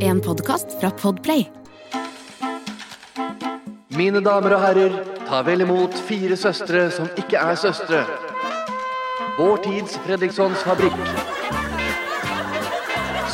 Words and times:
En 0.00 0.20
podkast 0.20 0.66
fra 0.80 0.90
Podplay. 0.90 1.44
Mine 3.88 4.20
damer 4.24 4.54
og 4.54 4.60
herrer, 4.62 4.92
ta 5.26 5.40
vel 5.42 5.60
imot 5.64 5.94
fire 6.06 6.36
søstre 6.38 6.84
som 6.94 7.08
ikke 7.18 7.36
er 7.36 7.54
søstre. 7.60 8.04
Vår 9.38 9.56
tids 9.64 9.98
Fredrikssons 10.06 10.62
fabrikk. 10.62 10.94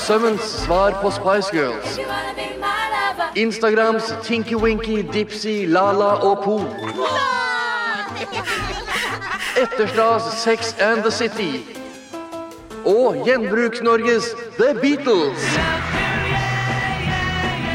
Sømmens 0.06 0.42
svar 0.64 0.96
på 1.02 1.10
Spice 1.10 1.52
Girls. 1.52 2.00
Instagrams 3.36 4.14
Tinky 4.24 4.56
Winky, 4.56 5.04
Dipsy, 5.12 5.66
Lala 5.68 6.16
og 6.24 6.44
Po. 6.44 6.56
Etterstas 9.62 10.22
Sex 10.42 10.74
and 10.80 11.02
the 11.02 11.10
City. 11.10 11.81
Og 12.84 13.16
Gjenbruks-Norges 13.26 14.24
The 14.58 14.74
Beatles. 14.82 15.58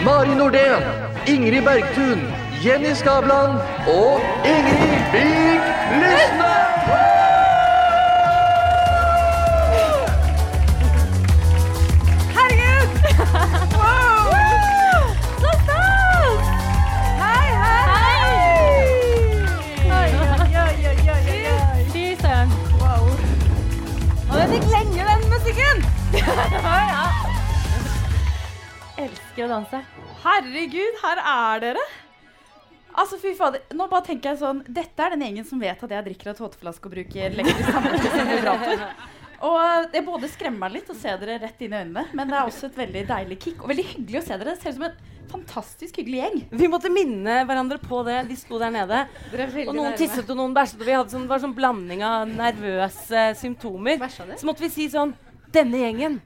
Mari 0.05 0.35
Nordén, 0.35 0.83
Ingrid 1.27 1.61
Bergtun, 1.61 2.22
Jenny 2.63 2.94
Skavlan 2.94 3.59
og 3.88 4.22
Ingrid 4.45 4.97
Vik 5.13 5.63
Lysne! 6.02 7.16
Og 24.48 24.53
gikk 24.56 24.67
lenge 24.72 25.03
den 25.03 25.23
musikken! 25.28 25.81
ja. 26.23 27.08
Elsker 29.03 29.44
å 29.44 29.48
danse. 29.52 29.81
Herregud, 30.23 31.02
her 31.02 31.20
er 31.20 31.64
dere. 31.66 31.84
Altså, 32.95 33.20
fy 33.20 33.34
fader. 33.36 33.66
Nå 33.75 33.90
bare 33.92 34.08
tenker 34.08 34.31
jeg 34.31 34.40
sånn 34.40 34.64
Dette 34.72 35.03
er 35.03 35.14
den 35.14 35.25
gjengen 35.25 35.50
som 35.50 35.59
vet 35.59 35.84
at 35.84 35.92
jeg 35.98 36.06
drikker 36.08 36.31
av 36.31 36.40
tåteflaske 36.40 36.88
og 36.88 36.95
bruker 36.95 37.28
elektrisk 37.28 37.75
tannbørstevibrator. 37.75 38.88
Og 39.45 39.91
det 39.93 40.02
både 40.05 40.30
skremmer 40.31 40.66
meg 40.66 40.80
litt 40.80 40.89
å 40.89 40.95
se 40.97 41.11
dere 41.21 41.38
rett 41.43 41.61
inn 41.61 41.75
i 41.75 41.81
øynene, 41.83 42.07
men 42.17 42.31
det 42.31 42.38
er 42.39 42.49
også 42.49 42.71
et 42.71 42.80
veldig 42.80 43.03
deilig 43.09 43.38
kick. 43.44 43.61
Og 43.61 43.71
veldig 43.71 43.85
hyggelig 43.91 44.21
å 44.21 44.25
se 44.25 44.38
dere. 44.38 44.55
Det 44.55 44.63
ser 44.63 44.73
ut 44.73 44.79
som 44.79 44.88
en 44.88 44.97
fantastisk 45.27 45.99
hyggelig 46.02 46.21
gjeng. 46.21 46.38
Vi 46.61 46.69
måtte 46.71 46.91
minne 46.94 47.41
hverandre 47.47 47.77
på 47.81 48.02
det. 48.07 48.21
De 48.29 48.38
sto 48.39 48.59
der 48.61 48.73
nede. 48.73 49.03
Og 49.67 49.75
noen 49.75 49.97
tisset 49.99 50.29
og 50.31 50.39
noen 50.39 50.55
bæsjet. 50.55 50.79
Og 50.81 50.88
vi 50.88 50.95
hadde 50.95 51.13
sånn, 51.13 51.27
det 51.27 51.33
var 51.35 51.44
sånn 51.44 51.57
blanding 51.57 52.03
av 52.07 52.31
nervøse 52.31 53.27
symptomer. 53.39 54.02
Så 54.09 54.47
måtte 54.47 54.66
vi 54.66 54.73
si 54.73 54.89
sånn 54.94 55.16
Denne 55.47 55.79
gjengen, 55.79 56.17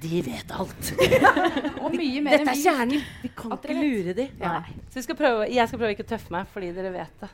de 0.00 0.20
vet 0.22 0.52
alt. 0.54 0.92
Og 1.82 1.90
mye 1.90 2.20
mer 2.22 2.38
Dette 2.38 2.52
er 2.52 2.60
kjernen. 2.60 3.02
Vi 3.24 3.30
kan 3.34 3.56
ikke 3.56 3.74
lure 3.74 4.14
de. 4.16 4.28
Nei. 4.38 4.76
Så 4.86 5.00
vi 5.00 5.02
skal 5.08 5.18
prøve, 5.18 5.48
jeg 5.50 5.66
skal 5.68 5.82
prøve 5.82 5.96
ikke 5.96 6.06
å 6.06 6.10
tøffe 6.12 6.32
meg 6.32 6.52
fordi 6.54 6.70
dere 6.76 6.92
vet 6.94 7.24
det. 7.24 7.30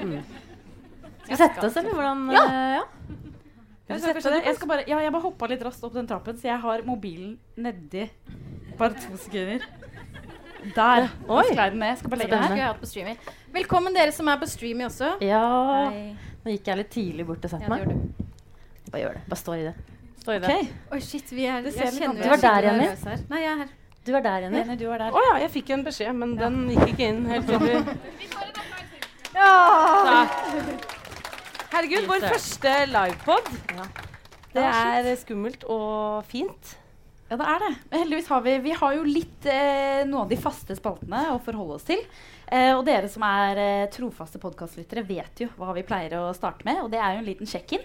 Mm. 0.00 0.16
Skal 1.20 1.30
vi 1.30 1.38
sette 1.42 1.68
oss, 1.68 1.76
eller 1.80 1.94
hvordan? 1.96 2.24
Ja. 2.34 2.46
Uh, 2.48 2.72
ja. 2.78 3.33
Jeg 3.88 4.00
skal, 4.00 4.40
jeg 4.40 4.56
skal 4.56 4.68
bare, 4.68 4.84
ja, 4.88 4.98
jeg 5.04 5.12
bare 5.12 5.22
hoppa 5.26 5.46
litt 5.50 5.62
raskt 5.66 5.82
opp 5.84 5.92
den 5.92 6.06
trappen, 6.08 6.38
så 6.40 6.48
jeg 6.48 6.60
har 6.62 6.84
mobilen 6.86 7.34
nedi 7.60 8.06
bare 8.78 8.96
to 8.96 9.18
sekunder. 9.20 9.66
Der. 10.74 11.10
Oi. 11.28 11.42
Jeg 11.52 11.74
ned. 11.76 11.88
Jeg 11.90 11.98
skal 12.00 12.10
bare 12.14 12.20
legge 12.22 12.38
den 12.40 13.08
her. 13.12 13.34
Velkommen 13.52 13.92
dere 13.92 14.14
som 14.16 14.30
er 14.32 14.38
på 14.40 14.48
Streamy 14.48 14.86
også. 14.86 15.10
Ja. 15.20 15.42
Hei. 15.92 16.06
Nå 16.44 16.54
gikk 16.54 16.70
jeg 16.70 16.80
litt 16.80 16.90
tidlig 16.94 17.26
bort 17.28 17.44
og 17.44 17.52
Ja, 17.52 17.58
satte 17.58 17.68
det 17.68 17.88
meg. 17.92 18.24
Bare 18.88 19.02
gjør 19.02 19.18
det. 19.18 19.22
Bare 19.28 19.40
stå 19.42 19.58
i 19.58 19.66
det. 19.66 19.74
Stå 20.22 20.32
i 20.32 20.40
det. 20.40 20.48
Okay. 20.48 20.72
Oi, 20.92 21.00
shit, 21.04 21.32
vi 21.36 21.44
er 21.44 21.60
Det 21.64 21.74
jeg 21.76 21.92
kjenner 21.98 22.16
vi 22.16 22.20
er. 22.20 22.24
Du 22.24 22.32
var 22.32 22.42
der, 22.46 22.68
Jenny. 22.70 22.88
Nei, 23.28 23.42
jeg 23.44 23.52
er 23.52 23.62
her. 23.62 23.76
Du 24.04 24.12
er 24.14 24.24
der, 24.24 24.46
Jenny. 24.46 24.60
Jenny, 24.62 24.76
du 24.80 24.84
der. 24.88 25.06
Å 25.12 25.24
ja, 25.28 25.36
jeg 25.44 25.52
fikk 25.58 25.76
en 25.76 25.84
beskjed, 25.84 26.16
men 26.16 26.34
den 26.40 26.58
gikk 26.72 26.94
ikke 26.94 27.12
inn 27.12 27.24
helt 27.28 27.52
tydelig. 27.52 27.84
Ja. 29.36 29.52
Herregud, 31.74 32.06
vår 32.06 32.22
første 32.30 32.72
livepod. 32.86 33.48
Det 34.54 34.62
Ja, 34.62 34.72
er 35.00 35.08
skummelt 35.18 35.64
og 35.66 36.22
fint. 36.30 36.76
Ja, 37.26 37.38
det 37.40 37.46
er 37.50 37.62
det. 37.64 37.70
Men 37.90 38.02
Heldigvis 38.04 38.28
har 38.30 38.42
vi, 38.44 38.52
vi 38.62 38.74
har 38.78 38.94
jo 38.94 39.02
litt 39.08 39.46
eh, 39.50 40.04
noen 40.06 40.22
av 40.22 40.30
de 40.30 40.38
faste 40.38 40.76
spaltene 40.78 41.24
å 41.32 41.40
forholde 41.42 41.78
oss 41.80 41.86
til. 41.88 41.98
Eh, 42.46 42.70
og 42.76 42.84
dere 42.86 43.08
som 43.10 43.24
er 43.26 43.58
eh, 43.58 43.86
trofaste 43.90 44.38
podkastlyttere, 44.38 45.02
vet 45.08 45.42
jo 45.42 45.48
hva 45.58 45.74
vi 45.74 45.82
pleier 45.88 46.14
å 46.20 46.28
starte 46.36 46.62
med. 46.68 46.84
Og 46.84 46.92
det 46.92 47.00
er 47.02 47.16
jo 47.16 47.24
en 47.24 47.28
liten 47.32 47.50
sjekk-in. 47.50 47.82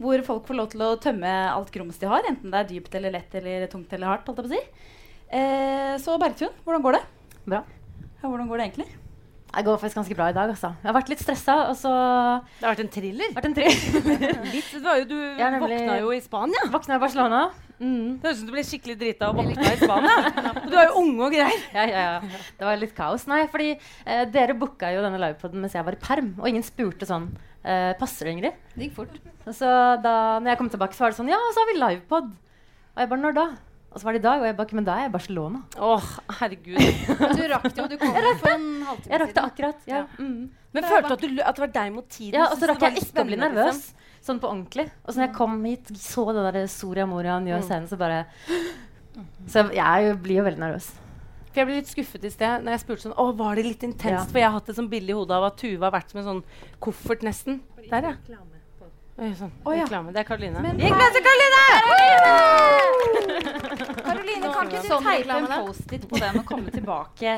Hvor 0.00 0.22
folk 0.24 0.48
får 0.48 0.56
lov 0.62 0.70
til 0.72 0.84
å 0.86 0.90
tømme 1.00 1.32
alt 1.50 1.72
grums 1.74 2.00
de 2.00 2.08
har. 2.08 2.24
Enten 2.30 2.52
det 2.54 2.62
er 2.62 2.70
dypt 2.72 2.96
eller 2.96 3.12
lett 3.18 3.36
eller 3.36 3.66
tungt 3.72 3.92
eller 3.96 4.14
hardt. 4.14 4.28
Holdt 4.30 4.40
jeg 4.40 4.48
på 4.48 4.54
å 4.54 4.56
si. 4.56 4.92
Eh, 5.36 5.94
så 6.00 6.16
Bergtun, 6.22 6.56
hvordan 6.64 6.84
går 6.88 6.96
det? 6.96 7.04
Bra. 7.44 7.64
Ja, 8.22 8.30
hvordan 8.30 8.48
går 8.48 8.62
det 8.62 8.70
egentlig? 8.70 8.88
Det 9.56 9.64
går 9.64 9.78
faktisk 9.80 9.96
ganske 9.96 10.16
bra 10.18 10.26
i 10.30 10.34
dag. 10.36 10.50
Altså. 10.52 10.70
Jeg 10.82 10.90
har 10.90 10.96
vært 10.98 11.08
litt 11.12 11.22
stressa. 11.24 11.54
Og 11.70 11.76
så 11.80 11.92
Det 12.60 12.66
har 12.66 12.74
vært 12.74 12.82
en 12.84 12.90
thriller. 12.92 13.30
vært 13.36 13.46
en 13.48 13.54
thriller. 13.56 14.42
Litt, 14.54 14.72
det 14.74 14.82
var 14.84 14.98
jo, 15.00 15.06
du 15.08 15.16
Ja, 15.40 15.48
nemlig. 15.54 15.78
våkna 15.80 16.00
jo 16.02 16.10
i 16.12 16.20
Spania. 16.20 16.66
Våkna 16.74 16.98
i 16.98 17.02
Barcelona. 17.02 17.40
Mm. 17.76 18.18
Det 18.20 18.24
høres 18.24 18.36
ut 18.36 18.40
som 18.40 18.46
du 18.48 18.52
ble 18.54 18.62
skikkelig 18.64 18.94
drita 19.00 19.28
og 19.30 19.36
våkna 19.40 19.72
i 19.72 19.80
Spania. 19.80 20.16
Du 20.70 20.76
er 20.76 20.88
jo 20.90 21.00
unge 21.02 21.26
og 21.28 21.32
greier. 21.34 21.64
Ja, 21.74 21.84
ja, 21.88 22.04
ja. 22.06 22.42
Det 22.58 22.68
var 22.68 22.76
litt 22.80 22.94
kaos. 22.96 23.26
Nei, 23.30 23.42
fordi 23.52 23.70
eh, 23.76 24.24
dere 24.32 24.56
booka 24.58 24.90
jo 24.94 25.02
denne 25.04 25.20
livepoden 25.20 25.60
mens 25.64 25.76
jeg 25.76 25.84
var 25.88 25.96
i 25.96 26.00
perm, 26.04 26.34
og 26.40 26.48
ingen 26.50 26.64
spurte 26.66 27.08
sånn 27.08 27.28
eh, 27.64 27.92
Passer 28.00 28.28
det, 28.28 28.36
Ingrid? 28.36 28.60
Det 28.76 28.88
gikk 28.88 28.96
fort. 29.00 29.16
Så 29.46 29.68
da 30.02 30.14
når 30.40 30.52
jeg 30.52 30.60
kom 30.60 30.70
tilbake, 30.72 30.96
så 30.96 31.04
var 31.06 31.12
det 31.14 31.20
sånn 31.20 31.32
Ja, 31.32 31.38
så 31.54 31.62
har 31.64 31.70
vi 31.72 31.78
livepod. 31.80 32.32
Og 32.96 33.02
jeg 33.04 33.12
bare 33.12 33.22
Når 33.24 33.36
da? 33.36 33.46
Og 33.96 34.00
så 34.02 34.04
var 34.04 34.12
det 34.12 34.20
i 34.20 34.24
dag, 34.26 34.42
og 34.42 34.44
jeg 34.44 34.56
bare 34.58 34.76
Men 34.76 34.84
da 34.84 34.94
er 34.94 35.06
jeg 35.06 35.08
i 35.08 35.12
Barcelona. 35.14 35.58
Åh, 35.80 36.08
herregud. 36.42 36.80
Du 37.38 37.44
rakk 37.48 37.68
det 37.70 37.80
jo. 37.80 37.86
Du 37.88 37.94
kom 38.02 38.10
for 38.12 38.50
en 38.52 38.66
halvtime 38.84 39.12
Jeg 39.14 39.20
rakk 39.22 39.30
det 39.38 39.44
akkurat. 39.46 39.86
Ja. 39.88 40.02
Mm. 40.20 40.50
Men 40.76 40.84
følte 40.84 41.08
du 41.08 41.14
at, 41.14 41.22
du, 41.24 41.40
at 41.40 41.56
det 41.56 41.62
var 41.64 41.70
deg 41.78 41.94
mot 41.94 42.08
tiden? 42.12 42.36
Ja, 42.36 42.50
og 42.50 42.60
så 42.60 42.68
rakk 42.68 42.84
jeg 42.84 43.00
ikke 43.00 43.24
å 43.24 43.30
bli 43.30 43.38
nervøs. 43.40 43.78
liksom? 43.80 44.20
Sånn 44.26 44.40
på 44.42 44.50
ordentlig. 44.50 44.84
Og 45.06 45.14
så 45.14 45.22
når 45.22 45.24
jeg 45.30 45.34
kom 45.38 45.54
hit, 45.64 45.92
så 46.02 46.26
det 46.36 46.44
der 46.44 46.68
Soria 46.68 47.06
Moria 47.08 47.38
nye 47.40 47.62
scenen, 47.64 47.88
så 47.88 47.96
bare 47.96 48.26
Så 49.48 49.64
jeg 49.72 50.16
blir 50.20 50.42
jo 50.42 50.44
veldig 50.50 50.60
nervøs. 50.60 50.90
For 51.46 51.62
jeg 51.62 51.70
ble 51.70 51.78
litt 51.78 51.88
skuffet 51.88 52.26
i 52.28 52.34
sted 52.34 52.66
når 52.66 52.74
jeg 52.74 52.82
spurte 52.82 53.06
sånn 53.06 53.16
Å, 53.16 53.30
var 53.38 53.56
det 53.56 53.64
litt 53.64 53.86
intenst? 53.86 54.26
Ja. 54.26 54.26
For 54.28 54.42
jeg 54.42 54.50
har 54.50 54.58
hatt 54.58 54.68
et 54.68 54.76
sånn 54.76 54.90
bilde 54.92 55.14
i 55.14 55.16
hodet 55.16 55.38
av 55.38 55.46
at 55.48 55.56
Tuva 55.62 55.88
har 55.88 55.96
vært 55.96 56.12
som 56.12 56.20
en 56.20 56.28
sånn 56.28 56.44
koffert, 56.84 57.24
nesten. 57.24 57.62
Der, 57.88 58.10
ja. 58.28 58.42
Oi, 59.16 59.30
sånn. 59.38 59.48
Å, 59.64 59.72
ja. 59.72 59.86
Reklame. 59.86 60.12
Det 60.12 60.20
er 60.20 60.26
Karoline. 60.28 60.60
Med 60.60 60.76
til 61.14 61.22
Karoline! 61.24 61.62
Karoline, 64.06 64.50
kan 64.52 64.68
ikke 64.68 64.82
du 64.82 64.88
Sånn 64.90 65.06
teipe 65.06 65.36
en? 65.38 65.46
Post-It 65.66 66.04
på 66.10 66.18
den 66.20 66.38
og 66.42 66.46
komme 66.48 66.72
tilbake 66.74 67.36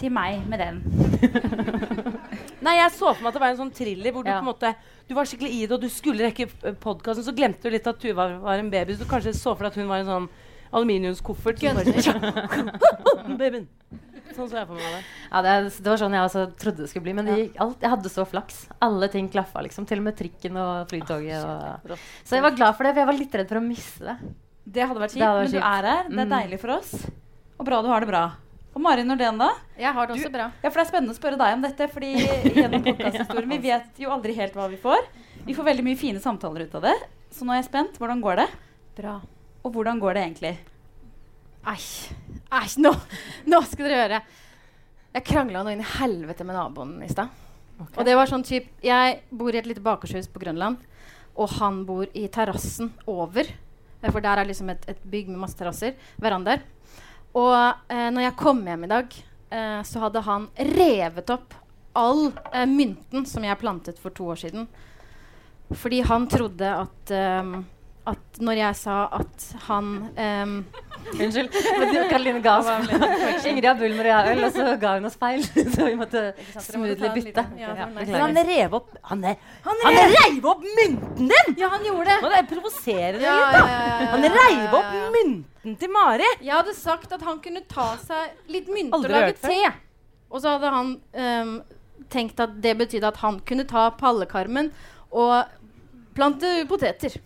til 0.00 0.10
meg 0.14 0.42
med 0.50 0.62
den? 0.62 0.76
Nei, 2.66 2.74
jeg 2.80 2.90
så 2.96 3.12
for 3.14 3.22
meg 3.22 3.30
at 3.30 3.36
det 3.38 3.42
var 3.44 3.52
en 3.54 3.60
sånn 3.62 3.72
thriller 3.74 4.14
hvor 4.14 4.26
du 4.26 4.30
Ja. 4.30 4.38
på 4.40 4.44
en 4.44 4.50
måte 4.50 4.72
Du 5.08 5.14
var 5.16 5.24
skikkelig 5.30 5.52
i 5.54 5.62
det, 5.64 5.72
og 5.78 5.80
du 5.80 5.88
skulle 5.92 6.26
rekke 6.28 6.48
podkasten, 6.82 7.24
så 7.26 7.34
glemte 7.36 7.66
du 7.66 7.72
litt 7.74 7.86
at 7.88 8.00
Tuva 8.02 8.26
var 8.42 8.58
en 8.60 8.70
baby, 8.70 8.94
så 8.98 9.06
du 9.06 9.10
kanskje 9.10 9.32
så 9.38 9.54
for 9.54 9.62
deg 9.64 9.72
at 9.72 9.78
hun 9.80 9.90
var 9.90 10.02
en 10.02 10.10
sånn 10.10 10.28
aluminiumskoffert. 10.70 11.58
som 12.04 13.36
Babyen. 13.40 13.66
Sånn 14.36 14.48
så 14.50 14.56
jeg 14.60 14.66
på 14.68 14.74
meg 14.78 14.82
det. 14.94 15.00
Ja, 15.30 15.40
det, 15.42 15.54
det 15.82 15.90
var 15.90 15.96
sånn 16.00 16.12
jeg 16.16 16.24
også 16.28 16.42
trodde 16.60 16.76
det 16.84 16.88
skulle 16.90 17.04
bli. 17.08 17.14
Men 17.18 17.26
det 17.30 17.36
gikk 17.38 17.56
alt, 17.60 17.80
jeg 17.82 17.90
hadde 17.90 18.10
så 18.12 18.24
flaks. 18.28 18.60
Alle 18.80 19.08
ting 19.12 19.28
klaffa, 19.32 19.62
liksom. 19.66 19.86
Til 19.86 19.98
og 19.98 20.04
med 20.04 20.16
trikken 20.16 20.56
og 20.60 20.88
flytoget. 20.90 21.42
Og, 21.44 21.96
så 22.24 22.38
jeg 22.38 22.42
var 22.46 22.54
glad 22.56 22.76
for 22.78 22.84
det, 22.86 22.92
for 22.94 23.00
jeg 23.02 23.10
var 23.10 23.18
litt 23.18 23.34
redd 23.40 23.48
for 23.48 23.60
å 23.60 23.64
miste 23.64 24.04
det. 24.06 24.16
Det 24.70 24.86
hadde 24.86 25.00
vært 25.02 25.16
kjipt, 25.16 25.24
men 25.24 25.50
du 25.50 25.58
er 25.58 25.88
her. 25.90 26.08
Det 26.08 26.18
er 26.20 26.26
Mm. 26.26 26.36
deilig 26.36 26.60
for 26.60 26.70
oss. 26.76 26.92
Og 27.58 27.66
bra 27.66 27.82
du 27.82 27.88
har 27.88 28.00
det 28.00 28.08
bra. 28.08 28.22
Og 28.74 28.80
Mari 28.80 29.02
Nordén, 29.02 29.36
da? 29.38 29.48
Jeg 29.76 29.92
har 29.92 30.06
det 30.06 30.14
Du- 30.16 30.20
også 30.22 30.32
bra. 30.32 30.52
Ja, 30.62 30.70
for 30.70 30.78
Det 30.78 30.86
er 30.86 30.90
spennende 30.92 31.10
å 31.10 31.18
spørre 31.18 31.36
deg 31.38 31.54
om 31.56 31.62
dette. 31.62 31.88
fordi 31.90 32.14
gjennom 32.54 32.84
podkasthistorien, 32.84 33.48
Vi 33.50 33.58
vet 33.70 33.98
jo 33.98 34.10
aldri 34.10 34.34
helt 34.36 34.54
hva 34.54 34.68
vi 34.70 34.76
får. 34.76 35.02
Vi 35.44 35.54
får 35.54 35.64
veldig 35.64 35.82
mye 35.84 35.98
fine 35.98 36.20
samtaler 36.20 36.62
ut 36.68 36.74
av 36.76 36.82
det. 36.82 36.94
Så 37.32 37.42
nå 37.44 37.50
er 37.52 37.62
jeg 37.62 37.70
spent. 37.72 37.98
Hvordan 37.98 38.22
går 38.22 38.36
det? 38.36 38.48
Bra. 38.96 39.20
Og 39.64 39.72
hvordan 39.74 39.98
går 40.00 40.14
det 40.14 40.22
egentlig? 40.22 40.56
Æsj. 41.66 42.12
Æsj, 42.50 42.80
nå, 42.82 42.90
nå 43.46 43.60
skal 43.70 43.86
dere 43.86 44.00
høre. 44.02 44.20
Jeg 45.14 45.26
krangla 45.26 45.62
noe 45.62 45.74
inn 45.74 45.82
i 45.84 45.92
helvete 45.98 46.46
med 46.46 46.56
naboen 46.58 46.96
i 47.04 47.10
stad. 47.10 47.30
Og 47.94 48.02
det 48.04 48.12
var 48.18 48.28
sånn 48.28 48.44
typ 48.44 48.66
Jeg 48.84 49.20
bor 49.32 49.54
i 49.54 49.58
et 49.60 49.68
lite 49.68 49.80
bakershus 49.80 50.28
på 50.30 50.42
Grønland, 50.42 50.82
og 51.38 51.54
han 51.60 51.84
bor 51.88 52.10
i 52.12 52.26
terrassen 52.32 52.90
over. 53.08 53.46
Eh, 54.02 54.10
For 54.10 54.20
der 54.20 54.42
er 54.42 54.50
liksom 54.50 54.70
et, 54.74 54.84
et 54.90 55.00
bygg 55.06 55.30
med 55.30 55.40
masse 55.46 55.58
terrasser. 55.58 55.96
Verandaer. 56.20 56.62
Og 57.38 57.54
eh, 57.54 58.08
når 58.10 58.26
jeg 58.28 58.38
kom 58.42 58.62
hjem 58.66 58.84
i 58.86 58.92
dag, 58.92 59.18
eh, 59.54 59.80
så 59.86 60.04
hadde 60.04 60.24
han 60.26 60.48
revet 60.74 61.30
opp 61.30 61.54
all 61.98 62.28
eh, 62.52 62.66
mynten 62.66 63.26
som 63.26 63.46
jeg 63.46 63.58
plantet 63.62 63.98
for 64.02 64.14
to 64.14 64.26
år 64.34 64.42
siden. 64.42 64.66
Fordi 65.70 66.00
han 66.02 66.26
trodde 66.26 66.66
at 66.66 67.12
ehm, 67.14 67.60
at 68.08 68.38
når 68.40 68.56
jeg 68.56 68.76
sa 68.78 68.96
at 69.12 69.44
han 69.66 69.88
um, 70.08 70.52
Unnskyld. 71.10 71.52
Karoline 72.10 72.40
ga 72.44 72.54
oss 72.60 72.68
Ingrid 73.48 73.66
har 73.66 73.76
Bulmer 73.78 74.06
og 74.06 74.10
jeg 74.10 74.32
øl, 74.36 74.44
og 74.46 74.54
så 74.54 74.66
ga 74.80 74.92
hun 74.96 75.08
oss 75.08 75.16
feil. 75.20 75.42
Så 75.74 75.86
vi 75.86 75.94
måtte 75.98 76.22
smoothly 76.64 77.10
bytte. 77.16 77.44
Ja. 77.60 77.74
Men 77.92 78.14
han 78.14 78.40
rev 78.48 78.76
opp 78.80 78.94
Han, 79.10 79.24
er, 79.28 79.36
han, 79.64 79.82
Han 79.84 79.98
reiv 80.14 80.48
opp 80.52 80.64
mynten 80.64 81.30
din! 81.32 81.54
Ja, 81.60 81.70
han 81.74 81.84
gjorde 81.84 82.08
det! 82.08 82.18
Det 82.24 82.40
er 82.40 82.48
provoserende 82.50 83.24
Ja, 83.24 83.36
litt, 83.36 83.44
ja, 83.44 83.60
da. 83.60 83.62
ja, 83.72 83.80
ja, 84.04 84.10
Han 84.14 84.26
rev 84.28 84.38
reiv 84.40 84.78
opp 84.80 84.90
ja, 84.90 85.02
ja. 85.02 85.10
mynten 85.16 85.78
til 85.80 85.92
Mari. 85.92 86.28
Jeg 86.40 86.54
hadde 86.56 86.76
sagt 86.78 87.12
at 87.16 87.24
han 87.26 87.40
kunne 87.44 87.64
ta 87.68 87.92
seg 88.00 88.52
litt 88.52 88.70
mynt 88.72 88.94
og 88.96 89.08
lage 89.10 89.36
te. 89.42 89.60
Og 90.30 90.42
så 90.42 90.56
hadde 90.56 90.72
han 90.72 90.94
um, 90.96 91.56
tenkt 92.12 92.40
at 92.42 92.54
det 92.62 92.76
betydde 92.78 93.10
at 93.10 93.20
han 93.24 93.40
kunne 93.46 93.66
ta 93.68 93.88
pallekarmen 93.98 94.70
og 95.10 95.42
plante 96.16 96.60
poteter. 96.70 97.18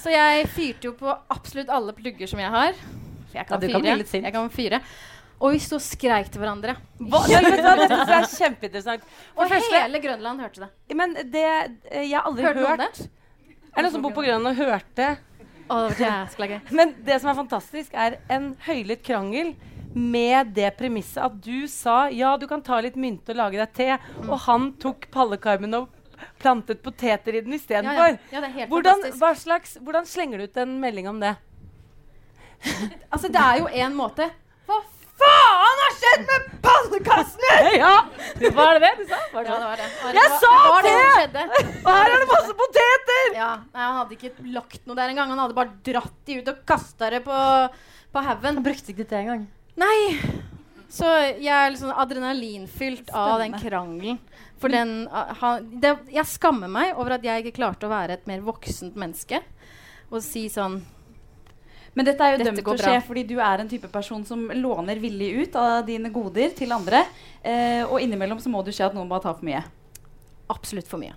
Så 0.00 0.12
jeg 0.14 0.46
fyrte 0.54 0.88
jo 0.88 0.94
på 0.96 1.12
absolutt 1.32 1.68
alle 1.72 1.92
plugger 1.96 2.28
som 2.30 2.40
jeg 2.40 2.50
har. 2.52 2.76
For 3.30 3.36
jeg 3.36 3.44
Ja, 3.44 3.44
kan 3.48 3.60
du 3.60 3.68
kan 3.68 3.82
bli 3.82 3.90
fyre. 3.92 4.06
sint. 4.08 4.24
jeg 4.24 4.32
kan 4.32 4.50
fyre. 4.50 4.80
Og 5.40 5.52
vi 5.54 5.58
sto 5.62 5.76
og 5.78 5.84
skreik 5.84 6.28
til 6.32 6.40
hverandre. 6.42 6.74
Hva? 7.00 7.20
Ja, 7.30 7.40
vet 7.44 7.62
hva? 7.64 7.74
Dette 7.80 7.98
er 8.16 8.26
kjempeinteressant. 8.28 9.02
Og 9.36 9.48
første, 9.48 9.72
hele 9.76 10.00
Grønland 10.02 10.40
hørte 10.40 10.60
det. 10.66 10.96
men 10.96 11.14
det 11.14 11.44
Jeg 11.92 12.12
har 12.12 12.26
aldri 12.28 12.42
Hørte 12.44 12.66
hørt 12.66 12.78
det? 12.78 13.08
Er 13.70 13.76
det 13.76 13.82
noen 13.84 13.92
som 13.92 14.02
bor 14.02 14.12
på 14.12 14.24
Grønland 14.24 14.46
og 14.46 14.56
hørte 14.56 15.16
Oh, 15.70 15.86
det. 15.94 16.60
Men 16.74 16.96
det 17.06 17.20
som 17.22 17.30
er 17.30 17.34
fantastisk, 17.38 17.92
er 17.94 18.16
en 18.28 18.56
høylytt 18.66 19.04
krangel 19.06 19.52
med 19.94 20.50
det 20.56 20.72
premisset 20.76 21.22
at 21.22 21.36
du 21.40 21.68
sa 21.70 22.08
ja, 22.10 22.32
du 22.36 22.48
kan 22.50 22.60
ta 22.60 22.80
litt 22.82 22.96
mynte 22.98 23.30
og 23.30 23.36
lage 23.38 23.56
deg 23.60 23.72
te, 23.78 23.98
og 24.26 24.36
han 24.48 24.72
tok 24.82 25.06
pallekarmen 25.14 25.74
og 25.78 25.86
plantet 26.40 26.80
poteter 26.82 27.36
i 27.36 27.42
den 27.44 27.54
istedenfor. 27.56 28.16
ja. 28.16 28.32
ja, 28.32 28.40
det 28.46 28.68
Hvordan, 28.70 29.04
slags, 29.36 29.76
hvordan 29.80 30.06
slenger 30.08 30.40
du 30.40 30.48
ut 30.48 30.56
en 30.62 30.78
melding 30.82 31.08
om 31.12 31.20
det? 31.22 31.34
Altså, 33.12 33.28
det 33.32 33.40
er 33.40 33.60
jo 33.62 33.68
én 33.72 33.94
måte. 33.96 34.26
Hva 34.68 34.80
Faen 35.20 35.80
har 35.82 35.96
skjedd 35.98 36.22
med 36.28 36.44
pannekassene?! 36.64 37.54
ja! 37.82 37.92
Var 38.56 38.78
det 38.78 38.80
det 38.86 38.92
du 39.00 39.02
sa? 39.10 39.18
Var 39.34 39.44
det 39.44 39.50
Ja, 39.50 39.58
det? 39.60 39.60
det 39.60 39.66
var 39.66 39.80
det. 39.80 39.88
Jeg 40.16 40.30
var, 40.32 40.38
sa 40.40 40.52
det! 40.86 40.94
Var 40.96 41.26
det! 41.34 41.42
Og 41.84 41.90
her 41.92 42.12
er 42.14 42.22
det 42.24 42.28
masse 42.30 42.54
poteter! 42.62 43.26
Ja, 43.36 43.50
nei, 43.74 43.82
Han 43.84 43.98
hadde 43.98 44.16
ikke 44.16 44.32
lagt 44.56 44.86
noe 44.88 44.96
der 44.96 45.12
engang. 45.12 45.34
Han 45.34 45.42
hadde 45.44 45.58
bare 45.58 45.74
dratt 45.90 46.16
de 46.24 46.38
ut 46.40 46.48
og 46.54 46.62
kasta 46.68 47.10
det 47.12 47.20
på, 47.26 47.40
på 48.16 48.22
haugen. 48.30 48.62
Brukte 48.64 48.94
ikke 48.94 49.08
det 49.12 49.20
engang. 49.20 49.44
Nei! 49.80 49.98
Så 50.90 51.06
jeg 51.38 51.46
er 51.54 51.70
liksom 51.70 51.92
adrenalinfylt 51.94 53.10
adrenalinfylt 53.10 53.10
av 53.14 53.38
den 53.38 53.52
krangelen. 53.62 54.16
For 54.60 54.68
den 54.74 55.06
ha, 55.08 55.50
det, 55.60 55.92
Jeg 56.12 56.26
skammer 56.28 56.68
meg 56.68 56.96
over 56.98 57.14
at 57.16 57.22
jeg 57.24 57.44
ikke 57.44 57.56
klarte 57.60 57.86
å 57.86 57.92
være 57.92 58.16
et 58.18 58.26
mer 58.28 58.42
voksent 58.44 58.96
menneske. 58.98 59.38
Og 60.10 60.18
si 60.26 60.48
sånn 60.50 60.80
Men 61.94 62.06
dette 62.06 62.22
er 62.22 62.34
jo 62.34 62.40
Dette 62.42 62.50
dømt 62.50 62.60
til 62.64 62.72
å 62.74 62.76
skje 62.78 62.92
bra. 62.98 63.04
fordi 63.06 63.22
du 63.26 63.36
er 63.42 63.62
en 63.62 63.68
type 63.70 63.88
person 63.90 64.24
som 64.26 64.44
låner 64.54 64.98
villig 65.02 65.30
ut 65.46 65.56
av 65.58 65.86
dine 65.86 66.10
goder 66.14 66.52
til 66.58 66.70
andre. 66.74 67.04
Eh, 67.42 67.82
og 67.86 68.00
innimellom 68.02 68.38
så 68.42 68.50
må 68.52 68.62
du 68.66 68.70
se 68.74 68.84
at 68.86 68.94
noen 68.94 69.08
bare 69.10 69.22
tar 69.28 69.34
for 69.38 69.46
mye. 69.46 69.62
absolutt 70.50 70.86
for 70.90 70.98
mye. 70.98 71.14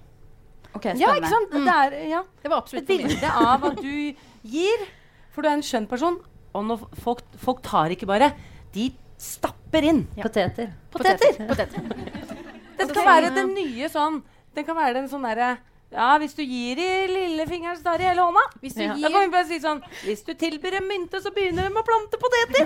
Ok, 0.75 0.85
Ja, 0.85 0.93
spennende. 0.93 1.17
ikke 1.17 1.29
sant? 1.29 1.51
Det 1.51 1.73
er, 1.73 2.09
ja. 2.09 2.23
Det 2.41 2.49
var 2.49 2.57
Et 2.57 2.63
absolutt 2.63 2.87
for 2.87 2.93
mye. 2.97 3.07
bilde 3.07 3.29
av 3.33 3.65
at 3.65 3.81
du 3.81 4.15
gir, 4.49 4.87
for 5.33 5.41
du 5.41 5.47
er 5.49 5.53
en 5.53 5.61
skjønn 5.65 5.87
person. 5.89 6.19
Og 6.53 6.65
når 6.65 6.87
folk, 7.01 7.21
folk 7.37 7.61
tar 7.65 7.89
ikke 7.93 8.05
bare, 8.09 8.31
de 8.73 8.91
stapper 9.23 9.85
inn. 9.89 10.05
Poteter. 10.19 10.73
Poteter! 10.91 11.37
Poteter. 11.47 11.81
Det 12.77 12.89
kan 12.91 13.05
være 13.07 13.29
den 13.35 13.53
nye 13.55 13.87
sånn 13.91 14.19
Den 14.55 14.65
kan 14.67 14.75
være 14.77 14.97
den 14.97 15.07
sånn 15.11 15.25
derre 15.25 15.55
Ja, 15.93 16.15
hvis 16.21 16.33
du 16.33 16.41
gir 16.41 16.79
i 16.81 16.87
lillefingeren, 17.09 17.77
så 17.77 17.85
tar 17.85 18.01
de 18.01 18.07
hele 18.09 18.23
hånda. 18.25 18.41
Hvis 18.63 18.73
du 18.73 18.81
ja. 18.81 18.95
gir 18.97 19.13
kan 19.13 19.27
vi 19.27 19.33
bare 19.35 19.45
si 19.49 19.59
sånn 19.61 19.81
Hvis 20.03 20.25
du 20.25 20.33
tilbyr 20.33 20.79
en 20.79 20.87
mynte, 20.89 21.21
så 21.21 21.31
begynner 21.35 21.69
de 21.69 21.75
med 21.75 21.83
å 21.83 21.85
plante 21.85 22.19
poteter. 22.21 22.65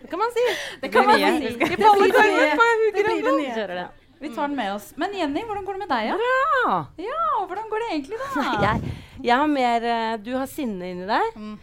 det 0.00 0.08
kan 0.08 0.22
man 0.22 0.32
si. 0.32 0.46
Det 0.80 0.90
kan 0.94 1.10
man 1.10 1.20
si. 1.20 1.52
I 1.52 1.76
pallekorven 1.76 2.56
på 2.62 2.70
Grønland. 2.98 4.00
Vi 4.24 4.30
tar 4.32 4.48
den 4.48 4.56
med 4.56 4.72
oss. 4.72 4.94
Men 4.96 5.12
Jenny, 5.12 5.42
hvordan 5.44 5.64
går 5.66 5.76
det 5.76 5.82
med 5.84 5.90
deg? 5.92 6.06
Ja? 6.08 6.16
Ja. 6.64 6.76
ja, 7.04 7.24
hvordan 7.44 7.68
går 7.68 7.82
det 7.84 7.88
egentlig, 7.92 8.20
da? 8.22 8.44
Jeg, 8.64 8.92
jeg 9.24 9.36
har 9.36 9.50
mer 9.50 9.84
eh, 9.84 10.14
Du 10.24 10.30
har 10.38 10.48
sinne 10.48 10.88
inni 10.94 11.08
deg. 11.08 11.36
Mm. 11.36 11.58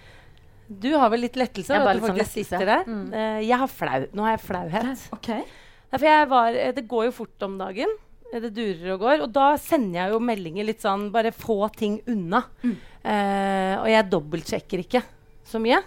Du 0.72 0.94
har 0.96 1.10
vel 1.12 1.20
litt 1.26 1.36
lettelse 1.36 1.74
over 1.76 1.90
at 1.92 2.00
du 2.00 2.06
faktisk 2.08 2.32
sånn 2.32 2.46
sitter 2.46 2.66
der. 2.70 2.86
Eh, 3.14 3.40
jeg 3.48 3.58
har 3.60 3.68
flau. 3.68 4.06
Nå 4.16 4.24
har 4.24 4.38
jeg 4.38 4.44
flauhet. 4.46 5.02
Okay. 5.18 5.44
Jeg 6.00 6.28
var, 6.32 6.56
eh, 6.56 6.72
det 6.72 6.88
går 6.88 7.06
jo 7.10 7.12
fort 7.12 7.44
om 7.44 7.58
dagen. 7.60 7.92
Eh, 8.32 8.40
Det 8.40 8.54
durer 8.56 8.94
og 8.94 9.00
går. 9.04 9.22
Og 9.26 9.32
da 9.36 9.58
sender 9.58 10.00
jeg 10.06 10.12
jo 10.14 10.20
meldinger 10.24 10.64
litt 10.66 10.80
sånn 10.82 11.10
Bare 11.12 11.32
få 11.36 11.70
ting 11.76 12.00
unna. 12.08 12.44
Eh, 12.64 13.76
og 13.82 13.88
jeg 13.92 14.10
dobbeltsjekker 14.10 14.86
ikke 14.86 15.04
så 15.44 15.60
mye. 15.60 15.82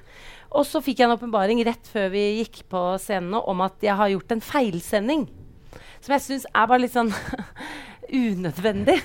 Og 0.52 0.64
så 0.68 0.82
fikk 0.84 0.98
jeg 1.00 1.08
en 1.08 1.16
åpenbaring 1.16 1.64
rett 1.64 1.86
før 1.90 2.10
vi 2.12 2.42
gikk 2.44 2.68
på 2.68 2.98
scenen 3.00 3.34
om 3.40 3.60
at 3.64 3.80
jeg 3.82 3.96
har 3.96 4.08
gjort 4.12 4.32
en 4.36 4.40
feilsending. 4.44 5.24
Som 6.00 6.12
jeg 6.12 6.20
syns 6.20 6.44
er 6.54 6.66
bare 6.68 6.80
litt 6.84 6.92
sånn 6.92 7.10
unødvendig. 8.12 9.00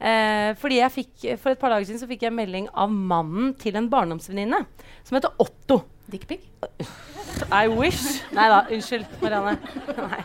Eh, 0.00 0.50
fordi 0.56 0.78
jeg 0.80 0.92
fikk, 0.94 1.14
For 1.42 1.52
et 1.52 1.60
par 1.60 1.74
dager 1.74 1.84
siden 1.84 2.00
så 2.00 2.08
fikk 2.08 2.22
jeg 2.24 2.32
melding 2.32 2.70
av 2.72 2.88
mannen 2.88 3.52
til 3.60 3.76
en 3.76 3.90
barndomsvenninne 3.92 4.64
som 5.04 5.18
heter 5.18 5.34
Otto. 5.42 5.82
Dickpic? 6.10 6.46
I 7.52 7.68
wish. 7.68 8.22
Nei 8.34 8.48
da, 8.50 8.64
unnskyld, 8.72 9.06
Marianne. 9.20 9.58
Nei. 9.96 10.22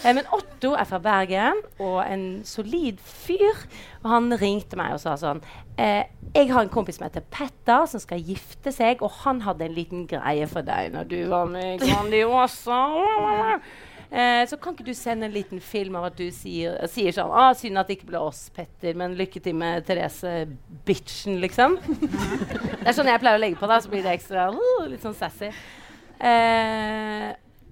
Eh, 0.00 0.14
men 0.16 0.24
Otto 0.32 0.72
er 0.78 0.86
fra 0.88 1.00
Bergen 1.02 1.58
og 1.82 1.98
en 2.06 2.24
solid 2.48 3.00
fyr. 3.04 3.66
Og 4.00 4.08
han 4.14 4.30
ringte 4.40 4.78
meg 4.80 4.94
og 4.96 5.02
sa 5.02 5.16
sånn 5.20 5.42
eh, 5.76 6.06
Jeg 6.32 6.48
har 6.54 6.64
en 6.64 6.72
kompis 6.72 6.96
som 6.96 7.04
heter 7.08 7.26
Petter, 7.34 7.84
som 7.90 8.00
skal 8.00 8.22
gifte 8.24 8.72
seg, 8.72 9.02
og 9.04 9.12
han 9.24 9.42
hadde 9.44 9.66
en 9.66 9.76
liten 9.76 10.06
greie 10.10 10.48
for 10.48 10.64
deg 10.66 10.94
når 10.94 11.10
du 11.10 11.18
var 11.28 11.50
med 11.50 11.74
i 11.76 11.90
Grandiosa. 11.90 12.80
Eh, 14.10 14.42
så 14.50 14.56
kan 14.58 14.74
ikke 14.74 14.88
du 14.88 14.94
sende 14.98 15.28
en 15.28 15.34
liten 15.34 15.60
film 15.62 15.94
av 16.00 16.08
at 16.08 16.16
du 16.18 16.24
sier, 16.34 16.74
sier 16.90 17.14
sånn 17.14 17.30
ah, 17.30 17.52
'Synd 17.54 17.78
at 17.78 17.86
det 17.86 18.00
ikke 18.00 18.08
ble 18.10 18.18
oss, 18.18 18.48
Petter, 18.50 18.96
men 18.98 19.14
lykke 19.14 19.38
til 19.42 19.54
med 19.54 19.86
Therese 19.86 20.48
Bitchen', 20.86 21.38
liksom. 21.38 21.76
det 21.78 22.88
er 22.90 22.96
sånn 22.96 23.06
jeg 23.06 23.22
pleier 23.22 23.38
å 23.38 23.42
legge 23.44 23.60
på, 23.60 23.70
da, 23.70 23.78
så 23.78 23.92
blir 23.92 24.02
det 24.02 24.16
ekstra 24.16 24.48
uh, 24.50 24.88
litt 24.90 25.06
sånn 25.06 25.14
sassy. 25.14 25.52
Eh, 26.20 27.30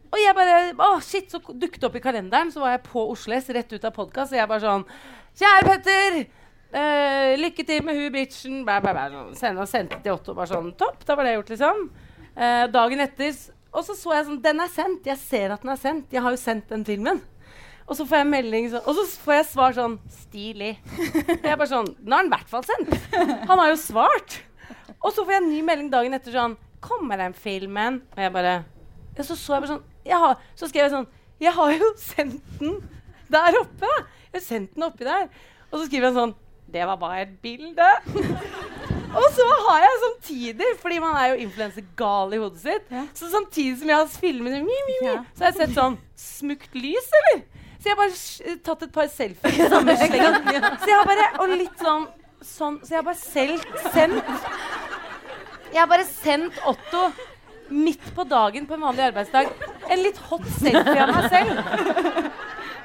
og 0.09 0.19
jeg 0.23 0.37
bare 0.39 0.59
Å, 0.79 0.93
shit, 1.05 1.27
så 1.29 1.41
dukket 1.43 1.83
det 1.83 1.89
opp 1.91 1.99
i 1.99 2.05
kalenderen. 2.05 2.53
Så 2.55 2.63
var 2.63 2.77
jeg 2.77 2.87
på 2.87 3.03
Oslo 3.13 3.35
S 3.37 3.51
rett 3.53 3.75
ut 3.75 3.85
av 3.85 3.93
podkast. 3.93 4.33
Og 4.33 4.41
jeg 4.41 4.49
bare 4.49 4.65
sånn 4.65 4.87
Kjære 5.37 5.67
Petter! 5.69 6.21
eh, 6.73 7.35
lykke 7.41 7.65
til 7.65 7.85
med 7.85 7.97
hun 7.97 8.13
bitchen. 8.13 8.65
Bæ, 8.67 8.81
bæ, 8.85 8.93
bæ. 8.93 9.35
Sendte, 9.37 9.61
og 9.61 9.69
sendte 9.69 10.01
til 10.03 10.13
Otto 10.13 10.35
bare 10.37 10.51
sånn 10.51 10.73
Topp. 10.79 11.05
Da 11.07 11.17
var 11.17 11.29
det 11.29 11.37
gjort, 11.37 11.53
liksom. 11.55 11.85
Eh, 12.37 12.65
dagen 12.73 13.01
etter 13.05 13.33
Og 13.79 13.85
så 13.87 13.95
så 13.95 14.15
jeg 14.17 14.27
sånn 14.27 14.41
Den 14.43 14.63
er 14.65 14.71
sendt. 14.73 15.07
Jeg 15.07 15.21
ser 15.23 15.55
at 15.55 15.63
den 15.63 15.73
er 15.73 15.81
sendt. 15.81 16.15
Jeg 16.15 16.25
har 16.25 16.35
jo 16.35 16.41
sendt 16.41 16.71
den 16.73 16.85
filmen. 16.87 17.21
Og 17.89 17.97
så 17.97 18.05
får 18.05 18.21
jeg 18.21 18.29
melding 18.29 18.67
sånn 18.73 18.85
Og 18.85 18.99
så 18.99 19.05
får 19.25 19.37
jeg 19.39 19.47
svar 19.53 19.77
sånn 19.77 19.95
Stilig. 20.13 20.73
Jeg 20.99 21.55
bare 21.55 21.71
sånn 21.71 21.93
Den 22.01 22.17
har 22.17 22.25
den 22.27 22.33
i 22.33 22.35
hvert 22.35 22.51
fall 22.51 22.67
sendt. 22.67 22.97
Han 23.49 23.63
har 23.63 23.71
jo 23.73 23.79
svart. 23.81 24.41
Og 24.99 25.13
så 25.15 25.23
får 25.23 25.37
jeg 25.37 25.45
en 25.45 25.53
ny 25.53 25.63
melding 25.65 25.93
dagen 25.95 26.19
etter 26.19 26.35
sånn 26.35 26.59
Kommer 26.85 27.21
den 27.21 27.35
filmen? 27.39 28.03
Og 28.15 28.23
jeg 28.23 28.35
bare 28.35 28.57
ja, 29.17 29.25
Så 29.25 29.39
så 29.39 29.57
jeg 29.57 29.65
bare 29.65 29.73
sånn 29.77 29.87
jeg 30.09 30.21
har, 30.25 30.37
Så 30.59 30.69
skrev 30.71 30.87
jeg 30.89 30.95
sånn 30.97 31.09
Jeg 31.43 31.55
har 31.55 31.75
jo 31.79 31.93
sendt 32.03 32.61
den 32.61 32.79
der 33.29 33.59
oppe. 33.61 33.89
Jeg 34.33 34.39
har 34.39 34.45
sendt 34.45 34.71
den 34.75 34.87
oppi 34.87 35.05
der. 35.05 35.27
Og 35.69 35.75
så 35.79 35.83
skriver 35.87 36.09
jeg 36.09 36.17
sånn 36.19 36.37
Det 36.69 36.87
var 36.89 37.01
bare 37.01 37.25
et 37.27 37.35
bilde. 37.45 38.97
Og 39.15 39.27
så 39.37 39.47
har 39.69 39.85
jeg 39.85 40.01
samtidig, 40.05 40.67
fordi 40.83 40.99
man 41.01 41.17
er 41.17 41.31
jo 41.33 41.39
influensegal 41.47 42.35
i 42.35 42.41
hodet 42.43 42.61
sitt, 42.63 42.91
så 43.17 43.31
samtidig 43.33 43.79
som 43.81 43.89
jeg 43.93 43.97
har 44.03 44.11
filmet 44.13 44.59
mi, 44.65 44.77
mi, 44.89 44.99
mi, 45.03 45.15
så 45.35 45.45
har 45.47 45.53
jeg 45.53 45.59
sett 45.63 45.77
sånn 45.79 45.97
Smukt 46.19 46.75
lys, 46.75 47.09
eller? 47.21 47.45
Så 47.79 47.87
jeg 47.89 47.95
har 47.95 48.01
bare 48.01 48.57
tatt 48.67 48.81
et 48.89 48.93
par 48.95 49.09
selfies 49.13 49.59
i 49.63 49.69
samme 49.71 49.95
slengen. 50.01 50.39
Så 50.83 50.91
jeg 50.91 50.97
har 50.99 51.07
bare 51.07 51.27
Og 51.45 51.53
litt 51.61 51.79
sånn 51.79 52.09
sånn 52.43 52.81
Så 52.83 52.91
jeg 52.91 52.99
har 52.99 53.07
bare 53.07 53.21
selv 53.23 53.63
sendt 53.95 54.33
Jeg 55.71 55.79
har 55.79 55.91
bare 55.91 56.07
sendt 56.11 56.59
Otto 56.67 57.05
midt 57.69 58.03
på 58.17 58.25
dagen 58.25 58.65
på 58.67 58.75
en 58.79 58.85
vanlig 58.89 59.05
arbeidsdag 59.11 59.51
en 59.93 60.01
litt 60.01 60.17
hot 60.31 60.45
selfie 60.57 61.03
av 61.05 61.11
meg 61.13 61.27
selv. 61.29 61.59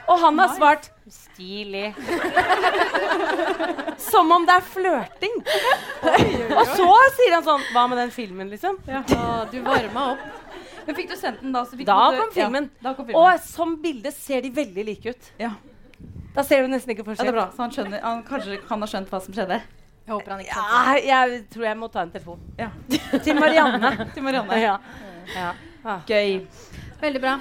Og 0.08 0.20
han 0.20 0.40
har 0.40 0.48
svart 0.58 0.90
'stilig'. 1.08 1.94
Som 3.98 4.32
om 4.32 4.46
det 4.46 4.54
er 4.56 4.62
flørting. 4.62 5.36
Og 6.58 6.66
så 6.76 6.88
sier 7.18 7.34
han 7.38 7.44
sånn 7.46 7.62
'Hva 7.72 7.88
med 7.90 7.98
den 7.98 8.12
filmen', 8.12 8.50
liksom? 8.52 8.78
Ja, 8.88 9.04
du 9.52 9.60
varma 9.62 10.12
opp. 10.14 10.20
Men 10.86 10.96
fikk 10.96 11.10
du 11.10 11.16
sendt 11.16 11.42
den 11.42 11.54
da? 11.56 11.64
Så 11.66 11.78
fikk 11.80 11.86
Da 11.88 12.12
du- 12.12 12.18
kom 12.20 12.32
filmen. 12.32 12.70
Ja, 12.82 12.90
da 12.90 12.94
kom 12.94 13.06
filmen. 13.06 13.22
Og 13.22 13.40
som 13.40 13.78
bilde 13.82 14.12
ser 14.12 14.42
de 14.42 14.50
veldig 14.52 14.86
like 14.86 15.06
ut. 15.10 15.32
ja. 15.40 15.52
Da 16.36 16.42
ser 16.44 16.62
du 16.64 16.68
nesten 16.68 16.90
ikke 16.96 17.06
ja, 17.06 17.14
det 17.14 17.20
er 17.20 17.24
forskjell. 17.26 17.32
bra. 17.34 17.50
Så 17.54 17.58
han 17.62 17.72
skjønner 17.72 18.02
Han 18.02 18.24
kanskje 18.24 18.58
kan 18.68 18.80
ha 18.82 18.88
skjønt 18.88 19.08
hva 19.10 19.20
som 19.22 19.34
skjedde. 19.34 19.62
Jeg 20.08 20.14
håper 20.14 20.30
han 20.32 20.40
ikke 20.40 20.56
Ja, 21.08 21.26
jeg 21.28 21.50
tror 21.50 21.64
jeg 21.64 21.78
må 21.78 21.88
ta 21.92 22.00
en 22.02 22.12
telefon. 22.12 22.40
Ja. 22.58 22.70
Til 23.24 23.36
Marianne. 23.36 24.10
Til 24.16 24.24
Marianne. 24.24 24.54
Ja. 24.60 24.78
Ja. 25.36 25.52
Ah. 25.86 26.00
Gøy. 26.08 26.48
Veldig 27.04 27.22
bra. 27.22 27.38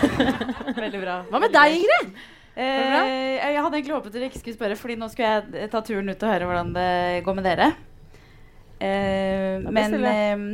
Veldig 0.84 1.00
bra. 1.00 1.18
Hva 1.30 1.40
med 1.40 1.54
deg, 1.54 1.78
Ingrid? 1.78 2.16
Eh, 2.54 3.40
jeg 3.40 3.62
hadde 3.64 3.78
egentlig 3.80 3.96
håpet 3.96 4.14
dere 4.14 4.28
ikke 4.28 4.38
skulle 4.38 4.54
spørre, 4.54 4.76
Fordi 4.78 4.94
nå 5.00 5.08
skulle 5.10 5.30
jeg 5.32 5.70
ta 5.72 5.80
turen 5.82 6.12
ut 6.12 6.20
og 6.22 6.30
høre 6.30 6.46
hvordan 6.46 6.70
det 6.76 6.92
går 7.26 7.38
med 7.38 7.48
dere. 7.48 7.72
Eh, 8.84 9.64
men 9.64 9.98
eh, 10.04 10.44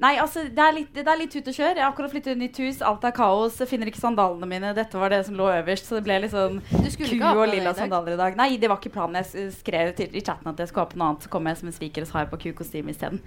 Nei, 0.00 0.14
altså, 0.16 0.46
det 0.48 0.62
er, 0.64 0.72
litt, 0.72 0.92
det 0.96 1.04
er 1.04 1.18
litt 1.20 1.32
tut 1.34 1.48
og 1.50 1.52
kjør. 1.52 1.74
Jeg 1.76 1.84
har 1.84 1.90
akkurat 1.90 2.12
flyttet 2.14 2.38
nytt 2.40 2.56
hus. 2.62 2.78
Alt 2.88 3.02
er 3.04 3.12
kaos. 3.12 3.58
Jeg 3.60 3.68
finner 3.68 3.90
ikke 3.90 4.00
sandalene 4.00 4.48
mine. 4.48 4.70
Dette 4.76 4.96
var 4.96 5.12
det 5.12 5.18
som 5.26 5.36
lå 5.36 5.50
øverst. 5.52 5.90
Så 5.90 5.98
det 5.98 6.06
ble 6.06 6.16
litt 6.22 6.32
sånn 6.32 6.56
ku 6.64 7.26
og 7.34 7.44
lilla 7.52 7.74
sandaler 7.76 8.16
i 8.16 8.20
dag. 8.20 8.38
Nei, 8.38 8.54
det 8.56 8.70
var 8.72 8.80
ikke 8.80 8.94
planen. 8.94 9.20
Jeg 9.20 9.52
skrev 9.58 9.92
til, 9.98 10.08
i 10.16 10.24
chatten 10.24 10.48
at 10.48 10.62
jeg 10.64 10.72
skulle 10.72 10.86
ha 10.86 10.92
på 10.94 10.96
noe 10.96 11.10
annet. 11.12 11.28
Så 11.28 11.32
kom 11.34 11.50
jeg 11.52 11.60
som 11.60 11.68
en 11.68 11.76
sviker 11.76 12.06
og 12.06 12.08
så 12.08 12.16
har 12.16 12.24
jeg 12.24 12.32
på 12.32 12.40
kukostyme 12.46 12.96
isteden. 12.96 13.20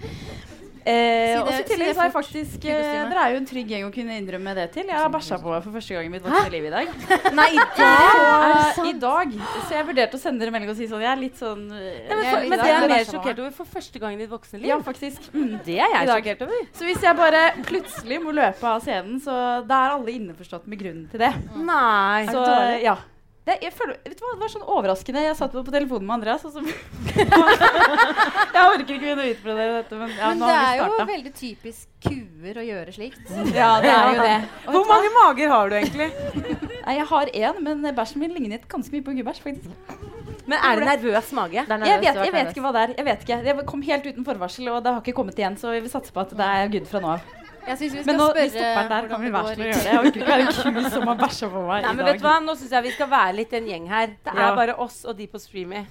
Eh, 0.83 1.37
og 1.39 1.47
i 1.47 1.61
tillegg 1.63 1.93
har 1.95 2.09
jeg 2.09 2.13
faktisk 2.13 2.65
eh, 2.67 2.87
Dere 3.07 3.21
er 3.23 3.31
jo 3.31 3.37
en 3.39 3.45
trygg 3.47 3.69
gjeng 3.71 3.85
å 3.87 3.91
kunne 3.93 4.17
innrømme 4.19 4.51
det 4.57 4.65
til. 4.73 4.89
Jeg 4.91 4.99
har 4.99 5.11
bæsja 5.13 5.37
på 5.39 5.51
meg 5.53 5.61
for 5.63 5.77
første 5.77 5.95
gang 5.95 6.09
i 6.09 6.11
mitt 6.11 6.25
voksne 6.25 6.51
liv 6.51 6.67
i 6.67 6.73
dag. 6.73 6.89
Nei, 7.39 7.47
i 7.53 7.67
dag? 7.77 8.81
I 8.91 8.93
dag. 8.99 9.37
Så 9.67 9.77
jeg 9.77 9.87
vurderte 9.87 10.19
å 10.19 10.23
sende 10.23 10.43
dere 10.43 10.53
melding 10.55 10.73
og 10.73 10.79
si 10.79 10.89
sånn 10.91 11.05
Jeg 11.05 11.11
er 11.13 11.21
litt 11.21 11.39
sånn 11.39 11.63
eh, 11.71 11.87
Ja, 12.09 12.17
men, 12.19 12.27
for, 12.27 12.49
men 12.49 12.51
det 12.51 12.59
er 12.59 12.67
sånn- 12.67 12.83
jeg 12.83 12.91
mer 12.95 13.07
sjokkert 13.13 13.41
over 13.45 13.55
for 13.61 13.71
første 13.77 14.03
gang 14.03 14.17
i 14.17 14.21
ditt 14.23 14.33
voksne 14.33 14.59
liv. 14.59 14.67
Ja, 14.73 14.79
faktisk. 14.83 15.29
Mm. 15.31 15.55
Det 15.63 15.79
er 15.79 15.95
jeg 15.99 16.11
sjokkert 16.11 16.45
over. 16.49 16.67
Så 16.75 16.89
hvis 16.89 17.07
jeg 17.07 17.19
bare 17.21 17.45
plutselig 17.63 18.19
må 18.25 18.35
løpe 18.35 18.75
av 18.75 18.83
scenen, 18.83 19.23
så 19.23 19.39
da 19.69 19.79
er 19.87 19.95
alle 19.95 20.17
innforstått 20.17 20.67
med 20.67 20.83
grunnen 20.83 21.07
til 21.13 21.23
det. 21.23 21.31
Nei. 21.63 22.27
Så 22.27 22.43
ja. 22.83 22.97
Det, 23.43 23.57
jeg 23.59 23.73
føler, 23.75 23.97
vet 24.07 24.15
du 24.15 24.21
hva, 24.23 24.29
det 24.37 24.43
var 24.45 24.51
sånn 24.53 24.61
overraskende. 24.71 25.21
Jeg 25.25 25.35
satt 25.35 25.51
på, 25.51 25.63
på 25.67 25.71
telefonen 25.73 26.07
med 26.07 26.15
Andreas. 26.15 26.45
Og 26.47 26.53
så 26.55 26.61
jeg 26.63 28.61
orker 28.63 28.83
ikke 28.85 29.01
begynne 29.01 29.25
å 29.25 29.31
utbrodere 29.33 29.73
dette, 29.81 29.97
men 29.99 30.13
ja, 30.15 30.29
Men 30.31 30.39
nå 30.39 30.47
det 30.47 30.55
har 30.55 30.69
er 30.69 30.79
jo 30.79 31.07
veldig 31.09 31.33
typisk 31.35 32.07
kuer 32.07 32.61
å 32.61 32.65
gjøre 32.69 32.95
slikt. 32.95 33.19
Ja, 33.59 33.73
det 33.83 33.91
er 33.91 34.15
jo 34.15 34.23
det. 34.23 34.37
Og 34.63 34.77
Hvor 34.77 34.87
mange 34.93 35.11
mager 35.17 35.51
har 35.51 35.73
du 35.73 35.77
egentlig? 35.81 36.09
Nei, 36.85 36.95
jeg 37.01 37.09
har 37.11 37.33
én, 37.43 37.61
men 37.67 37.83
bæsjen 37.99 38.23
min 38.23 38.33
lignet 38.37 38.63
ganske 38.71 38.95
mye 38.95 39.03
på 39.03 39.17
gubbæsj, 39.19 39.43
faktisk. 39.43 39.99
Men 40.47 40.57
er 40.59 40.79
det 40.79 40.87
nervøs 40.87 41.35
mage? 41.35 41.67
Det 41.67 41.75
er 41.75 41.85
Jeg 41.87 41.99
vet, 42.01 42.23
jeg 42.23 42.33
vet 42.35 42.49
ikke 42.51 42.63
hva 42.63 42.73
det 42.75 42.81
er. 42.87 42.97
Jeg 42.99 43.07
vet 43.11 43.27
ikke. 43.27 43.37
Det 43.43 43.67
kom 43.67 43.83
helt 43.91 44.07
uten 44.07 44.27
forvarsel, 44.27 44.71
og 44.71 44.83
det 44.83 44.95
har 44.95 45.03
ikke 45.03 45.19
kommet 45.19 45.39
igjen, 45.39 45.59
så 45.59 45.75
vi 45.75 45.83
vil 45.83 45.91
satse 45.91 46.15
på 46.15 46.23
at 46.23 46.31
det 46.35 46.47
er 46.47 46.71
good 46.71 46.87
fra 46.87 47.03
nå 47.03 47.15
av. 47.17 47.42
Jeg 47.63 47.77
synes 47.79 47.93
vi 47.93 48.01
skal 48.03 48.09
Men 48.09 48.17
nå, 48.19 48.25
vi 48.35 48.45
spørre 48.49 48.71
stopper 48.73 48.89
der. 48.93 49.07
Kan 49.11 49.21
vi 49.23 49.31
være 49.33 49.47
så 49.47 49.55
gjøre 49.59 49.75
det? 49.75 49.83
Jeg 49.85 49.99
orker 49.99 50.19
ikke 50.19 50.27
være 50.27 50.47
en 50.47 50.77
ku 50.77 50.89
som 50.95 51.07
har 51.07 51.19
bæsja 51.21 51.49
på 51.53 51.61
meg 51.67 51.85
Nei, 51.85 51.91
i 51.93 51.97
men 51.97 52.09
vet 52.09 52.19
du 52.19 52.25
hva? 52.27 52.33
Nå 52.43 52.55
syns 52.59 52.73
jeg 52.75 52.85
vi 52.87 52.91
skal 52.95 53.09
være 53.13 53.35
litt 53.39 53.53
en 53.59 53.69
gjeng 53.71 53.85
her. 53.91 54.07
Det 54.07 54.33
er 54.33 54.41
Ja. 54.43 54.49
bare 54.55 54.75
oss 54.85 54.97
og 55.05 55.17
de 55.17 55.27
på 55.27 55.39
Streamy. 55.39 55.85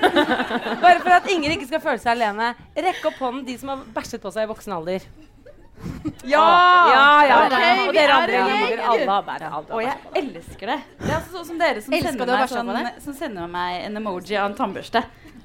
bare 0.86 1.00
for 1.04 1.12
at 1.18 1.28
ingen 1.34 1.52
ikke 1.56 1.68
skal 1.68 1.84
føle 1.84 2.00
seg 2.00 2.14
alene. 2.16 2.54
Rekk 2.76 3.04
opp 3.12 3.20
hånden 3.20 3.44
de 3.46 3.58
som 3.58 3.74
har 3.74 3.84
bæsjet 3.94 4.24
på 4.24 4.32
seg 4.32 4.48
i 4.48 4.52
voksen 4.54 4.72
alder. 4.78 5.04
Ja! 6.24 6.42
ja, 6.94 7.06
ja. 7.26 7.38
Okay, 7.46 7.88
og 7.88 7.96
dere 7.96 8.04
er 8.04 8.12
andre 8.14 8.42
gjeng. 8.42 8.82
Alle 8.92 9.10
har 9.10 9.48
har 9.56 9.64
Og 9.70 9.82
jeg 9.82 9.96
elsker 10.22 10.70
det. 10.70 10.78
Det 11.00 11.10
er 11.10 11.16
altså 11.18 11.36
sånn 11.36 11.48
som 11.50 11.58
dere 11.58 11.82
som 11.82 11.92
sender, 11.92 12.32
meg 12.32 12.48
sånn, 12.52 13.02
som 13.02 13.16
sender 13.18 13.50
meg 13.50 13.82
en 13.88 13.98
emoji 14.00 14.38
av 14.38 14.50
en 14.50 14.56
tannbørste. 14.58 15.02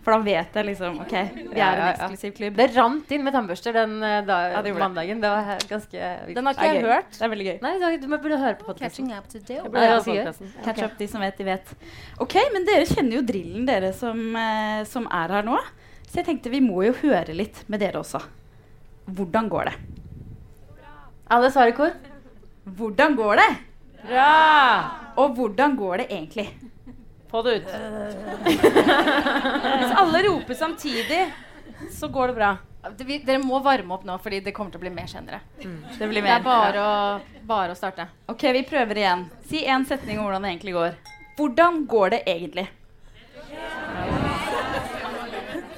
For 0.07 0.15
da 0.15 0.23
vet 0.23 0.53
jeg 0.55 0.63
liksom 0.69 1.01
OK, 1.03 1.11
vi 1.11 1.41
er 1.43 1.49
en 1.51 1.57
ja, 1.59 1.65
ja. 1.75 1.87
eksklusiv 1.91 2.31
klubb. 2.37 2.53
Det 2.55 2.67
rant 2.77 3.09
inn 3.11 3.25
med 3.25 3.33
tannbørster 3.35 3.73
den 3.75 3.95
eh, 3.99 4.21
da, 4.23 4.37
Ja, 4.53 4.61
det 4.63 4.71
mandagen. 4.77 5.19
Det 5.19 5.31
var 5.33 5.65
ganske. 5.67 6.11
Den 6.31 6.47
har 6.47 6.55
ikke 6.55 6.67
jeg 6.69 6.77
gøy. 6.77 6.87
hørt. 6.93 7.09
Det 7.11 7.25
er 7.27 7.31
veldig 7.33 7.47
gøy. 7.49 7.57
Nei, 7.65 7.71
du- 7.99 8.05
burde 8.13 8.37
høre 8.39 8.55
på 8.55 8.69
podkasten. 8.69 9.09
Catch 10.63 10.85
up 10.85 10.95
de 10.95 11.07
som 11.11 11.25
vet, 11.25 11.35
de 11.35 11.47
vet. 11.49 11.73
OK, 12.23 12.37
men 12.53 12.63
dere 12.69 12.87
kjenner 12.87 13.17
jo 13.17 13.25
drillen, 13.33 13.67
dere 13.67 13.91
som, 13.91 14.21
eh, 14.39 14.85
som 14.87 15.09
er 15.11 15.35
her 15.35 15.43
nå. 15.43 15.59
Så 16.07 16.21
jeg 16.21 16.29
tenkte 16.29 16.55
vi 16.55 16.63
må 16.63 16.85
jo 16.87 16.95
høre 17.03 17.35
litt 17.35 17.65
med 17.67 17.83
dere 17.83 17.99
også. 17.99 18.23
Hvordan 19.11 19.51
går 19.51 19.73
det? 19.73 19.75
Alle 21.35 21.51
svarer 21.51 21.75
i 21.75 21.77
kor? 21.81 21.91
Hvordan 22.79 23.19
går 23.19 23.43
det? 23.43 23.49
Bra! 24.07 24.31
Og 25.19 25.35
hvordan 25.35 25.75
går 25.75 26.05
det 26.05 26.09
egentlig? 26.15 26.47
Få 27.31 27.41
det 27.43 27.53
ut. 27.59 27.67
Hvis 28.47 29.95
alle 29.99 30.21
roper 30.29 30.53
samtidig, 30.55 31.21
så 31.91 32.07
går 32.11 32.27
det 32.31 32.35
bra. 32.37 32.51
Vi- 33.03 33.17
Dere 33.25 33.41
må 33.43 33.59
varme 33.63 33.91
opp 33.97 34.05
nå, 34.07 34.15
fordi 34.23 34.39
det 34.45 34.53
kommer 34.55 34.71
til 34.71 34.79
å 34.79 34.85
bli 34.85 34.89
mer 34.95 35.07
senere. 35.11 35.41
Det 35.59 36.07
blir 36.07 36.21
Det 36.23 36.29
er 36.31 36.39
bare 36.45 36.79
å, 36.79 37.21
bare 37.43 37.71
å 37.71 37.75
starte. 37.75 38.05
OK, 38.31 38.41
vi 38.53 38.63
prøver 38.63 38.95
igjen. 39.01 39.25
Si 39.49 39.65
én 39.65 39.85
setning 39.85 40.19
om 40.19 40.25
hvordan 40.25 40.41
det 40.43 40.51
egentlig 40.55 40.73
går. 40.73 40.95
Hvordan 41.37 41.85
går 41.87 42.09
det 42.15 42.23
egentlig? 42.25 42.67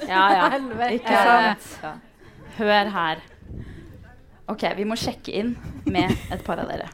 Ja, 0.08 0.22
ja. 0.34 0.50
Ikke 0.96 1.16
sant? 1.24 1.98
Hør 2.58 2.90
her. 2.94 3.18
OK, 4.50 4.62
vi 4.76 4.84
må 4.84 4.96
sjekke 4.98 5.34
inn 5.34 5.56
med 5.86 6.10
et 6.30 6.44
par 6.46 6.58
av 6.62 6.68
dere. 6.70 6.88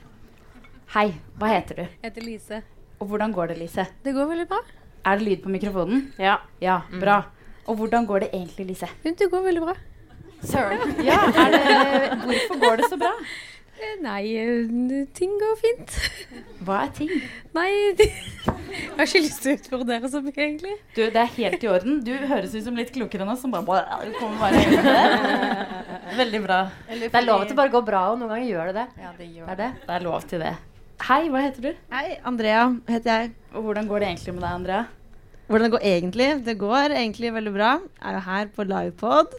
Hei, 0.94 1.10
hva 1.38 1.48
heter 1.52 1.75
du? 1.76 1.82
Jeg 1.82 2.10
heter 2.10 2.22
Lise. 2.25 2.62
Og 3.00 3.07
hvordan 3.11 3.33
går 3.37 3.53
det, 3.53 3.59
Lise? 3.61 3.87
Det 4.05 4.15
går 4.17 4.29
veldig 4.31 4.47
bra. 4.50 4.61
Er 5.07 5.19
det 5.21 5.26
lyd 5.29 5.43
på 5.45 5.53
mikrofonen? 5.53 6.07
ja. 6.19 6.37
Ja, 6.61 6.81
bra. 7.00 7.23
Og 7.67 7.76
hvordan 7.81 8.07
går 8.07 8.25
det 8.25 8.31
egentlig, 8.33 8.67
Lise? 8.73 8.88
Det 9.03 9.31
går 9.31 9.43
veldig 9.49 9.62
bra. 9.67 9.75
Søren. 10.47 10.95
Ja, 11.05 11.19
er 11.33 11.53
det, 11.55 12.19
Hvorfor 12.23 12.59
går 12.62 12.76
det 12.81 12.88
så 12.93 12.99
bra? 13.00 13.11
Eh, 13.76 13.97
Nei, 14.00 14.21
eh, 14.41 15.07
ting 15.17 15.33
går 15.41 15.57
fint. 15.61 15.97
Hva 16.65 16.79
er 16.87 16.93
ting? 16.97 17.11
Nei, 17.57 17.67
jeg 17.99 18.12
har 18.97 19.05
ikke 19.05 19.21
lyst 19.25 19.43
til 19.43 19.53
å 19.53 19.57
utfordre 19.59 20.11
så 20.12 20.23
mye, 20.25 20.37
egentlig. 20.37 20.76
Du, 20.95 21.03
det 21.03 21.21
er 21.25 21.35
helt 21.35 21.67
i 21.67 21.69
orden. 21.73 21.99
Du 22.07 22.12
høres 22.31 22.55
ut 22.55 22.65
som 22.65 22.79
litt 22.79 22.95
klokere 22.95 23.26
enn 23.26 23.35
oss. 23.35 23.43
Som 23.45 23.53
bare, 23.53 23.67
bare, 23.67 24.15
kommer 24.21 24.47
bare 24.47 24.62
inn. 24.62 26.17
Veldig 26.23 26.41
bra. 26.47 26.62
Det 26.88 27.11
er 27.12 27.26
lov 27.26 27.45
til 27.50 27.59
bare 27.59 27.73
å 27.73 27.76
gå 27.76 27.85
bra, 27.91 28.07
og 28.12 28.23
noen 28.23 28.33
ganger 28.37 28.49
gjør 28.49 28.73
det 28.73 28.79
det. 28.79 28.88
Ja, 29.05 29.12
det 29.19 29.29
gjør 29.35 29.50
Det 29.50 29.53
er 29.57 29.62
det. 29.65 29.71
Det 29.85 29.99
er 29.99 30.09
lov 30.09 30.31
til 30.31 30.47
det. 30.47 30.55
Hei, 31.05 31.26
hva 31.31 31.41
heter 31.45 31.62
du? 31.69 31.73
Hei, 31.93 32.17
Andrea 32.26 32.62
heter 32.88 33.11
jeg. 33.21 33.33
Og 33.55 33.67
hvordan 33.67 33.88
går 33.88 34.00
det 34.03 34.09
egentlig 34.09 34.33
med 34.35 34.43
deg, 34.43 34.53
Andrea? 34.57 34.85
Hvordan 35.47 35.67
det 35.67 35.73
går 35.76 35.85
egentlig? 35.91 36.29
Det 36.47 36.55
går 36.59 36.95
egentlig 36.97 37.33
veldig 37.37 37.53
bra. 37.55 37.73
Jeg 38.00 38.09
er 38.11 38.17
jo 38.17 38.23
her 38.26 38.49
på 38.57 38.65
livepod, 38.67 39.37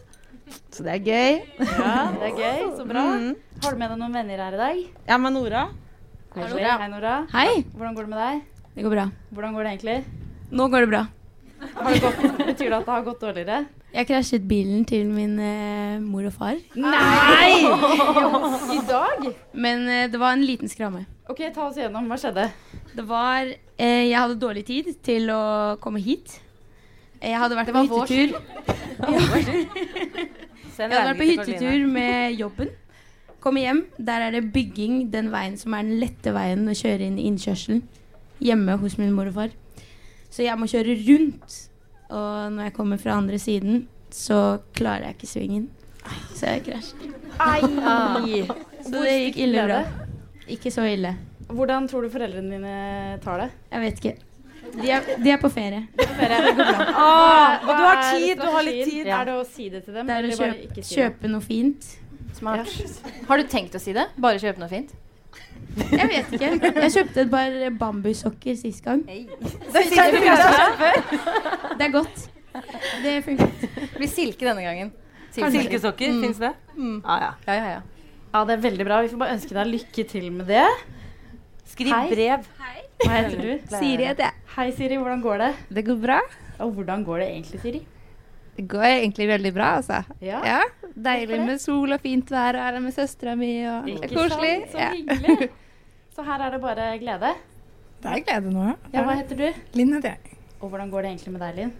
så 0.72 0.86
det 0.86 0.94
er 0.94 1.02
gøy. 1.04 1.40
Ja, 1.58 1.96
det 2.14 2.30
er 2.30 2.38
gøy. 2.38 2.62
Så 2.78 2.86
bra. 2.88 3.02
Mm. 3.18 3.34
Har 3.64 3.74
du 3.74 3.80
med 3.82 3.90
deg 3.92 4.00
noen 4.00 4.16
venner 4.16 4.44
her 4.46 4.56
i 4.56 4.60
dag? 4.62 4.80
Er 5.10 5.20
med 5.24 5.34
Nora. 5.36 5.66
Koselig. 6.32 6.64
Hei, 6.70 6.88
Nora. 6.94 7.16
Hei, 7.34 7.50
Hvordan 7.74 7.98
går 7.98 8.06
det 8.08 8.14
med 8.14 8.22
deg? 8.22 8.46
det 8.78 8.86
går 8.86 8.94
bra. 8.94 9.06
Hvordan 9.34 9.54
går 9.58 9.66
det 9.66 9.72
egentlig? 9.74 9.98
Nå 10.54 10.68
går 10.72 10.86
det 10.86 10.90
bra. 10.94 11.02
Har 11.74 11.90
det 11.90 12.00
gått, 12.04 12.24
betyr 12.46 12.68
det 12.70 12.76
at 12.78 12.86
det 12.86 12.94
har 12.94 13.04
gått 13.10 13.20
dårligere? 13.26 13.58
Jeg 13.92 14.06
krasjet 14.06 14.44
bilen 14.46 14.84
til 14.86 15.08
min 15.10 15.34
eh, 15.42 15.98
mor 16.04 16.26
og 16.28 16.34
far. 16.36 16.58
Nei! 16.76 17.66
I 18.76 18.80
dag? 18.86 19.24
Men 19.56 19.88
eh, 19.90 20.06
det 20.12 20.20
var 20.22 20.36
en 20.36 20.44
liten 20.46 20.70
skramme. 20.70 21.02
OK, 21.28 21.42
ta 21.52 21.66
oss 21.68 21.76
igjennom. 21.76 22.06
Hva 22.08 22.16
skjedde? 22.20 22.46
Det 22.96 23.04
var 23.04 23.50
eh, 23.52 24.08
Jeg 24.08 24.16
hadde 24.16 24.38
dårlig 24.40 24.64
tid 24.68 24.86
til 25.04 25.28
å 25.32 25.76
komme 25.82 26.00
hit. 26.00 26.38
Jeg 27.20 27.36
hadde 27.36 27.58
vært 27.58 27.72
på 27.74 27.82
hyttetur. 27.84 28.32
Jeg 30.78 30.86
hadde 30.86 31.06
vært 31.10 31.18
på 31.18 31.26
hyttetur 31.26 31.86
med 31.90 32.38
jobben. 32.38 32.70
Kommer 33.42 33.62
hjem, 33.62 33.84
der 33.98 34.24
er 34.28 34.34
det 34.34 34.44
bygging 34.54 35.08
den 35.12 35.28
veien 35.34 35.56
som 35.58 35.74
er 35.74 35.84
den 35.86 35.98
lette 36.00 36.32
veien 36.34 36.64
å 36.70 36.74
kjøre 36.78 37.06
inn 37.06 37.18
i 37.18 37.26
innkjørselen. 37.30 37.82
Hjemme 38.42 38.78
hos 38.80 38.96
min 38.98 39.12
mor 39.14 39.28
og 39.30 39.36
far. 39.36 39.54
Så 40.30 40.46
jeg 40.46 40.58
må 40.58 40.70
kjøre 40.70 40.96
rundt. 41.02 41.60
Og 42.08 42.54
når 42.54 42.70
jeg 42.70 42.76
kommer 42.78 43.02
fra 43.02 43.18
andre 43.18 43.38
siden, 43.42 43.84
så 44.14 44.62
klarer 44.78 45.10
jeg 45.10 45.18
ikke 45.18 45.32
svingen. 45.34 45.68
Så 46.32 46.54
jeg 46.54 46.68
krasjer. 46.70 47.16
Så 48.88 48.94
det 49.02 49.16
gikk 49.18 49.42
ille 49.44 49.66
bra. 49.68 49.82
Ikke 50.48 50.70
så 50.74 50.84
ille. 50.88 51.14
Hvordan 51.48 51.86
tror 51.88 52.04
du 52.04 52.10
foreldrene 52.12 52.50
dine 52.56 53.18
tar 53.24 53.38
det? 53.44 53.50
Jeg 53.72 53.80
vet 53.84 54.00
ikke. 54.02 54.16
De 54.82 54.90
er, 54.92 55.06
de 55.24 55.30
er 55.32 55.38
på 55.40 55.48
ferie. 55.48 55.86
Ah, 55.98 57.58
og 57.68 57.70
du 57.72 57.82
har 57.82 57.96
er 57.96 58.18
tid, 58.18 58.36
du 58.36 58.48
har 58.52 58.62
litt 58.66 58.84
tid. 58.84 58.92
tid. 58.92 59.06
Er 59.16 59.24
det 59.30 59.34
å 59.38 59.44
si 59.48 59.68
det 59.72 59.84
til 59.86 59.96
dem? 59.96 60.06
Det 60.10 60.14
er 60.14 60.18
å 60.18 60.28
eller 60.28 60.36
kjøpe, 60.44 60.84
si 60.84 60.98
kjøpe 60.98 61.30
noe 61.32 61.44
fint. 61.44 61.88
Smart. 62.36 62.74
Har 63.30 63.40
du 63.40 63.48
tenkt 63.50 63.74
å 63.74 63.80
si 63.82 63.94
det? 63.96 64.04
Bare 64.20 64.38
kjøpe 64.42 64.60
noe 64.60 64.68
fint? 64.70 64.92
Jeg 65.78 66.08
vet 66.10 66.32
ikke. 66.36 66.50
Jeg 66.82 66.92
kjøpte 66.94 67.22
et 67.24 67.30
par 67.32 67.56
bambussokker 67.80 68.56
sist 68.60 68.84
gang. 68.84 69.02
Det 69.08 69.84
Det 71.78 71.84
er 71.86 71.92
godt. 71.92 72.24
Det 73.04 73.12
funket. 73.24 73.68
blir 73.96 74.08
silke 74.10 74.48
denne 74.48 74.64
gangen. 74.64 74.92
Silkesokker, 75.30 76.10
Mm. 76.12 76.22
fins 76.24 76.38
det? 76.42 76.52
Mm. 76.76 77.00
Ah, 77.04 77.18
ja. 77.20 77.32
Ja, 77.46 77.54
ja, 77.54 77.70
ja. 77.76 77.80
Ja, 78.38 78.44
det 78.46 78.54
er 78.54 78.60
veldig 78.62 78.84
bra. 78.86 79.00
Vi 79.02 79.08
får 79.10 79.18
bare 79.18 79.34
ønske 79.34 79.54
deg 79.56 79.66
lykke 79.66 80.02
til 80.06 80.26
med 80.30 80.46
det. 80.46 80.62
Skriv 81.66 81.90
Hei. 81.90 82.04
brev. 82.12 82.44
Hva 83.02 83.08
heter 83.16 83.40
du? 83.42 83.48
Siri 83.80 84.04
heter 84.06 84.28
jeg. 84.28 84.42
Hei, 84.54 84.66
Siri. 84.76 84.98
Hvordan 85.00 85.24
går 85.24 85.40
det? 85.42 85.48
Det 85.74 85.82
går 85.88 85.96
bra. 86.04 86.18
Og 86.62 86.70
hvordan 86.76 87.02
går 87.08 87.24
det 87.24 87.26
egentlig, 87.32 87.58
Siri? 87.64 87.80
Det 88.54 88.64
går 88.70 88.86
egentlig 88.92 89.26
veldig 89.32 89.52
bra, 89.56 89.72
altså. 89.80 89.98
Ja. 90.22 90.38
Ja, 90.46 90.60
Deilig 91.08 91.40
med 91.48 91.58
sol 91.62 91.96
og 91.96 92.00
fint 92.06 92.30
vær 92.30 92.60
og 92.60 92.62
her 92.68 92.78
med 92.84 92.94
søstera 92.94 93.34
mi. 93.38 93.50
Og 93.66 93.90
er 93.90 94.06
Ikke 94.06 94.12
koselig. 94.14 94.54
sant? 94.70 94.70
Så 94.70 94.78
Ja. 94.84 94.88
hyggelig. 94.94 95.50
Så 96.14 96.22
her 96.30 96.46
er 96.46 96.54
det 96.54 96.60
bare 96.62 96.86
glede. 97.02 97.34
Det 98.06 98.14
er 98.14 98.22
glede 98.30 98.54
nå, 98.54 98.68
ja. 98.70 98.78
Ja, 98.94 99.02
hva 99.06 99.18
heter 99.18 99.42
du? 99.42 99.62
Linn 99.78 99.92
heter 99.98 100.14
jeg. 100.14 100.38
Og 100.60 100.70
hvordan 100.70 100.94
går 100.94 101.02
det 101.08 101.10
egentlig 101.16 101.34
med 101.34 101.42
deg, 101.48 101.58
Linn? 101.58 101.74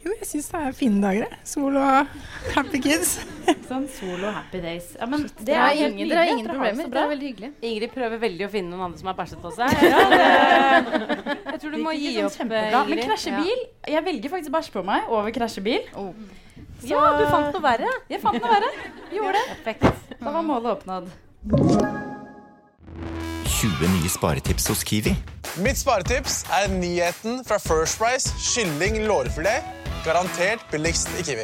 Jo, 0.00 0.14
jeg 0.16 0.26
syns 0.30 0.46
det 0.48 0.60
er 0.64 0.72
fine 0.72 1.00
dager. 1.02 1.26
jeg. 1.28 1.38
Sol 1.44 1.74
og 1.76 2.06
happy 2.54 2.78
kids. 2.80 3.10
Sånn 3.70 3.84
sol 3.92 4.22
og 4.24 4.32
happy 4.32 4.60
days. 4.64 4.86
Ja, 4.96 5.06
men 5.10 5.26
det 5.44 5.54
er 5.56 5.74
ingen, 5.76 6.08
dere 6.08 6.22
har 6.22 6.30
ingen 6.32 6.48
problemer. 6.48 6.88
Det 6.88 7.02
er 7.02 7.10
veldig 7.10 7.28
hyggelig. 7.28 7.50
Ingrid 7.68 7.92
prøver 7.92 8.22
veldig 8.22 8.46
å 8.46 8.50
finne 8.52 8.72
noen 8.72 8.86
andre 8.88 9.02
som 9.02 9.10
har 9.12 9.18
bæsjet 9.18 9.42
på 9.44 9.52
seg. 9.58 9.74
Ja, 9.84 10.04
det, 10.12 10.20
jeg 11.52 11.60
tror 11.62 11.74
du 11.76 11.78
må 11.84 11.92
gi 11.96 12.14
gikk 12.14 12.24
opp, 12.30 12.32
sånn 12.32 12.46
kjempebra. 12.48 12.84
Men 12.88 13.02
krasjebil 13.04 13.58
Ja. 13.60 13.92
Jeg 13.96 14.06
velger 14.08 14.32
faktisk 14.36 14.54
bæsj 14.56 14.70
på 14.78 14.84
meg 14.88 15.10
over 15.12 15.34
krasjebil. 15.36 15.84
Oh. 16.00 16.12
Så- 16.80 16.94
Ja, 16.94 17.02
du 17.20 17.26
fant 17.28 17.52
noe 17.52 17.64
verre. 17.64 17.90
Jeg 18.08 18.22
fant 18.24 18.40
noe 18.40 18.54
verre. 18.56 18.70
Gjorde 19.12 19.42
det. 19.66 19.92
Da 20.20 20.30
var 20.32 20.42
målet 20.48 20.78
oppnådd. 20.78 21.10
20 23.50 23.90
nye 23.92 24.08
sparetips 24.08 24.68
hos 24.72 24.80
Kiwi. 24.88 25.12
Mitt 25.60 25.76
sparetips 25.76 26.44
er 26.56 26.70
nyheten 26.72 27.42
fra 27.44 27.58
First 27.60 27.98
Price 28.00 28.32
kylling 28.40 29.02
lårfilet. 29.08 29.79
Garantert 30.00 30.62
billigst 30.72 31.10
i 31.20 31.22
Kiwi. 31.24 31.42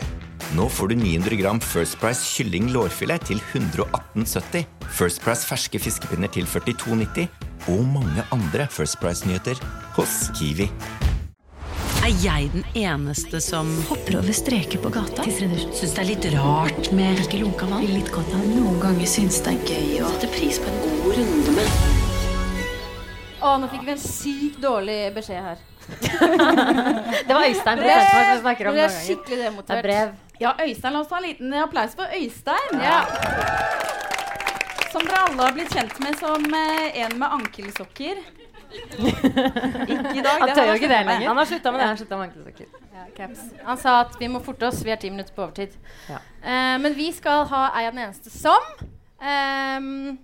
Nå 0.56 0.64
får 0.72 0.88
du 0.88 0.94
900 0.96 1.36
gram 1.36 1.58
First 1.60 1.98
Price 2.00 2.22
kylling 2.24 2.70
lårfilet 2.72 3.26
til 3.28 3.42
118,70. 3.52 4.64
First 4.96 5.20
Price 5.20 5.44
ferske 5.44 5.80
fiskepinner 5.82 6.30
til 6.32 6.48
42,90. 6.48 7.26
Og 7.68 7.82
mange 7.84 8.24
andre 8.32 8.68
First 8.72 8.96
Price-nyheter 9.02 9.60
hos 9.98 10.30
Kiwi. 10.38 10.70
Er 12.06 12.14
jeg 12.22 12.48
den 12.54 12.64
eneste 12.78 13.42
som 13.44 13.68
hopper 13.90 14.20
over 14.22 14.32
streker 14.32 14.80
på 14.80 14.94
gata? 14.94 15.26
Syns 15.26 15.92
det 15.92 16.04
er 16.06 16.10
litt 16.14 16.28
rart 16.38 16.92
med 16.96 17.20
ikke 17.26 17.42
lunka 17.42 17.68
vann? 17.68 17.84
Litt 17.90 18.08
godt 18.14 18.32
av 18.38 18.44
Noen 18.54 18.80
ganger 18.80 19.10
syns 19.10 19.42
det 19.44 19.52
er 19.52 19.72
gøy 19.74 20.04
å 20.06 20.12
sette 20.14 20.32
pris 20.32 20.62
på 20.62 20.70
en 20.72 20.84
god 20.86 21.08
runde 21.18 21.56
med 21.58 21.80
Å, 23.42 23.56
nå 23.60 23.68
fikk 23.74 23.84
vi 23.84 23.98
en 23.98 24.06
sykt 24.06 24.62
dårlig 24.62 25.00
beskjed 25.18 25.44
her. 25.50 25.66
Det 25.86 27.34
var 27.34 27.44
Øystein 27.46 27.78
på 27.78 27.86
Tønsberg 27.86 28.30
som 28.30 28.40
snakker 28.40 28.68
om 28.70 28.74
det. 28.74 28.84
er 28.84 28.94
skikkelig 28.94 29.38
demotivert. 29.44 29.68
Det 29.68 29.76
er 29.76 29.82
brev. 29.88 30.14
Ja, 30.40 30.52
Øystein, 30.64 30.92
la 30.92 31.00
oss 31.00 31.10
ta 31.10 31.20
en 31.20 31.28
liten 31.28 31.54
applaus 31.60 31.94
for 31.98 32.16
Øystein. 32.16 32.80
Ja. 32.82 32.98
Som 34.92 35.06
dere 35.06 35.22
alle 35.28 35.46
har 35.46 35.54
blitt 35.54 35.72
kjent 35.76 36.00
med 36.02 36.18
som 36.18 36.44
eh, 36.58 37.00
en 37.04 37.16
med 37.20 37.38
ankelsokker. 37.38 38.20
ikke 39.86 40.16
i 40.18 40.22
dag. 40.24 40.40
Han 40.40 40.50
tør 40.50 40.60
har 40.60 40.68
jo 40.72 40.76
ikke 40.80 40.90
det 40.90 41.00
lenger. 41.06 41.28
Han 41.28 41.40
har 41.40 41.48
slutta 41.52 41.72
med 41.72 41.80
det. 41.80 41.86
Han 41.86 42.00
slutta 42.02 42.18
med 42.18 42.28
ankelsokker. 42.28 42.66
Ja, 42.96 43.06
caps. 43.16 43.46
Han 43.64 43.80
sa 43.80 44.00
at 44.02 44.18
vi 44.20 44.28
må 44.32 44.42
forte 44.44 44.68
oss, 44.68 44.82
vi 44.84 44.92
er 44.94 45.00
ti 45.00 45.10
minutter 45.12 45.34
på 45.36 45.46
overtid. 45.46 45.76
Ja. 46.10 46.20
Eh, 46.42 46.76
men 46.82 46.96
vi 46.98 47.10
skal 47.14 47.46
ha 47.52 47.68
Ei 47.78 47.86
av 47.86 47.94
den 47.94 48.04
eneste 48.08 48.32
som? 48.32 48.72
Um, 49.16 50.18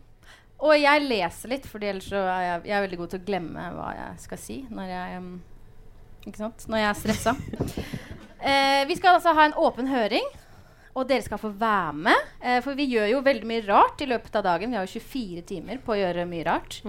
og 0.62 0.76
jeg 0.78 1.07
leser 1.09 1.50
litt, 1.50 1.64
for 1.66 1.83
ellers 1.83 2.07
så 2.12 2.21
er 2.21 2.42
jeg, 2.45 2.59
jeg 2.69 2.76
er 2.76 2.85
veldig 2.85 2.99
god 3.00 3.12
til 3.12 3.23
å 3.23 3.26
glemme 3.26 3.64
hva 3.75 3.88
jeg 3.97 4.21
skal 4.26 4.38
si 4.38 4.59
når 4.71 4.90
jeg, 4.92 5.16
em, 5.19 5.31
ikke 6.26 6.38
sant? 6.38 6.68
Når 6.70 6.82
jeg 6.82 6.88
er 6.90 7.00
stressa. 7.00 7.36
Eh, 8.42 8.84
vi 8.88 8.96
skal 8.98 9.18
altså 9.18 9.34
ha 9.36 9.44
en 9.48 9.58
åpen 9.58 9.86
høring. 9.90 10.24
Og 10.92 11.06
dere 11.08 11.24
skal 11.24 11.40
få 11.40 11.48
være 11.56 11.92
med. 12.04 12.30
Eh, 12.44 12.58
for 12.60 12.76
vi 12.76 12.84
gjør 12.90 13.06
jo 13.14 13.20
veldig 13.24 13.46
mye 13.48 13.62
rart 13.64 14.02
i 14.04 14.08
løpet 14.10 14.34
av 14.36 14.44
dagen. 14.44 14.72
Vi 14.74 14.76
har 14.76 14.84
jo 14.84 15.00
24 15.00 15.44
timer 15.48 15.78
på 15.80 15.94
å 15.94 16.00
gjøre 16.02 16.26
mye 16.28 16.44
rart. 16.50 16.80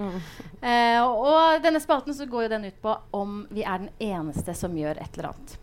Eh, 0.60 1.00
og 1.00 1.62
denne 1.64 1.80
spalten 1.80 2.16
så 2.16 2.26
går 2.28 2.46
jo 2.46 2.50
den 2.52 2.66
ut 2.68 2.80
på 2.84 2.92
om 3.16 3.46
vi 3.50 3.64
er 3.64 3.86
den 3.86 3.92
eneste 4.04 4.52
som 4.58 4.76
gjør 4.76 5.00
et 5.00 5.16
eller 5.16 5.30
annet. 5.30 5.56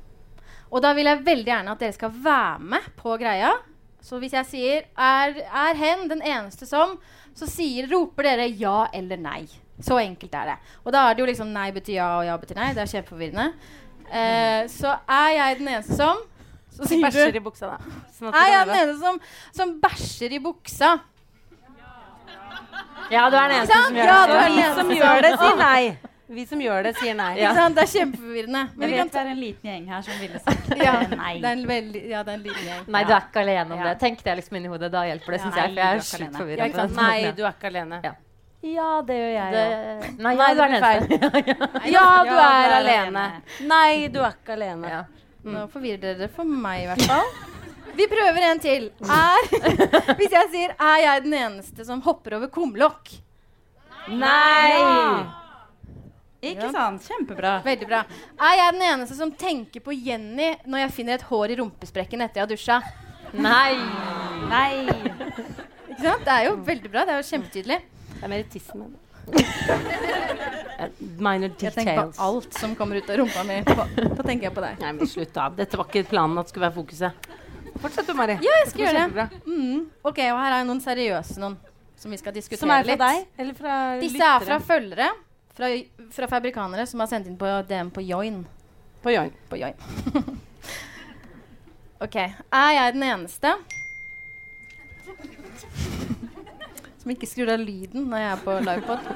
Og 0.71 0.81
da 0.81 0.93
vil 0.97 1.09
jeg 1.11 1.25
veldig 1.27 1.51
gjerne 1.51 1.75
at 1.75 1.83
dere 1.83 1.97
skal 1.99 2.15
være 2.23 2.71
med 2.73 2.89
på 2.97 3.17
greia. 3.21 3.51
Så 4.01 4.17
hvis 4.17 4.33
jeg 4.33 4.49
sier 4.49 4.85
er, 4.97 5.35
er 5.45 5.77
hen 5.77 6.07
den 6.09 6.23
eneste 6.25 6.65
som, 6.65 6.95
så 7.37 7.45
sier, 7.45 7.85
roper 7.91 8.25
dere 8.31 8.47
ja 8.49 8.87
eller 8.95 9.19
nei. 9.21 9.43
Så 9.81 9.97
enkelt 10.01 10.35
er 10.35 10.51
det. 10.53 10.57
Og 10.85 10.91
da 10.93 11.05
er 11.09 11.15
det 11.15 11.23
jo 11.23 11.29
liksom 11.29 11.53
nei 11.53 11.69
betyr 11.75 11.95
ja, 11.97 12.09
og 12.19 12.25
ja 12.27 12.35
betyr 12.41 12.59
nei. 12.59 12.73
Det 12.77 12.83
er 12.83 12.91
kjempeforvirrende. 12.95 13.47
Eh, 14.11 14.67
så 14.71 14.97
er 15.07 15.29
jeg 15.38 15.59
den 15.61 15.71
eneste 15.71 15.95
som 15.95 16.27
Som 16.71 17.01
Bæsjer 17.03 17.35
i 17.35 17.41
buksa, 17.43 17.67
da. 17.73 17.95
Sånn 18.15 18.29
at 18.31 18.38
Er 18.41 18.51
jeg 18.51 18.67
den 18.67 18.77
eneste 18.81 19.01
som, 19.05 19.19
som 19.55 19.73
bæsjer 19.83 20.38
i 20.38 20.39
buksa? 20.43 20.91
Ja, 23.11 23.25
du 23.29 23.35
er 23.35 23.49
den 23.51 23.58
eneste 23.58 23.82
som 23.84 23.97
gjør 23.97 24.08
Ja, 24.08 24.21
det. 24.27 24.47
Vi 24.56 24.63
som 24.79 24.95
gjør 24.95 25.21
det, 25.25 25.34
sier 25.41 25.60
nei. 25.60 25.97
Vi 26.32 26.45
som 26.47 26.62
gjør 26.63 26.86
det, 26.88 26.93
sier 26.95 27.15
nei. 27.19 27.32
Ja. 27.41 27.51
Det 27.75 27.84
er 27.84 27.89
kjempeforvirrende. 27.91 28.62
Men 28.79 28.93
kan 28.93 29.01
vet 29.01 29.12
det 29.12 29.19
er 29.21 29.32
en 29.34 29.39
liten 29.41 29.67
gjeng 29.67 29.88
her 29.91 30.06
som 30.06 30.21
ville 30.21 30.39
sagt 30.39 30.69
ja, 30.88 30.93
nei. 31.12 31.34
Det 31.43 31.49
er 31.49 31.58
en 31.58 31.65
veldig, 31.67 32.03
ja, 32.08 32.21
det 32.23 32.32
er 32.32 32.38
en 32.39 32.45
liten 32.45 32.67
gjeng. 32.69 32.86
Nei, 32.95 33.01
du 33.03 33.12
er 33.17 33.25
ikke 33.27 33.43
alene 33.43 33.75
om 33.75 33.82
Ja. 33.82 33.89
det. 33.89 33.95
Tenk 34.06 34.23
det 34.23 34.36
liksom 34.39 34.60
inni 34.62 34.71
hodet. 34.71 34.91
Da 34.93 35.03
hjelper 35.10 35.36
det, 35.36 35.41
syns 35.43 35.60
jeg. 35.60 35.73
For 35.73 35.82
jeg 35.84 35.89
er 35.89 35.99
er 35.99 36.06
sjukt 36.08 36.38
forvirra. 36.39 36.69
Ja. 36.71 36.86
Nei, 37.01 37.17
du 37.36 37.43
er 37.43 37.51
ikke 37.51 37.71
alene. 37.73 37.99
Ja. 38.08 38.13
Ja, 38.62 38.89
det 39.02 39.15
gjør 39.17 39.32
jeg 39.34 39.54
òg. 39.58 40.04
nei, 40.21 40.34
nei, 40.38 40.50
du 40.54 40.60
er 40.62 40.69
den 40.69 40.76
eneste. 40.78 41.88
Ja, 41.95 42.06
du 42.28 42.34
er 42.36 42.76
alene. 42.78 43.24
Nei, 43.65 44.08
du 44.13 44.19
er 44.21 44.36
ikke 44.36 44.54
alene. 44.54 44.91
Ja. 44.91 45.02
Nå 45.41 45.63
forvirrer 45.74 46.19
dere 46.19 46.30
for 46.30 46.45
meg, 46.45 46.84
i 46.84 46.89
hvert 46.91 47.08
fall. 47.10 47.32
Vi 47.97 48.06
prøver 48.08 48.45
en 48.52 48.62
til. 48.62 48.86
Er, 49.02 49.47
hvis 50.19 50.32
jeg 50.32 50.52
sier 50.54 50.76
'er 50.78 51.00
jeg 51.02 51.24
den 51.26 51.34
eneste 51.34 51.86
som 51.86 52.02
hopper 52.06 52.38
over 52.38 52.47
kumlokk'? 52.54 53.17
Nei! 54.08 55.26
Ikke 56.41 56.71
sant? 56.74 57.04
Kjempebra. 57.06 57.60
Veldig 57.65 57.88
bra. 57.89 58.04
Er 58.41 58.56
jeg 58.58 58.74
den 58.78 58.86
eneste 58.93 59.17
som 59.17 59.34
tenker 59.34 59.84
på 59.84 59.93
Jenny 59.93 60.56
når 60.65 60.86
jeg 60.86 60.93
finner 60.95 61.17
et 61.19 61.26
hår 61.30 61.54
i 61.54 61.58
rumpesprekken 61.60 62.21
etter 62.26 62.41
jeg 62.41 62.45
har 62.45 62.54
dusja? 62.54 62.80
Nei! 63.34 63.76
Nei. 64.50 64.88
Ikke 65.89 66.02
sant? 66.02 66.26
Det 66.26 66.34
er 66.34 66.47
jo 66.50 66.56
veldig 66.65 66.89
bra. 66.93 67.06
Det 67.06 67.13
er 67.13 67.21
jo 67.21 67.30
kjempetydelig. 67.30 67.80
Det 68.21 68.27
er 68.27 68.29
mer 68.29 68.43
med 68.77 68.99
Minor 71.21 71.51
Jeg 71.62 71.73
tenker 71.73 71.97
på 71.97 72.21
alt 72.21 72.53
som 72.57 72.75
kommer 72.77 72.99
ut 73.01 73.10
av 73.10 73.17
rumpa 73.17 73.43
mi. 73.45 73.57
Da 73.65 74.21
tenker 74.21 74.47
jeg 74.47 74.53
på 74.53 74.62
deg. 74.62 74.77
Nei, 74.81 74.91
men 74.97 75.10
slutt 75.10 75.38
av. 75.41 75.55
Dette 75.57 75.77
var 75.77 75.89
ikke 75.89 76.03
planen 76.10 76.38
at 76.41 76.49
skulle 76.51 76.67
være 76.67 76.75
fokuset. 76.77 77.27
Fortsett 77.81 78.05
du, 78.10 78.13
Mari. 78.17 78.38
Ja, 78.45 78.53
jeg 78.62 78.69
skal 78.69 78.86
gjøre 78.86 79.03
det. 79.15 79.41
Mm. 79.47 79.89
Ok, 80.05 80.21
og 80.27 80.38
her 80.38 80.55
er 80.60 80.69
noen 80.69 80.81
seriøse 80.84 81.41
noen 81.41 81.57
som 81.97 82.13
vi 82.13 82.21
skal 82.21 82.34
diskutere 82.38 82.62
litt. 82.62 82.62
Som 82.62 82.73
er 82.75 82.86
fra 82.86 82.93
litt. 82.93 83.01
deg, 83.01 83.41
eller 83.41 83.57
fra 83.57 83.75
Disse 84.01 84.17
lyttere? 84.17 84.38
er 84.38 84.47
fra 84.49 84.60
følgere. 84.69 85.10
Fra, 85.57 85.73
fra 86.17 86.31
fabrikanere 86.38 86.86
som 86.89 87.01
har 87.01 87.10
sendt 87.10 87.29
inn 87.29 87.38
på 87.41 87.49
DM 87.69 87.89
på 87.93 88.05
Join. 88.05 88.41
På 89.01 89.13
Join. 89.13 89.34
På 89.49 89.57
Join. 89.57 89.77
ok. 92.05 92.17
Er 92.21 92.73
jeg 92.77 92.97
den 92.99 93.10
eneste 93.10 93.57
som 97.01 97.13
ikke 97.13 97.29
skrur 97.29 97.51
av 97.53 97.61
lyden 97.61 98.07
når 98.11 98.23
jeg 98.23 98.31
er 98.31 98.43
på 98.45 98.57
livepod? 98.67 99.09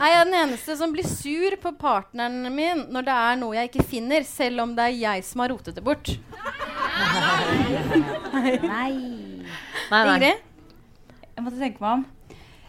Er 0.00 0.12
jeg 0.14 0.28
den 0.28 0.36
eneste 0.40 0.76
som 0.78 0.94
blir 0.94 1.08
sur 1.08 1.56
på 1.62 1.74
partneren 1.80 2.46
min 2.54 2.86
når 2.94 3.08
det 3.08 3.16
er 3.26 3.40
noe 3.40 3.58
jeg 3.58 3.70
ikke 3.72 3.88
finner, 3.90 4.24
selv 4.28 4.64
om 4.64 4.76
det 4.78 4.86
er 4.86 4.96
jeg 5.00 5.26
som 5.28 5.44
har 5.44 5.52
rotet 5.52 5.76
det 5.76 5.84
bort? 5.84 6.14
Nei. 8.70 8.94
Nei, 9.90 10.00
nei. 10.06 10.14
Ingrid? 10.14 10.48
Jeg 11.34 11.44
måtte 11.44 11.60
tenke 11.60 11.82
meg 11.82 11.92
om. 11.98 12.08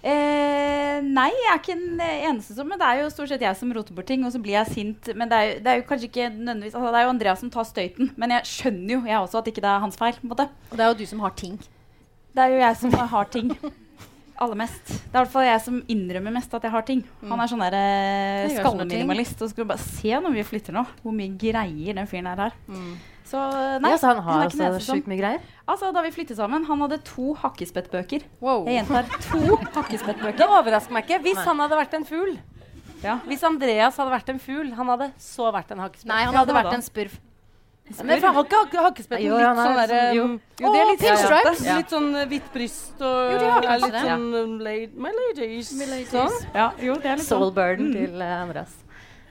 Eh, 0.01 0.97
nei, 1.05 1.27
jeg 1.29 1.49
er 1.51 1.59
ikke 1.59 1.75
den 1.77 1.99
eneste 2.01 2.55
som 2.57 2.65
Men 2.65 2.79
det 2.81 2.87
er 2.87 3.01
jo 3.03 3.09
stort 3.13 3.29
sett 3.29 3.43
jeg 3.45 3.57
som 3.59 3.69
roter 3.75 3.93
bort 3.93 4.07
ting, 4.09 4.23
og 4.25 4.33
så 4.33 4.41
blir 4.41 4.55
jeg 4.55 4.73
sint. 4.73 5.11
Men 5.17 5.29
det 5.29 5.37
er 5.37 5.45
jo, 5.49 5.59
det 5.61 5.71
er 5.71 5.77
jo 5.81 5.85
kanskje 5.91 6.09
ikke 6.09 6.29
nødvendigvis 6.31 6.77
altså, 6.77 6.87
Det 6.87 7.01
er 7.01 7.05
jo 7.05 7.13
Andreas 7.13 7.43
som 7.43 7.51
tar 7.53 7.67
støyten, 7.69 8.09
men 8.17 8.33
jeg 8.37 8.49
skjønner 8.49 8.95
jo 8.95 9.03
jeg 9.05 9.19
også 9.19 9.41
at 9.43 9.51
ikke 9.51 9.61
det 9.61 9.69
er 9.69 9.85
hans 9.85 9.99
feil. 10.01 10.17
på 10.17 10.25
en 10.25 10.33
måte. 10.33 10.47
Og 10.71 10.77
det 10.77 10.85
er 10.85 10.89
jo 10.89 10.99
du 11.03 11.05
som 11.11 11.21
har 11.25 11.35
ting. 11.37 11.59
Det 12.31 12.43
er 12.45 12.55
jo 12.55 12.63
jeg 12.63 12.79
som 12.81 12.97
har 13.13 13.29
ting. 13.35 13.53
Aller 14.41 14.57
mest. 14.57 14.87
Det 14.89 15.11
er 15.13 15.19
i 15.19 15.19
hvert 15.19 15.31
fall 15.35 15.45
jeg 15.45 15.61
som 15.61 15.75
innrømmer 15.93 16.33
mest 16.33 16.53
at 16.57 16.63
jeg 16.65 16.73
har 16.73 16.85
ting. 16.87 17.03
Han 17.29 17.43
er 17.43 17.49
sånn 17.51 17.61
der 17.61 17.75
eh, 17.77 18.55
skalleminimalist. 18.57 19.41
Og 19.45 19.51
skal 19.53 19.67
bare 19.69 19.83
se 19.83 20.13
når 20.17 20.33
vi 20.39 20.45
flytter 20.47 20.73
nå, 20.75 20.83
hvor 21.03 21.13
mye 21.15 21.33
greier 21.37 21.97
den 21.99 22.09
fyren 22.09 22.29
her 22.31 22.41
har. 22.47 22.55
Så 23.31 23.39
nei, 23.79 23.91
Ja, 23.93 23.97
så 24.01 24.09
han 24.11 24.17
er 24.19 24.25
har 24.25 24.45
altså 24.49 24.71
sjukt 24.83 25.07
mye 25.07 25.19
greier? 25.21 25.43
Altså, 25.69 25.91
Da 25.95 26.01
vi 26.03 26.11
flyttet 26.11 26.35
sammen, 26.41 26.65
han 26.67 26.81
hadde 26.83 26.97
to 27.07 27.31
hakkespettbøker. 27.39 28.25
Wow. 28.43 28.65
Jeg 28.67 28.81
gjentar 28.81 29.07
to 29.29 29.55
hakkespettbøker. 29.77 30.39
Det 30.41 30.47
overrasker 30.49 30.97
meg 30.97 31.05
ikke. 31.07 31.21
Hvis 31.29 31.39
han 31.45 31.61
hadde 31.63 31.77
vært 31.79 31.93
en 31.99 32.07
fugl 32.09 32.33
Ja. 33.05 33.19
Hvis 33.25 33.41
Andreas 33.47 33.95
hadde 33.97 34.11
vært 34.13 34.29
en 34.33 34.41
fugl, 34.41 34.73
han 34.77 34.89
hadde 34.93 35.11
så 35.21 35.47
vært 35.53 35.71
en 35.73 35.85
hakkespett. 35.85 36.11
Nei, 36.11 36.23
han 36.27 36.35
hadde 36.41 36.57
vært 36.57 36.75
en 36.75 36.83
spurv. 36.85 37.15
Men 38.03 38.21
faen, 38.21 38.33
har 38.35 38.43
ikke 38.45 38.59
hakke- 38.65 38.83
hakkespetten 38.87 39.25
Jo, 39.25 39.37
litt 39.37 39.45
han 39.45 39.57
er 39.57 39.61
sånn 39.61 39.75
sånn- 39.75 39.87
derre 39.87 40.15
jo. 40.15 40.25
Jo, 40.61 40.71
det 40.73 40.81
er 40.81 40.85
litt 40.91 40.99
pinstripes. 41.01 41.59
sånn, 41.61 41.77
litt 41.77 41.89
sånn 41.89 42.15
eh, 42.15 42.25
hvitt 42.31 42.53
bryst 42.53 43.01
og 43.01 43.31
Jo, 43.31 43.37
er 43.61 43.79
litt 43.85 43.99
sånn 44.01 44.27
um, 44.43 44.57
My 44.97 45.11
ladies. 45.21 45.71
My 45.73 45.85
ladies. 45.85 46.09
Sånn. 46.11 46.37
Ja, 46.53 46.71
jo, 46.79 46.95
det 46.95 47.05
er 47.05 47.17
litt 47.17 47.25
sånn. 47.27 47.41
Soulburden 47.41 47.91
til 47.93 48.21
uh, 48.21 48.41
Andreas. 48.43 48.77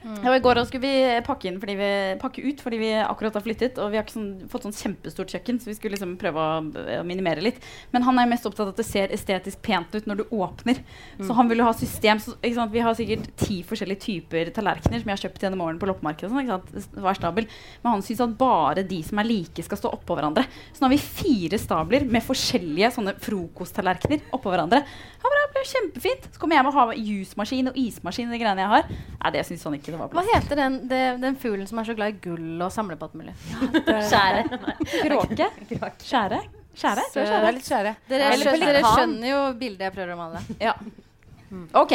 Ja, 0.00 0.30
og 0.30 0.36
I 0.38 0.42
går 0.42 0.60
skulle 0.64 0.86
vi 0.86 1.20
pakke, 1.26 1.52
fordi 1.60 1.74
vi, 1.76 1.88
pakke 2.20 2.44
ut 2.46 2.62
fordi 2.64 2.78
vi 2.80 2.90
akkurat 3.02 3.34
har 3.36 3.44
flyttet. 3.44 3.80
Og 3.82 3.90
vi 3.92 3.98
har 3.98 4.06
ikke 4.06 4.16
sånn, 4.16 4.30
fått 4.48 4.64
sånn 4.64 4.76
kjempestort 4.76 5.32
kjøkken, 5.34 5.60
så 5.60 5.68
vi 5.68 5.76
skulle 5.76 5.96
liksom 5.96 6.14
prøve 6.20 6.40
å, 6.40 6.60
å 7.00 7.04
minimere 7.06 7.44
litt. 7.44 7.60
Men 7.92 8.06
han 8.06 8.20
er 8.22 8.30
mest 8.30 8.48
opptatt 8.48 8.64
av 8.68 8.72
at 8.72 8.80
det 8.80 8.86
ser 8.88 9.12
estetisk 9.14 9.60
pent 9.66 9.92
ut 9.92 10.08
når 10.08 10.22
du 10.22 10.24
åpner. 10.36 10.80
Så 11.20 11.36
han 11.36 11.50
vil 11.50 11.60
jo 11.60 11.68
ha 11.68 11.74
system. 11.76 12.22
Så? 12.22 12.36
Vi 12.40 12.84
har 12.84 12.96
sikkert 12.96 13.28
ti 13.40 13.60
forskjellige 13.66 14.04
typer 14.06 14.52
tallerkener 14.56 15.02
som 15.02 15.12
jeg 15.12 15.18
har 15.18 15.24
kjøpt 15.26 15.44
gjennom 15.44 15.64
årene 15.66 15.82
på 15.82 15.90
loppemarkedet. 15.90 16.32
Sånn? 16.32 16.96
Hver 16.96 17.20
stabel. 17.20 17.50
Men 17.82 17.96
han 17.96 18.06
syns 18.06 18.24
at 18.24 18.36
bare 18.40 18.86
de 18.86 19.02
som 19.04 19.20
er 19.20 19.28
like, 19.28 19.66
skal 19.66 19.80
stå 19.80 19.92
oppå 19.98 20.16
hverandre. 20.16 20.46
Så 20.72 20.80
nå 20.80 20.88
har 20.88 20.96
vi 20.96 21.02
fire 21.04 21.60
stabler 21.60 22.08
med 22.08 22.24
forskjellige 22.24 22.92
sånne 22.96 23.16
frokosttallerkener 23.20 24.30
oppå 24.36 24.52
hverandre. 24.52 24.80
Han 25.20 25.34
bare 25.34 25.44
ble 25.44 25.49
det 25.60 25.66
er 25.66 25.72
kjempefint. 25.74 26.28
Så 26.34 26.40
kommer 26.42 26.56
jeg 26.58 26.64
med 26.66 26.72
å 26.72 26.78
ha 26.78 26.94
jusmaskin 26.96 27.68
og 27.70 27.76
ismaskin 27.80 28.30
og 28.30 28.34
de 28.36 28.40
greiene 28.42 28.64
jeg 28.64 28.72
har. 28.72 28.88
Nei, 29.20 29.32
det 29.36 29.44
syns 29.48 29.66
han 29.68 29.76
ikke 29.76 29.92
det 29.94 30.00
var 30.00 30.14
Hva 30.16 30.24
heter 30.30 30.60
den, 30.62 30.78
det, 30.88 31.02
den 31.22 31.36
fuglen 31.42 31.68
som 31.68 31.82
er 31.82 31.90
så 31.90 31.96
glad 31.98 32.14
i 32.16 32.18
gull 32.24 32.64
og 32.64 32.72
samler 32.74 32.96
på 33.00 33.10
alt 33.10 33.18
mulig? 33.20 33.36
Skjære. 34.08 34.46
Kråke? 35.04 35.50
Skjære? 36.00 36.40
Skjære? 36.80 37.04
Så- 37.12 37.26
Det 37.26 37.54
litt 37.58 37.66
skjære. 37.68 37.94
Dere, 38.08 38.32
skjønner, 38.40 38.66
dere 38.72 38.82
skjønner 38.94 39.28
jo 39.34 39.40
bildet 39.60 39.86
jeg 39.88 39.96
prøver 39.98 40.14
å 40.14 40.18
male. 40.22 40.42
Ja. 40.62 40.74
OK. 41.74 41.94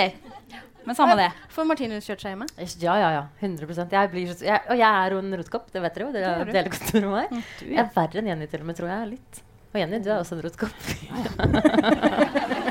Men 0.85 0.93
samme 0.97 1.15
det. 1.17 1.31
Får 1.49 1.65
Martinus 1.65 2.05
kjørt 2.05 2.21
seg 2.21 2.35
hjemme? 2.35 2.45
Ja, 2.83 2.93
ja, 3.01 3.07
ja. 3.15 3.23
100 3.41 3.87
jeg 3.89 4.11
blir, 4.11 4.35
jeg, 4.45 4.59
Og 4.69 4.77
jeg 4.77 4.85
er 4.85 5.15
jo 5.15 5.21
en 5.23 5.33
rotkopp, 5.39 5.71
det 5.73 5.81
vet 5.81 5.95
dere 5.95 6.05
jo. 6.05 6.11
Dere 6.13 6.21
Det 6.21 6.29
er 6.29 6.37
har 6.43 6.51
delt 6.59 6.75
kontor 6.75 7.01
med 7.07 7.15
meg. 7.15 7.31
Mm, 7.31 7.71
Jeg 7.71 7.81
er 7.81 7.89
verre 7.95 8.21
enn 8.21 8.29
Jenny 8.29 8.47
til 8.51 8.61
og 8.61 8.67
med, 8.69 8.77
tror 8.77 8.91
jeg. 8.93 9.07
Litt. 9.15 9.41
Og 9.73 9.79
Jenny, 9.81 9.97
du 10.05 10.11
er 10.13 10.19
også 10.21 10.37
en 10.37 10.43
rotkopp. 10.45 10.75
ja, 11.09 12.61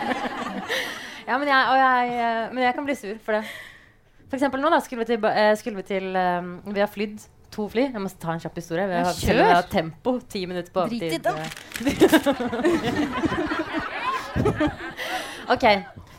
men 1.27 1.49
jeg, 1.49 1.63
og 1.71 1.77
jeg, 1.81 2.09
eh, 2.19 2.53
men 2.53 2.63
jeg 2.67 2.75
kan 2.77 2.85
bli 2.89 2.95
sur 2.99 3.17
for 3.25 3.33
det. 3.39 3.45
For 4.29 4.37
eksempel 4.39 4.59
nå 4.61 4.69
da, 4.73 4.79
skulle 4.83 5.03
vi 5.05 5.09
til, 5.13 5.21
eh, 5.31 5.55
skulle 5.61 5.79
vi, 5.79 5.85
til 5.89 6.05
um, 6.17 6.51
vi 6.75 6.81
har 6.83 6.91
flydd 6.91 7.19
to 7.55 7.63
fly. 7.71 7.83
Jeg 7.93 8.01
må 8.03 8.09
ta 8.21 8.31
en 8.35 8.43
kjapp 8.43 8.57
historie. 8.59 8.87
Vi 8.91 8.95
har, 8.99 9.05
kjør. 9.15 9.41
vi 9.41 9.45
har 9.53 9.63
tempo. 9.71 10.11
Ti 10.29 10.41
minutter 10.51 10.73
på 10.75 10.81
Drit 10.91 11.13
i 11.15 11.19
det. 11.23 11.35
ok. 15.55 15.65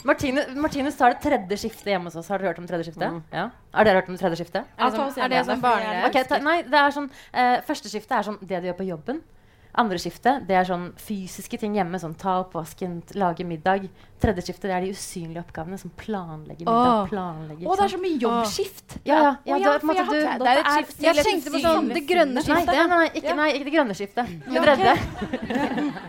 Martine, 0.06 0.44
Martinus 0.62 0.98
tar 1.00 1.10
det 1.16 1.22
tredje 1.24 1.58
skiftet 1.64 1.90
hjemme 1.96 2.08
hos 2.12 2.18
oss. 2.22 2.30
Har 2.30 2.38
dere 2.40 2.52
hørt 2.54 2.62
om 2.62 2.68
tredje 2.70 2.86
skifte? 2.92 3.08
Ja. 3.34 3.46
Har 3.74 3.84
dere 3.88 3.98
hørt 4.00 4.10
om 4.12 4.16
det 4.16 4.22
tredje 4.22 4.38
skiftet? 4.44 4.64
Er 4.78 4.92
det 4.92 5.00
sånn- 5.00 5.24
er 5.24 5.28
det 5.34 5.40
sånn 5.48 5.64
barneleir? 5.64 6.04
Okay, 6.10 6.24
ta, 6.30 6.36
nei, 6.46 6.60
det 6.62 6.78
er 6.82 6.92
sånn 6.94 7.10
eh, 7.34 7.58
Første 7.66 7.90
skiftet 7.90 8.14
er 8.20 8.24
sånn 8.28 8.38
det 8.42 8.58
du 8.62 8.68
gjør 8.70 8.78
på 8.78 8.86
jobben. 8.92 9.18
Andre 9.76 9.98
skiftet 10.00 10.46
det 10.48 10.56
er 10.56 10.64
sånn 10.64 10.94
fysiske 11.02 11.58
ting 11.60 11.74
hjemme. 11.76 11.98
Sånn 12.00 12.14
ta 12.16 12.38
oppvasken, 12.46 13.02
lage 13.16 13.44
middag. 13.44 13.90
Tredje 14.26 14.46
skiftet 14.48 14.70
det 14.70 14.76
er 14.76 14.86
de 14.86 14.92
usynlige 14.96 15.42
oppgavene. 15.44 15.78
Som 15.82 15.92
planlegger 16.00 16.66
middag. 16.66 16.92
Åh. 16.96 17.10
planlegger, 17.12 17.68
Å, 17.70 17.76
det 17.78 17.86
er 17.86 17.94
så 17.94 18.02
mye 18.02 18.20
jobbskift. 18.26 18.98
Ja, 19.06 19.16
ja. 19.16 19.32
Ja, 19.46 19.60
ja, 19.62 19.74
det 19.76 19.86
for 19.86 20.00
jeg 20.00 20.08
har 20.10 20.42
Det 20.42 20.52
er 20.52 20.62
et 20.62 20.66
det 20.66 20.76
skift. 20.76 21.04
Jeg 21.06 21.26
tenkte 21.28 21.54
på 21.54 21.62
sånn 21.64 21.90
det 21.94 22.04
grønne 22.10 22.44
skiftet. 22.46 22.72
nei, 22.74 22.88
nei, 22.92 23.06
ikke, 23.22 23.36
nei, 23.38 23.50
ikke 23.58 23.70
det 23.70 23.76
grønne 23.78 23.98
skiftet. 23.98 24.34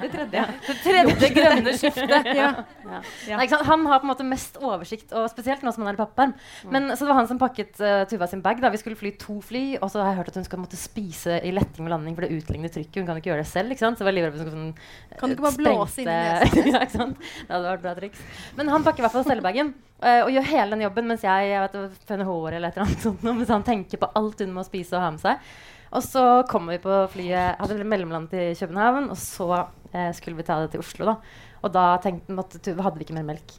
Det 0.06 0.10
tredje. 0.12 0.42
Det 0.66 0.74
tredje 0.84 1.28
grønne 1.34 1.72
skiftet. 1.76 2.28
ja. 2.40 2.50
Nei, 2.86 3.44
ikke 3.44 3.56
sant? 3.56 3.66
Han 3.68 3.86
har 3.90 4.00
på 4.02 4.06
en 4.06 4.12
måte 4.12 4.26
mest 4.26 4.58
oversikt, 4.60 5.12
og 5.16 5.28
spesielt 5.32 5.64
nå 5.64 5.72
som 5.74 5.84
han 5.84 5.92
er 5.92 5.98
i 5.98 6.00
pappaperm. 6.00 6.34
Men 6.72 6.92
Så 6.94 7.04
det 7.04 7.10
var 7.10 7.20
han 7.20 7.30
som 7.30 7.40
pakket 7.40 7.80
uh, 7.82 8.04
Tuva 8.08 8.28
sin 8.30 8.42
bag. 8.44 8.60
da 8.62 8.70
Vi 8.72 8.80
skulle 8.82 8.98
fly 8.98 9.12
to 9.20 9.38
fly, 9.44 9.64
og 9.80 9.90
så 9.92 10.02
har 10.02 10.12
jeg 10.12 10.20
hørt 10.20 10.32
at 10.32 10.40
hun 10.40 10.46
skal 10.48 10.62
måtte 10.62 10.78
spise 10.80 11.40
i 11.42 11.52
letting 11.54 11.88
og 11.88 11.94
landing 11.96 12.16
for 12.16 12.26
det 12.26 12.38
utligner 12.38 12.72
trykket. 12.72 13.00
Hun 13.00 13.08
kan 13.10 13.20
ikke 13.20 13.32
gjøre 13.32 13.44
det 13.44 13.50
selv. 13.50 13.74
ikke 13.74 13.84
sant? 13.84 13.98
Så 13.98 14.04
det 14.04 14.10
var 14.10 14.18
livredd 14.18 14.38
for 14.38 14.54
sånn, 14.54 14.72
Kan 15.18 15.32
du 15.32 15.36
ikke 15.36 15.48
bare 15.48 15.60
blåse 15.62 16.04
inn 16.04 16.12
i 16.12 16.16
nesen? 16.16 16.70
ja, 16.74 16.82
ikke 16.84 16.98
sant? 16.98 17.26
Det 17.42 17.52
hadde 17.56 17.72
vært 17.72 17.84
bra 17.86 17.96
triks. 18.06 18.42
Men 18.56 18.72
han 18.72 18.86
pakker 18.86 19.02
i 19.02 19.06
hvert 19.06 19.16
fall 19.18 19.26
cellebagen 19.28 19.74
uh, 20.00 20.22
og 20.24 20.32
gjør 20.34 20.50
hele 20.50 20.76
den 20.76 20.84
jobben 20.86 21.10
mens 21.10 21.24
jeg, 21.26 21.50
jeg 21.52 21.62
vet, 21.66 22.02
føner 22.08 22.30
hår 22.30 22.56
eller 22.56 22.68
et 22.70 22.78
eller 22.78 22.86
annet 22.86 23.06
sånt. 23.06 23.26
Mens 23.26 23.52
han 23.52 23.66
tenker 23.66 24.00
på 24.02 24.10
alt 24.18 24.44
hun 24.44 24.54
må 24.56 24.64
spise 24.66 24.96
og 24.96 25.04
ha 25.04 25.10
med 25.14 25.22
seg. 25.24 25.52
Og 25.96 26.02
så 26.02 26.24
kommer 26.50 26.74
vi 26.74 26.82
på 26.82 26.94
flyet, 27.12 27.60
hadde 27.60 27.84
mellomland 27.86 28.30
til 28.32 28.56
København, 28.58 29.06
og 29.14 29.18
så 29.20 29.46
uh, 29.54 30.10
skulle 30.16 30.36
vi 30.38 30.46
ta 30.46 30.58
det 30.62 30.72
til 30.74 30.82
Oslo. 30.82 31.12
da. 31.12 31.44
Og 31.64 31.72
da 31.74 31.86
tenkte 32.02 32.60
Tuva 32.60 32.88
hadde 32.88 33.00
vi 33.00 33.06
ikke 33.06 33.16
mer 33.16 33.26
melk. 33.30 33.54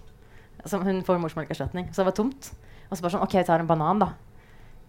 Så 0.67 0.79
hun 0.83 1.03
får 1.05 1.19
morsmelkerstatning. 1.23 1.89
Så 1.93 2.01
det 2.01 2.10
var 2.12 2.17
tomt. 2.17 2.51
Og 2.89 2.97
så 2.97 3.03
bare 3.03 3.15
sånn 3.15 3.25
OK, 3.25 3.36
vi 3.39 3.47
tar 3.47 3.63
en 3.63 3.69
banan, 3.69 4.03
da. 4.03 4.12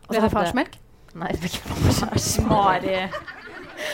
Og 0.06 0.14
så 0.14 0.20
hadde- 0.20 0.34
farsmelk? 0.34 0.78
Nei, 1.18 1.30
det 1.32 1.40
ble 1.40 1.50
ikke 1.50 1.76
farsmelk. 1.78 2.50
Mari. 2.50 2.98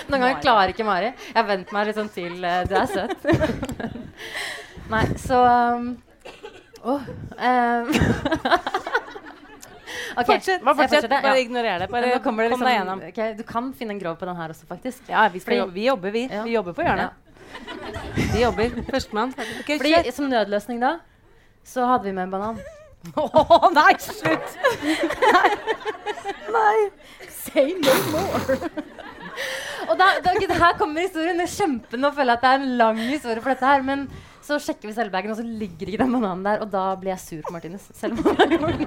Noen 0.09 0.25
ganger 0.25 0.41
klarer 0.43 0.73
ikke 0.73 0.87
Mari. 0.89 1.13
Jeg 1.13 1.37
har 1.37 1.49
vent 1.49 1.73
meg 1.77 1.89
litt 1.89 1.99
sånn 2.01 2.11
til 2.15 2.41
uh, 2.41 2.63
Du 2.69 2.75
er 2.81 2.89
søt. 2.91 3.29
Nei, 4.95 5.07
så 5.19 5.39
um, 5.43 5.89
oh, 6.83 7.01
um, 7.01 7.89
Ok, 10.17 10.27
Fortsett, 10.27 10.63
bare 10.63 10.75
fortsett, 10.75 11.11
bare 11.11 11.27
ja. 11.27 11.37
ignorer 11.43 11.79
det, 11.83 11.89
bare 11.91 12.19
kom 12.23 12.39
liksom, 12.39 12.63
deg 12.63 12.77
gjennom. 12.77 13.01
Okay, 13.09 13.33
du 13.35 13.43
kan 13.49 13.73
finne 13.75 13.97
en 13.97 13.99
grov 13.99 14.15
på 14.21 14.29
den 14.29 14.37
her 14.39 14.53
også, 14.55 14.67
faktisk. 14.71 15.03
Ja, 15.11 15.27
vi, 15.33 15.43
jo- 15.57 15.67
vi 15.75 15.89
jobber, 15.89 16.15
vi. 16.15 16.29
Ja. 16.31 16.45
Vi 16.47 16.55
jobber 16.55 16.77
på 16.77 16.87
hjørnet. 16.87 17.25
Vi 18.15 18.43
jobber. 18.43 18.71
Førstemann. 18.93 19.35
Okay, 19.65 19.79
Fordi. 19.79 20.13
Som 20.15 20.31
nødløsning 20.31 20.79
da, 20.83 20.97
så 21.67 21.87
hadde 21.91 22.07
vi 22.07 22.13
med 22.15 22.29
en 22.29 22.37
banan. 22.37 22.63
Å 23.19 23.71
nei, 23.75 23.91
slutt! 24.01 24.55
Nei. 26.55 26.77
Say 27.35 27.75
no 27.83 27.97
more. 28.13 28.71
Og 29.91 29.99
da, 29.99 30.13
da, 30.25 30.33
her 30.39 30.79
kommer 30.79 31.05
historien. 31.05 31.43
Kjempe, 31.51 31.99
nå 32.01 32.13
føler 32.15 32.37
jeg 32.37 32.39
at 32.39 32.47
det 32.47 32.53
er 32.53 32.63
en 32.63 32.79
lang 32.79 33.03
historie 33.03 33.43
for 33.43 33.53
dette 33.53 33.67
her. 33.75 33.83
Men 33.83 34.07
så 34.45 34.59
sjekker 34.61 34.91
vi 34.91 34.95
selvbagen, 34.97 35.33
og 35.33 35.39
så 35.39 35.45
ligger 35.47 35.89
ikke 35.91 36.03
den 36.05 36.13
bananen 36.13 36.45
der. 36.45 36.61
Og 36.65 36.71
da 36.73 36.85
blir 37.01 37.15
jeg 37.15 37.23
sur 37.25 37.43
på 37.47 37.53
Martinus. 37.55 37.87
Selv 37.97 38.19
om 38.19 38.25
han 38.25 38.37
har 38.37 38.49
gjort. 38.53 38.79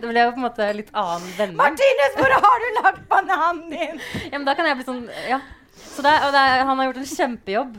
Det 0.00 0.06
ble 0.10 0.22
jo 0.22 0.30
på 0.34 0.38
en 0.40 0.46
måte 0.46 0.68
litt 0.78 0.90
annen 0.94 1.26
vending. 1.38 1.58
Martinus, 1.58 2.16
hvor 2.20 2.34
har 2.46 2.62
du 2.64 2.68
lagt 2.80 3.02
bananen 3.10 3.66
din? 3.72 4.00
Ja, 4.30 4.36
men 4.38 4.46
da 4.46 4.54
kan 4.58 4.68
jeg 4.70 4.78
bli 4.80 4.86
sånn 4.88 5.04
Ja. 5.28 5.40
Så 5.76 6.02
det, 6.04 6.12
og 6.24 6.30
det, 6.32 6.42
han 6.68 6.78
har 6.80 6.86
gjort 6.88 6.98
en 7.02 7.08
kjempejobb 7.10 7.74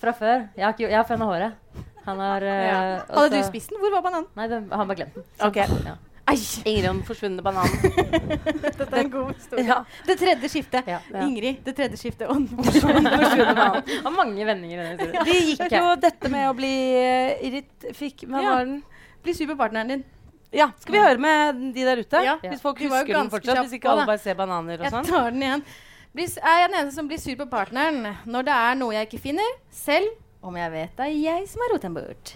fra 0.00 0.12
før. 0.16 0.46
Jeg 0.56 0.64
har, 0.64 0.72
ikke, 0.74 0.88
jeg 0.88 0.96
har 0.98 1.06
føna 1.08 1.26
håret. 1.28 1.84
Han 2.06 2.18
har 2.22 2.42
eh, 2.46 2.62
Ja. 2.66 2.78
og 3.10 3.18
Hadde 3.26 3.36
du 3.42 3.46
spist 3.46 3.70
den? 3.70 3.78
Hvor 3.82 3.92
var 3.94 4.02
bananen? 4.06 4.26
Nei, 4.38 4.46
den, 4.50 4.66
han 4.72 4.88
bare 4.88 4.98
glemte 5.02 5.20
den. 5.20 5.26
Så- 5.36 5.50
Ok. 5.50 5.58
Ja. 5.86 5.96
Ingrid 6.30 6.86
og 6.88 6.94
den 6.94 7.02
forsvunne 7.08 7.42
bananen. 7.42 7.80
Dette 8.64 8.86
er 8.90 9.00
en 9.02 9.10
god 9.12 9.32
historie. 9.34 9.64
Ja. 9.66 9.78
Det 10.06 10.16
tredje 10.20 10.50
skiftet. 10.52 10.86
ja. 10.90 11.00
Ingrid, 11.24 11.60
det 11.66 11.74
tredje 11.78 11.98
skiftet. 12.00 12.28
Og 12.30 12.46
Forsvunne 12.70 13.02
bananen. 13.10 13.82
Det 13.88 13.98
var 14.04 14.16
mange 14.16 14.46
vendinger 14.48 14.78
i 14.78 14.86
den 14.86 14.94
historien. 14.98 15.26
Det 15.30 15.40
gikk 15.50 15.66
Ok. 15.66 15.76
jo 15.78 15.90
dette 16.06 16.32
med 16.36 16.48
å 16.50 16.54
bli 16.58 16.72
uh, 17.00 17.44
irrit... 17.48 17.90
Fikk 17.98 18.24
Hva 18.28 18.42
Ja. 18.44 18.54
var 18.56 18.64
den? 18.70 18.80
Bli 19.24 19.34
sur 19.36 19.46
på 19.50 19.56
partneren 19.60 19.88
din. 19.94 20.04
Ja, 20.52 20.70
Skal 20.82 20.96
vi 20.96 20.98
høre 21.04 21.20
med 21.22 21.60
de 21.76 21.84
der 21.86 22.00
ute? 22.00 22.22
Ja. 22.26 22.38
Hvis 22.42 22.62
folk 22.64 22.80
husker 22.82 23.06
den 23.14 23.28
fortsatt. 23.30 23.60
Hvis 23.62 23.76
ikke 23.78 23.90
alle 23.92 24.06
bare 24.08 24.18
ser 24.18 24.34
bananer 24.38 24.80
og 24.80 24.86
Jeg 24.88 24.94
sånn. 24.96 25.06
tar 25.06 25.30
den 25.30 25.44
igjen. 25.46 25.62
Blir, 26.10 26.26
er 26.42 26.56
jeg 26.64 26.70
den 26.72 26.78
eneste 26.80 26.96
som 26.98 27.06
blir 27.06 27.20
sur 27.22 27.36
på 27.38 27.46
partneren 27.52 28.00
når 28.26 28.48
det 28.48 28.54
er 28.56 28.74
noe 28.80 28.96
jeg 28.96 29.06
ikke 29.06 29.20
finner, 29.28 29.52
selv 29.70 30.08
om 30.42 30.56
jeg 30.58 30.72
vet 30.72 30.96
det 30.98 31.04
er 31.06 31.12
jeg 31.20 31.44
som 31.52 31.62
har 31.62 31.70
rotet 31.76 31.86
den 31.86 31.94
bort? 32.00 32.32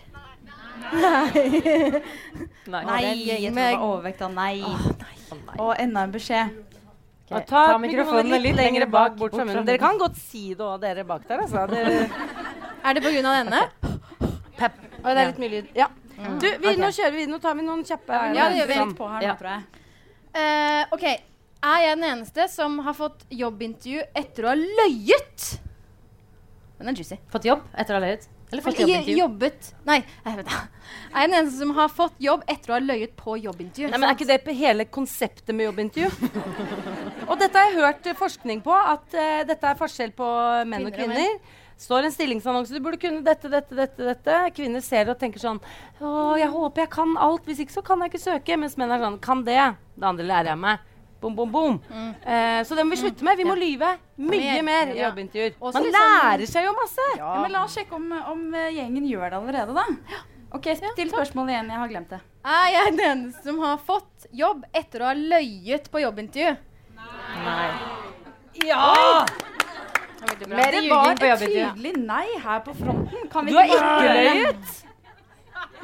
Nei. 0.82 2.02
Nei. 2.66 2.84
Nei, 2.84 3.02
jeg 3.28 3.50
tror 3.50 3.58
det 3.58 3.64
var 3.64 3.82
overvekt 3.86 4.22
av 4.24 4.32
nei. 4.34 4.62
Og 5.58 5.74
enda 5.78 6.04
en 6.06 6.14
beskjed. 6.14 6.62
Okay. 7.24 7.46
ta, 7.48 7.78
mikrofonen 7.80 8.42
litt 8.42 8.56
lenger 8.58 8.84
bak 8.92 9.14
bort 9.16 9.32
fra 9.32 9.46
munnen. 9.48 9.64
Dere 9.64 9.80
kan 9.80 9.96
godt 9.98 10.18
si 10.20 10.50
det 10.52 10.64
òg, 10.64 10.76
dere 10.82 11.06
bak 11.08 11.24
der. 11.28 11.44
Altså. 11.46 11.64
Det, 11.72 12.08
Er 12.84 12.96
det 12.98 13.00
på 13.00 13.12
grunn 13.14 13.28
av 13.30 13.38
denne? 13.40 13.60
Pep. 14.58 14.74
Oi, 15.00 15.12
det 15.14 15.20
er 15.22 15.30
litt 15.30 15.40
mye 15.40 15.52
lyd. 15.54 15.70
Ja. 15.76 15.86
Du, 16.14 16.44
vi, 16.46 16.58
okay. 16.58 16.76
Nå 16.78 16.90
kjører 16.94 17.14
vi. 17.16 17.24
Nå 17.30 17.38
tar 17.42 17.56
vi 17.56 17.64
noen 17.64 17.80
kjappe 17.88 18.20
Ja, 18.36 18.50
det 18.52 18.60
gjør 18.60 18.68
vi. 18.68 18.76
Sånn. 18.80 18.92
Litt 18.92 19.00
på 19.00 19.08
her 19.08 19.24
nå, 19.24 19.36
tror 19.40 19.50
jeg. 19.54 19.80
Uh, 20.34 20.94
OK. 20.96 21.06
Er 21.64 21.80
jeg 21.80 21.96
den 21.96 22.06
eneste 22.10 22.46
som 22.52 22.76
har 22.84 22.96
fått 22.98 23.24
jobbintervju 23.32 24.04
etter 24.20 24.44
å 24.44 24.52
ha 24.52 24.56
løyet? 24.60 25.48
Den 26.76 26.92
er 26.92 27.00
juicy. 27.00 27.16
Fått 27.32 27.48
jobb 27.48 27.64
etter 27.72 27.96
å 27.96 28.02
ha 28.02 28.04
løyet? 28.04 28.28
Eller 28.54 28.62
fått 28.62 28.78
jobbintervju? 28.78 29.16
Jobbet 29.18 29.72
Nei, 29.88 29.96
jeg 30.22 30.36
vet. 30.38 30.52
Er 30.54 31.24
jeg 31.24 31.30
den 31.30 31.36
eneste 31.40 31.58
som 31.58 31.72
har 31.74 31.90
fått 31.90 32.20
jobb 32.22 32.44
etter 32.54 32.70
å 32.70 32.76
ha 32.76 32.82
løyet 32.84 33.16
på 33.18 33.34
jobbintervju? 33.42 33.88
Nei, 33.90 33.98
men 33.98 34.06
Er 34.06 34.14
ikke 34.14 34.28
det 34.28 34.38
på 34.46 34.54
hele 34.54 34.86
konseptet 34.94 35.50
med 35.50 35.66
jobbintervju? 35.66 36.30
og 37.28 37.34
dette 37.40 37.58
har 37.58 37.72
jeg 37.72 37.80
hørt 37.80 38.08
forskning 38.20 38.62
på, 38.62 38.78
at 38.78 39.18
uh, 39.18 39.42
dette 39.48 39.72
er 39.72 39.82
forskjell 39.82 40.14
på 40.14 40.30
menn 40.70 40.86
og 40.86 40.94
Kvinner 40.94 41.18
og 41.18 41.22
menn. 41.24 41.60
Står 41.84 42.06
en 42.06 42.14
stillingsannonse. 42.14 42.70
Du 42.70 42.78
burde 42.78 43.02
kunne 43.02 43.24
dette, 43.26 43.50
dette, 43.50 43.74
dette. 43.74 43.98
dette. 44.06 44.38
Kvinner 44.54 44.82
ser 44.84 45.10
og 45.10 45.18
tenker 45.18 45.42
sånn 45.42 45.58
Å, 45.98 46.36
jeg 46.38 46.46
håper 46.52 46.84
jeg 46.84 46.92
kan 46.94 47.16
alt. 47.18 47.42
Hvis 47.48 47.64
ikke 47.64 47.74
så 47.74 47.82
kan 47.82 48.04
jeg 48.04 48.12
ikke 48.14 48.22
søke. 48.22 48.58
Mens 48.62 48.78
menn 48.78 48.94
er 48.94 49.02
sånn 49.02 49.18
Kan 49.24 49.42
det. 49.48 49.58
Det 49.98 50.06
andre 50.06 50.28
lærer 50.30 50.54
jeg 50.54 50.62
meg. 50.62 50.93
Bom, 51.24 51.32
bom, 51.34 51.48
bom. 51.52 51.78
Eh, 52.20 52.60
så 52.68 52.76
det 52.76 52.84
må 52.84 52.92
vi 52.92 53.00
slutte 53.00 53.24
med. 53.24 53.38
Vi 53.40 53.44
må 53.48 53.54
lyve 53.56 53.94
mye 54.20 54.58
Mer, 54.62 54.90
i 54.92 54.98
ja. 54.98 55.06
jobbintervjuer. 55.08 55.54
Også 55.56 55.78
Man 55.78 55.86
liksom- 55.86 56.04
lærer 56.04 56.50
seg 56.50 56.66
jo 56.66 56.74
masse. 56.76 57.06
Ja, 57.16 57.30
men 57.40 57.52
La 57.54 57.62
oss 57.64 57.76
sjekke 57.78 57.96
om, 57.96 58.12
om 58.12 58.42
eh, 58.54 58.66
gjengen 58.76 59.06
gjør 59.08 59.30
det 59.32 59.38
allerede, 59.38 59.74
da. 59.78 59.86
Ok, 60.52 60.68
Still 60.76 61.08
spørsmålet 61.10 61.54
igjen. 61.56 61.70
Jeg 61.72 61.80
har 61.80 61.88
glemt 61.88 62.10
det. 62.12 62.20
Er 62.44 62.68
jeg 62.74 62.92
den 62.92 63.00
eneste 63.08 63.42
som 63.48 63.58
har 63.64 63.78
fått 63.78 64.26
jobb 64.36 64.66
etter 64.74 65.00
å 65.00 65.08
ha 65.08 65.14
løyet 65.16 65.88
på 65.90 66.04
jobbintervju? 66.04 66.56
Nei. 66.94 67.70
Ja! 68.68 69.24
Mer 70.46 70.70
det 70.76 70.90
var 70.90 71.10
et 71.16 71.40
tydelig 71.40 71.96
nei 72.04 72.26
her 72.44 72.60
på 72.68 72.76
fronten. 72.76 73.28
Kan 73.32 73.46
vi 73.46 73.52
Du 73.52 73.56
har 73.58 73.64
ikke 73.64 74.12
løyet! 74.12 74.83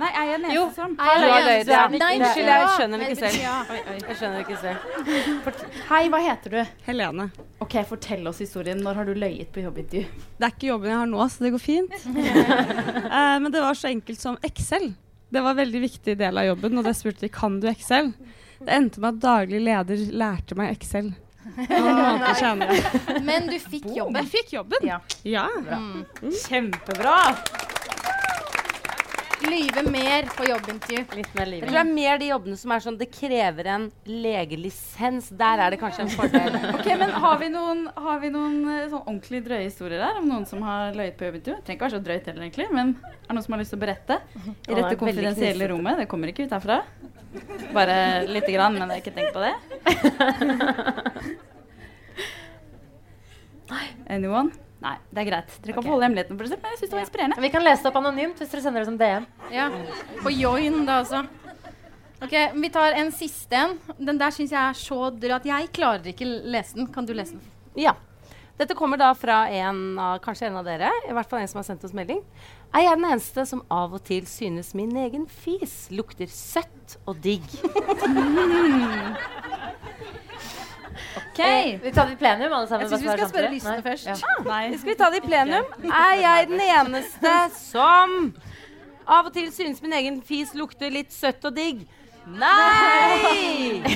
Nei, 0.01 0.09
er 0.17 0.29
jeg 0.31 0.41
den 0.43 0.55
Jo, 0.55 0.63
har 0.99 1.21
løyet. 1.23 1.69
Ja. 1.71 1.83
Nei, 1.93 2.11
Unnskyld, 2.19 2.49
jeg 2.51 2.71
skjønner 2.77 3.03
det 3.03 3.09
ikke 3.11 3.21
selv. 3.21 3.45
Oi, 3.75 3.81
oi, 3.81 3.97
jeg 4.09 4.19
skjønner 4.21 4.37
det 4.39 4.45
ikke 4.47 4.61
selv. 4.63 5.61
Hei, 5.91 6.03
hva 6.13 6.21
heter 6.25 6.57
du? 6.57 6.75
Helene. 6.87 7.29
Ok, 7.61 7.77
Fortell 7.91 8.27
oss 8.31 8.41
historien. 8.43 8.81
Når 8.85 9.01
har 9.01 9.11
du 9.11 9.15
løyet 9.19 9.53
på 9.55 9.65
jobbintervju? 9.65 10.27
Det 10.41 10.49
er 10.49 10.55
ikke 10.57 10.71
jobben 10.71 10.93
jeg 10.93 11.01
har 11.03 11.11
nå, 11.13 11.29
så 11.29 11.47
det 11.47 11.55
går 11.55 11.65
fint. 11.65 11.97
uh, 12.09 13.37
men 13.43 13.49
det 13.53 13.65
var 13.65 13.79
så 13.79 13.91
enkelt 13.93 14.23
som 14.23 14.39
Excel. 14.47 14.93
Det 15.31 15.43
var 15.45 15.55
en 15.55 15.63
veldig 15.63 15.83
viktig 15.87 16.17
del 16.19 16.39
av 16.43 16.49
jobben, 16.49 16.79
og 16.81 16.87
det 16.89 16.97
spurte 16.99 17.27
de 17.27 17.33
kan 17.33 17.61
du 17.63 17.69
Excel. 17.71 18.15
Det 18.61 18.73
endte 18.77 19.01
med 19.01 19.15
at 19.15 19.21
daglig 19.23 19.61
leder 19.65 20.07
lærte 20.13 20.57
meg 20.59 20.75
Excel. 20.75 21.13
Oh. 21.51 23.21
Men 23.25 23.47
du 23.49 23.57
fikk 23.59 23.87
jobben. 23.97 24.19
Jeg 24.21 24.29
fikk 24.31 24.53
jobben. 24.59 24.85
Ja. 24.87 25.01
Ja. 25.25 25.47
Mm. 25.57 26.05
Kjempebra. 26.47 27.17
Lyve 29.45 29.83
mer 29.91 30.27
på 30.37 30.45
jobbintervju. 30.49 31.03
Litt 31.17 31.35
mer 31.37 31.47
Jeg 31.55 31.63
tror 31.65 31.77
det 31.77 31.81
er 31.81 31.91
mer 31.91 32.19
de 32.21 32.29
jobbene 32.31 32.57
som 32.61 32.73
er 32.75 32.81
sånn 32.85 32.99
det 33.01 33.09
krever 33.15 33.65
en 33.75 33.85
legelisens. 34.07 35.31
Der 35.41 35.63
er 35.65 35.75
det 35.75 35.79
kanskje 35.83 36.03
en 36.07 36.13
fordel. 36.15 36.59
Ok, 36.77 36.87
men 37.01 37.11
Har 37.23 37.37
vi 37.41 37.49
noen, 37.53 37.81
har 37.97 38.19
vi 38.23 38.31
noen 38.35 38.57
eh, 38.69 38.89
sånn 38.91 39.03
ordentlig 39.05 39.41
drøye 39.47 39.67
historier 39.67 40.01
der? 40.03 40.15
Om 40.21 40.27
noen 40.31 40.47
som 40.49 40.63
har 40.67 40.97
løyet 40.97 41.17
på 41.19 41.29
jobbintervju? 41.29 41.57
Det 41.61 41.65
trenger 41.67 41.79
ikke 41.79 41.89
være 41.89 41.97
så 41.97 42.03
drøyt 42.09 42.27
heller, 42.31 42.43
egentlig. 42.49 42.69
Men 42.77 42.87
er 43.03 43.29
det 43.29 43.35
noen 43.37 43.47
som 43.47 43.55
har 43.57 43.63
lyst 43.65 43.73
til 43.75 43.81
å 43.81 43.85
berette? 43.85 44.15
I 44.37 44.41
det 44.41 44.79
dette 44.79 44.95
er 44.95 45.03
konfidensielle 45.05 45.65
rommet. 45.73 45.95
Det 46.03 46.09
kommer 46.11 46.27
ikke 46.33 46.47
ut 46.49 46.57
herfra. 46.57 46.81
Bare 47.77 47.97
lite 48.27 48.51
grann, 48.57 48.75
men 48.79 48.91
jeg 48.91 48.97
har 48.97 49.03
ikke 49.05 49.17
tenkt 49.19 49.35
på 49.37 49.41
det. 49.45 49.55
Anyone? 54.11 54.51
Nei, 54.81 54.95
det 55.13 55.21
er 55.21 55.29
greit. 55.29 55.51
Dere 55.61 55.75
kan 55.75 55.83
okay. 55.83 55.89
beholde 55.91 56.07
hemmeligheten 56.07 56.39
for 56.39 56.49
dere 56.49 56.63
men 56.63 56.73
jeg 56.73 56.81
synes 56.81 56.91
det 56.91 56.97
var 56.97 57.05
inspirerende. 57.05 57.43
Vi 57.45 57.53
kan 57.53 57.65
lese 57.65 57.85
det 57.85 57.91
opp 57.91 57.99
anonymt 58.01 58.41
hvis 58.41 58.53
dere 58.53 58.65
sender 58.65 58.81
det 58.81 58.89
som 58.89 58.99
DM. 59.01 59.27
Ja. 59.53 59.67
På 60.23 60.33
join, 60.33 60.79
da 60.89 61.01
også. 61.03 61.25
Ok, 62.21 62.37
Vi 62.55 62.71
tar 62.73 62.97
en 63.01 63.13
siste 63.13 63.57
en. 63.57 63.77
Den 63.97 64.21
der 64.21 64.33
syns 64.33 64.53
jeg 64.53 64.61
er 64.61 64.77
så 64.77 65.11
drøy 65.13 65.37
at 65.37 65.49
jeg 65.49 65.69
klarer 65.77 66.13
ikke 66.13 66.29
lese 66.29 66.81
den. 66.81 66.89
Kan 66.93 67.09
du 67.09 67.13
lese 67.17 67.37
den? 67.37 67.45
Ja. 67.77 67.95
Dette 68.61 68.77
kommer 68.77 69.01
da 69.01 69.15
fra 69.17 69.47
en 69.49 69.97
av, 69.97 70.19
kanskje 70.21 70.51
en 70.51 70.59
av 70.61 70.67
dere, 70.69 70.91
i 71.09 71.15
hvert 71.17 71.29
fall 71.31 71.41
en 71.41 71.49
som 71.49 71.63
har 71.63 71.69
sendt 71.69 71.85
oss 71.89 71.97
melding. 71.97 72.21
Er 72.77 72.85
jeg 72.85 72.99
den 73.01 73.09
eneste 73.09 73.47
som 73.49 73.65
av 73.73 73.97
og 73.97 74.05
til 74.05 74.29
synes 74.29 74.75
min 74.77 74.93
egen 75.01 75.25
fis 75.33 75.87
lukter 75.93 76.29
søtt 76.29 76.99
og 77.09 77.17
digg? 77.25 77.45
OK. 77.65 78.05
Eh, 81.47 81.79
vi 81.83 81.93
tar 81.93 82.07
det 82.07 82.17
i 82.17 82.21
plenum, 82.21 82.53
alle 82.53 82.69
sammen. 82.69 82.87
Jeg 82.87 82.91
syns 82.93 83.03
vi 83.05 83.15
skal 83.15 83.31
spørre 83.31 83.51
lysene 83.55 83.77
Nei. 83.77 83.85
først. 83.85 84.07
Ja. 84.11 84.17
Nei. 84.47 84.65
Skal 84.81 84.91
vi 84.93 84.97
ta 85.01 85.11
det 85.13 85.21
i 85.23 85.27
plenum? 85.27 85.65
Er 85.91 86.15
jeg 86.21 86.49
den 86.51 86.63
eneste 86.67 87.35
som 87.57 88.17
av 89.11 89.27
og 89.31 89.33
til 89.35 89.49
synes 89.55 89.81
min 89.83 89.95
egen 89.99 90.21
fis 90.27 90.55
lukter 90.59 90.93
litt 90.93 91.13
søtt 91.15 91.45
og 91.49 91.57
digg? 91.57 91.83
Nei! 92.31 93.81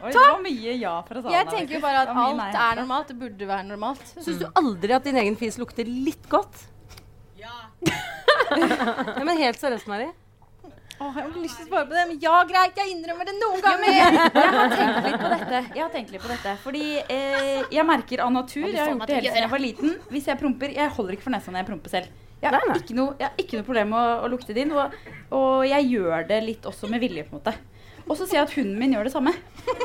Oi, 0.00 0.08
det 0.14 0.20
var 0.20 0.38
mye 0.40 0.74
ja 0.80 0.94
fra 1.04 1.20
salen. 1.20 1.34
Jeg 1.34 1.48
tenker 1.50 1.76
jo 1.76 1.80
bare 1.84 2.04
at 2.06 2.10
alt 2.16 2.54
er 2.56 2.78
normalt. 2.80 3.10
Det 3.10 3.18
burde 3.20 3.48
være 3.50 3.66
normalt. 3.68 4.14
Syns 4.16 4.40
du 4.40 4.46
aldri 4.56 4.96
at 4.96 5.04
din 5.04 5.18
egen 5.20 5.36
fis 5.36 5.60
lukter 5.60 5.84
litt 5.88 6.24
godt? 6.32 6.62
Ja. 7.40 7.52
ja 7.84 9.24
men 9.24 9.36
helt 9.36 9.60
seriøst, 9.60 9.88
Mari. 9.92 10.08
Åh, 11.00 11.14
jeg 11.16 11.24
har 11.24 11.36
lyst 11.40 11.56
til 11.56 11.64
å 11.64 11.68
svare 11.70 11.86
på 11.88 11.94
det, 11.96 12.02
men 12.10 12.18
ja, 12.20 12.32
greit, 12.44 12.76
jeg 12.76 12.90
innrømmer 12.92 13.24
det 13.30 13.34
noen 13.38 13.62
Ja, 13.62 13.70
ganger. 13.70 13.94
jeg, 13.96 14.16
jeg 14.36 14.50
har 14.56 14.74
tenkt 14.74 15.06
litt 15.06 15.20
på 15.22 15.30
dette. 15.32 15.60
Jeg 15.78 15.82
har 15.84 15.92
tenkt 15.94 16.10
litt 16.12 16.24
på 16.26 16.28
dette 16.32 16.52
Fordi 16.60 16.82
eh, 17.00 17.62
jeg 17.72 17.86
merker 17.88 18.20
av 18.26 18.34
natur 18.34 18.66
Jeg 18.66 18.76
har 18.76 18.90
gjort 18.92 19.06
det 19.08 19.16
hele 19.16 19.30
siden 19.30 19.46
jeg 19.46 19.52
var 19.54 19.62
liten. 19.64 19.94
Hvis 20.12 20.28
jeg 20.28 20.40
promper 20.42 20.74
Jeg 20.76 20.92
holder 20.98 21.16
ikke 21.16 21.26
for 21.30 21.34
nesa 21.36 21.54
når 21.54 21.62
jeg 21.62 21.68
promper 21.70 21.94
selv. 21.94 22.12
Jeg 22.40 22.52
har 22.56 22.76
ikke 22.76 22.96
noe, 22.96 23.16
jeg 23.20 23.28
har 23.30 23.40
ikke 23.42 23.58
noe 23.58 23.66
problem 23.70 23.90
med 23.94 24.00
å, 24.00 24.12
å 24.24 24.28
lukte 24.32 24.54
det 24.56 24.62
inn. 24.66 24.70
Og, 24.76 24.94
og 25.36 25.64
jeg 25.68 25.88
gjør 25.94 26.28
det 26.28 26.38
litt 26.44 26.68
også 26.68 26.88
med 26.92 27.02
vilje, 27.02 27.24
på 27.28 27.36
en 27.36 27.40
måte. 27.40 27.52
Og 28.10 28.16
så 28.18 28.26
ser 28.26 28.40
jeg 28.40 28.46
at 28.48 28.54
hunden 28.58 28.78
min 28.80 28.92
gjør 28.96 29.06
det 29.06 29.12
samme. 29.14 29.30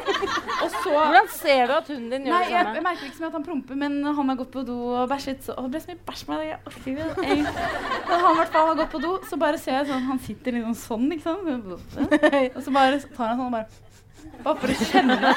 Og 0.64 0.70
så 0.72 0.90
Hvordan 0.96 1.28
ser 1.30 1.68
du 1.70 1.74
at 1.76 1.90
hunden 1.92 2.10
din 2.10 2.24
gjør 2.26 2.34
Nei, 2.34 2.44
det 2.48 2.54
jeg, 2.56 2.64
samme? 2.66 2.76
jeg 2.80 2.86
merker 2.88 3.06
ikke 3.06 3.18
så 3.20 3.24
mye 3.26 3.30
at 3.30 3.38
han 3.38 3.46
promper, 3.46 3.78
men 3.84 3.98
han 4.18 4.30
har 4.32 4.40
gått 4.40 4.52
på 4.56 4.64
do 4.66 4.78
og 4.98 5.10
bæsjet. 5.12 5.44
Så, 5.46 5.54
og 5.60 5.68
det 5.68 5.72
ble 5.76 5.82
så 5.84 5.92
mye 5.92 6.02
bæsj 6.10 6.24
med 6.32 6.42
det. 6.42 6.48
Jeg. 6.50 6.60
Jeg- 6.96 7.46
Når 8.10 8.24
han 8.26 8.40
hvert 8.40 8.54
fall 8.56 8.68
har 8.72 8.80
gått 8.82 8.94
på 8.96 9.02
do, 9.06 9.12
så 9.30 9.38
bare 9.46 9.60
ser 9.62 9.78
jeg 9.78 9.88
sånn 9.92 10.08
Han 10.10 10.20
sitter 10.26 10.58
liksom 10.58 10.76
sånn, 10.82 11.06
ikke 11.14 11.28
sant. 11.30 12.10
Og 12.58 12.62
så 12.66 12.74
bare 12.80 13.00
tar 13.14 13.28
han 13.34 13.38
sånn 13.38 13.46
og 13.52 13.58
bare 13.60 13.68
bare 14.46 14.62
for 14.62 14.72
å 14.72 14.88
kjenne. 14.90 15.34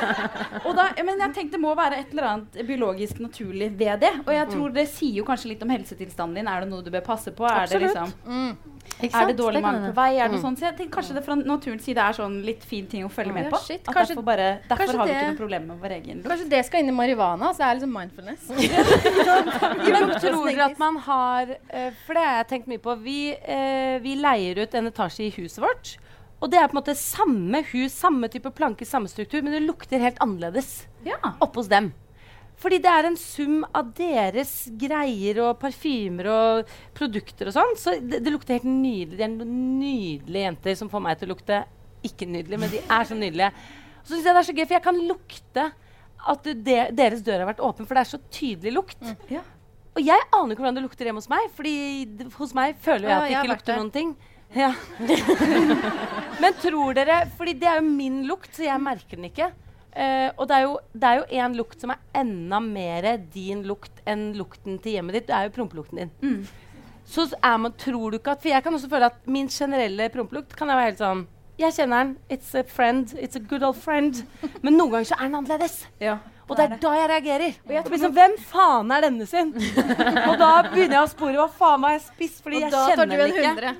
Og 0.64 0.72
da, 0.76 0.88
men 1.04 1.22
jeg 1.24 1.34
tenkte 1.36 1.56
det 1.56 1.62
må 1.62 1.74
være 1.78 2.00
et 2.02 2.14
eller 2.14 2.30
annet 2.32 2.58
biologisk 2.68 3.20
naturlig 3.24 3.70
ved 3.78 4.02
det. 4.04 4.14
Og 4.24 4.32
jeg 4.34 4.48
tror 4.52 4.74
det 4.74 4.88
sier 4.92 5.20
jo 5.20 5.26
kanskje 5.28 5.52
litt 5.54 5.62
om 5.64 5.72
helsetilstanden 5.72 6.40
din. 6.40 6.50
Er 6.50 6.64
det 6.64 6.70
noe 6.72 6.84
du 6.84 6.90
bør 6.94 7.04
passe 7.06 7.32
på? 7.34 7.46
Er 7.48 7.70
det 7.70 7.78
Absolutt. 7.78 8.16
liksom 8.26 9.04
Ikke 9.04 9.22
er 9.22 9.30
det 9.30 9.36
dårlig 9.38 9.62
mann 9.64 9.78
mage 9.78 9.92
på 9.92 10.00
vei? 10.00 10.08
Er 10.20 10.32
det 10.32 10.40
sånn? 10.42 10.56
Så 10.58 10.68
jeg 10.68 10.76
tenker 10.80 10.98
kanskje 10.98 11.16
det 11.18 11.24
fra 11.26 11.36
naturens 11.38 11.86
side 11.88 12.04
er 12.04 12.18
sånn 12.18 12.40
litt 12.46 12.64
fin 12.68 12.88
ting 12.90 13.06
å 13.06 13.12
følge 13.12 13.36
med 13.36 13.48
på. 13.52 13.60
At 13.60 13.92
derfor 14.00 14.26
bare, 14.26 14.48
derfor 14.68 15.00
har 15.02 15.10
vi 15.10 15.14
ikke 15.16 15.30
noe 15.30 15.40
problem 15.40 15.70
med 15.72 15.84
vår 15.84 15.96
egen 15.98 16.20
lukt. 16.20 16.32
Kanskje 16.32 16.48
det 16.56 16.64
skal 16.68 16.84
inn 16.84 16.92
i 16.92 16.96
marihuana, 16.98 17.52
så 17.56 17.68
er 17.68 17.78
det 17.78 17.80
liksom 17.80 17.94
mindfulness. 17.96 18.48
Men 19.94 20.12
tror 20.18 20.50
dere 20.50 20.68
at 20.68 20.82
man 20.82 21.00
har 21.06 21.54
eh, 21.54 21.88
For 22.04 22.18
det 22.18 22.26
har 22.26 22.42
jeg 22.42 22.50
tenkt 22.52 22.68
mye 22.72 22.82
på. 22.82 22.98
Vi, 23.04 23.20
eh, 23.38 23.96
vi 24.04 24.18
leier 24.20 24.64
ut 24.64 24.78
en 24.78 24.92
etasje 24.92 25.28
i 25.28 25.32
huset 25.38 25.62
vårt. 25.64 25.96
Og 26.38 26.50
det 26.52 26.58
er 26.60 26.68
på 26.70 26.76
en 26.76 26.80
måte 26.80 26.94
samme 26.98 27.62
hus, 27.72 27.94
samme 27.98 28.28
type 28.30 28.50
planke, 28.54 28.86
samme 28.86 29.10
struktur, 29.10 29.42
men 29.42 29.56
det 29.56 29.64
lukter 29.64 30.02
helt 30.02 30.20
annerledes 30.22 30.86
oppe 31.42 31.58
hos 31.58 31.70
dem. 31.70 31.90
Fordi 32.58 32.78
det 32.82 32.90
er 32.90 33.06
en 33.06 33.16
sum 33.18 33.60
av 33.74 33.90
deres 33.94 34.52
greier 34.78 35.38
og 35.44 35.58
parfymer 35.62 36.28
og 36.32 36.70
produkter 36.98 37.50
og 37.50 37.54
sånn. 37.54 37.74
Så 37.78 37.94
det, 38.02 38.18
det 38.26 38.32
lukter 38.34 38.58
helt 38.58 38.66
nydelig. 38.66 39.18
De 39.18 39.26
er 39.26 39.34
noen 39.34 39.58
nydelige 39.78 40.46
jenter 40.48 40.78
som 40.78 40.90
får 40.90 41.04
meg 41.04 41.20
til 41.20 41.28
å 41.28 41.34
lukte 41.36 41.60
ikke 42.06 42.26
nydelig, 42.30 42.58
men 42.58 42.72
de 42.72 42.80
er 42.82 43.06
så 43.06 43.18
nydelige. 43.18 43.52
Og 44.00 44.08
så 44.08 44.14
synes 44.14 44.26
jeg 44.26 44.34
det 44.34 44.40
er 44.42 44.48
så 44.48 44.56
gøy, 44.56 44.64
for 44.64 44.78
jeg 44.78 44.86
kan 44.88 44.98
lukte 45.10 45.68
at 46.34 46.50
de, 46.66 46.76
deres 46.98 47.22
dør 47.26 47.44
har 47.44 47.50
vært 47.52 47.62
åpen, 47.62 47.86
for 47.86 47.98
det 47.98 48.02
er 48.02 48.10
så 48.10 48.20
tydelig 48.34 48.74
lukt. 48.74 49.06
Ja. 49.30 49.44
Og 49.98 50.02
jeg 50.06 50.26
aner 50.34 50.54
ikke 50.54 50.62
hvordan 50.62 50.78
det 50.78 50.84
lukter 50.86 51.08
hjemme 51.08 51.22
hos 51.22 51.30
meg, 51.30 51.46
Fordi 51.54 51.76
hos 52.38 52.54
meg 52.54 52.78
føler 52.82 53.08
jeg 53.08 53.16
at 53.16 53.24
det 53.26 53.36
ikke 53.36 53.54
lukter 53.54 53.78
noen 53.80 53.94
ting. 53.94 54.12
Ja. 54.56 54.72
Men 56.40 56.54
tror 56.62 56.94
dere 56.96 57.18
Fordi 57.36 57.52
det 57.60 57.68
er 57.68 57.80
jo 57.82 57.88
min 57.88 58.22
lukt, 58.28 58.48
så 58.56 58.64
jeg 58.64 58.80
merker 58.80 59.18
den 59.18 59.28
ikke. 59.28 59.50
Uh, 59.98 60.30
og 60.38 60.46
det 60.48 60.54
er, 60.54 60.62
jo, 60.62 60.74
det 60.94 61.08
er 61.08 61.18
jo 61.18 61.42
en 61.42 61.56
lukt 61.58 61.80
som 61.82 61.90
er 61.90 62.20
enda 62.20 62.60
mer 62.62 63.08
din 63.34 63.64
lukt 63.66 64.02
enn 64.06 64.30
lukten 64.38 64.78
til 64.82 64.98
hjemmet 64.98 65.18
ditt. 65.18 65.26
Det 65.30 65.34
er 65.36 65.48
jo 65.48 65.54
prompelukten 65.56 66.02
din. 66.04 66.38
Så 67.08 67.26
er 67.40 67.56
man, 67.58 67.72
tror 67.80 68.12
du 68.12 68.18
ikke 68.18 68.34
at 68.36 68.42
For 68.44 68.52
jeg 68.52 68.62
kan 68.62 68.74
også 68.76 68.90
føle 68.92 69.08
at 69.08 69.20
min 69.26 69.48
generelle 69.48 70.10
prompelukt 70.12 70.52
kan 70.56 70.68
jeg 70.68 70.76
være 70.76 70.90
helt 70.90 71.00
sånn 71.00 71.22
Jeg 71.58 71.74
kjenner 71.74 72.04
den. 72.04 72.16
It's 72.30 72.52
a 72.54 72.62
friend. 72.68 73.14
It's 73.16 73.38
a 73.38 73.42
good 73.42 73.64
old 73.66 73.80
friend. 73.80 74.22
Men 74.62 74.76
noen 74.76 74.92
ganger 74.92 75.08
så 75.10 75.18
er 75.18 75.24
den 75.26 75.38
annerledes. 75.40 75.80
og 76.48 76.56
det 76.56 76.64
er 76.64 76.76
da 76.80 76.92
jeg 76.96 77.08
reagerer. 77.10 77.56
Og 77.66 77.72
jeg 77.74 78.00
sånn, 78.04 78.14
Hvem 78.16 78.36
faen 78.52 78.92
er 78.94 79.04
denne 79.04 79.26
sin? 79.28 79.50
og 80.28 80.38
da 80.40 80.52
begynner 80.68 81.00
jeg 81.00 81.02
å 81.02 81.10
spore. 81.10 81.34
Hva 81.40 81.48
faen 81.58 81.88
har 81.88 81.96
jeg 81.96 82.04
spist? 82.06 82.42
Fordi 82.44 82.62
Og 82.62 82.68
jeg 82.68 82.92
kjenner 82.92 83.24
den 83.24 83.34
ikke. 83.34 83.74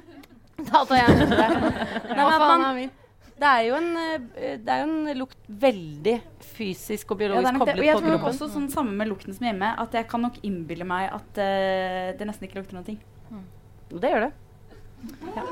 Hundre. 0.59 0.71
Da 0.73 0.85
tar 0.85 0.97
jeg 0.99 1.11
en. 1.11 1.29
Nei, 1.39 2.17
men 2.17 2.25
at 2.27 2.49
man- 2.49 2.91
det 3.39 3.47
er 3.47 3.61
jo 3.69 3.75
en, 3.79 3.91
eh, 4.03 4.57
det 4.59 4.73
er 4.75 4.81
jo 4.83 4.87
en 4.89 5.19
lukt 5.21 5.39
veldig 5.47 6.17
fysisk 6.43 7.13
og 7.15 7.21
biologisk 7.21 7.47
ja, 7.47 7.59
koblet 7.61 7.79
Og 7.79 7.85
jeg 7.87 7.95
på 7.95 8.01
tror 8.01 8.11
nok 8.11 8.23
kroppen. 8.25 8.35
også 8.35 8.49
sånn 8.51 8.67
samme 8.73 8.97
med 8.99 9.07
lukten 9.13 9.37
som 9.37 9.47
hjemme, 9.47 9.69
at 9.79 9.95
jeg 9.95 10.09
kan 10.11 10.25
nok 10.27 10.41
innbille 10.43 10.87
meg 10.89 11.13
at 11.15 11.39
uh, 11.39 12.09
det 12.19 12.27
nesten 12.27 12.49
ikke 12.49 12.59
lukter 12.59 12.75
noen 12.75 12.89
ting. 12.89 12.99
Det 13.93 14.11
gjør 14.11 14.27
det. 14.27 14.33
Ja. 15.37 15.45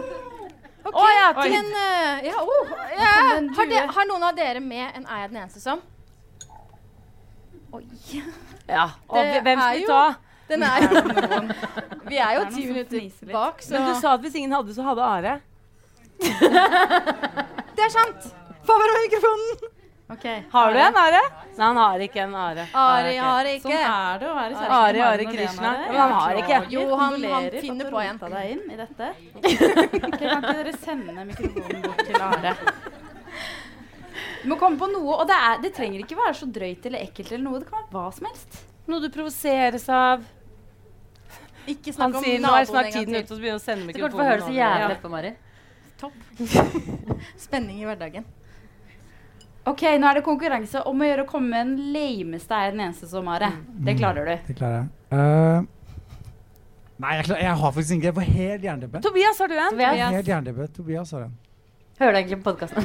Okay. 0.86 0.98
Oh, 0.98 1.06
ja, 1.14 1.28
til 1.38 1.54
en, 1.60 1.70
uh, 1.78 2.26
ja, 2.26 2.42
oh, 2.42 2.74
ja. 2.90 3.14
Har, 3.54 3.70
de, 3.70 3.78
har 3.94 4.10
noen 4.10 4.26
av 4.32 4.34
dere 4.38 4.60
med 4.62 4.90
en 4.98 5.06
Er 5.06 5.22
jeg 5.22 5.30
den 5.32 5.40
eneste 5.44 5.62
som? 5.62 5.80
Oi. 7.74 7.84
Ja. 8.66 8.88
Og 9.06 9.42
hvem 9.46 9.62
skal 9.62 9.78
vi 9.78 9.86
jo- 9.86 9.94
ta? 9.94 10.04
Den 10.48 10.62
er 10.62 10.84
jo 10.84 10.88
Vi 12.06 12.18
er 12.22 12.34
jo 12.36 12.42
noen 12.44 12.54
ti 12.54 12.66
minutter 12.70 13.32
bak, 13.32 13.62
så 13.66 13.72
Men 13.76 13.88
du 13.88 13.94
sa 14.00 14.12
at 14.14 14.20
hvis 14.22 14.36
ingen 14.38 14.52
hadde, 14.54 14.74
så 14.76 14.82
hadde 14.86 15.02
Are. 15.02 15.40
Det 17.76 17.82
er 17.86 17.90
sant! 17.92 18.28
Få 18.66 18.76
bare 18.80 19.00
mikrofonen! 19.04 19.72
Har 20.52 20.70
du 20.72 20.78
en 20.78 20.96
Are? 21.00 21.20
Nei, 21.56 21.64
han 21.66 21.78
har 21.80 22.02
ikke 22.04 22.20
en 22.22 22.34
Are. 22.38 22.64
Ari 22.78 23.16
har 23.18 23.48
ikke. 23.50 23.66
Sånn 23.66 23.90
er 23.90 24.20
det 24.22 24.28
å 24.30 24.34
være 24.36 24.54
kjæreste 24.54 24.76
Ari, 24.78 25.00
Are 25.02 25.24
Krishna. 25.32 25.72
Men 25.88 25.98
han 25.98 26.12
har 26.14 26.38
ikke. 26.42 26.60
Jo, 26.76 26.84
han- 27.00 27.24
han 27.32 27.48
finner 27.56 27.90
på 27.90 28.02
en. 28.04 28.18
deg 28.22 28.52
inn 28.52 28.70
i 28.70 28.76
dette. 28.78 29.08
Kan 29.42 30.12
ikke 30.12 30.40
dere 30.46 30.72
sende 30.78 31.26
mikrofonen 31.26 31.82
bort 31.88 32.04
til 32.06 32.22
Are? 32.22 32.54
Du 34.44 34.48
må 34.52 34.58
komme 34.60 34.78
på 34.78 34.86
noe, 34.92 35.16
og 35.20 35.26
det, 35.26 35.34
er, 35.42 35.58
det 35.64 35.72
trenger 35.74 36.04
ikke 36.04 36.16
være 36.20 36.34
så 36.38 36.46
drøyt 36.54 36.86
eller 36.86 37.02
ekkelt 37.02 37.32
eller 37.34 37.44
noe. 37.48 37.58
Det 37.64 37.68
kan 37.72 37.82
være 37.82 37.90
hva 37.98 38.06
som 38.14 38.28
helst. 38.30 38.60
Noe 38.86 39.02
du 39.02 39.08
provoseres 39.10 39.88
av. 39.90 40.22
Ikke 41.66 41.90
Han 41.90 41.96
snakk 41.98 42.16
om 42.18 42.24
sier 42.24 42.40
nå 42.40 42.48
er 42.48 42.64
naboen 42.64 42.70
snart 42.70 42.92
tiden 42.94 43.14
ute, 43.16 43.22
og 43.26 43.28
så 43.28 43.40
begynner 43.42 43.56
han 43.56 43.60
å 43.60 43.66
sende 43.66 43.86
Det 43.86 44.00
kommer 44.00 44.10
til 44.10 44.16
å 44.16 44.22
få 44.22 44.28
høre 44.30 44.42
så 44.42 44.54
jævlig 44.54 44.84
etterpå, 44.86 45.02
på 45.02 45.14
Mari. 45.14 45.32
Spenning 47.46 47.78
i 47.82 47.86
hverdagen. 47.88 48.26
Ok, 49.66 49.82
nå 49.98 50.06
er 50.06 50.20
det 50.20 50.22
konkurranse 50.26 50.82
om 50.86 51.00
å 51.02 51.08
gjøre 51.08 51.24
å 51.24 51.30
komme 51.30 51.48
med 51.50 51.72
den 51.72 51.94
lameste 51.96 52.54
er 52.54 52.74
den 52.74 52.84
eneste 52.84 53.08
som 53.10 53.26
har 53.32 53.48
Det 53.86 53.96
klarer 53.98 54.28
du. 54.28 54.36
Det 54.46 54.54
klarer 54.60 54.84
jeg. 54.84 54.86
Uh, 55.10 55.66
nei, 57.02 57.16
jeg, 57.16 57.26
klar, 57.26 57.40
jeg 57.42 57.56
har 57.62 57.74
faktisk 57.74 57.96
ikke 57.96 58.08
Jeg 58.10 58.16
får 58.18 58.30
helt 58.36 58.68
jernteppe. 58.68 59.02
Tobias, 59.08 59.42
har 59.42 59.50
du 59.50 59.56
en? 59.56 59.74
Tobias. 59.74 60.14
Helt 60.20 60.30
jernteppe. 60.30 60.68
Tobias 60.76 61.12
har 61.16 61.26
en. 61.26 61.34
Hører 61.96 62.12
du 62.12 62.16
egentlig 62.18 62.36
på 62.42 62.50
podkasten? 62.50 62.82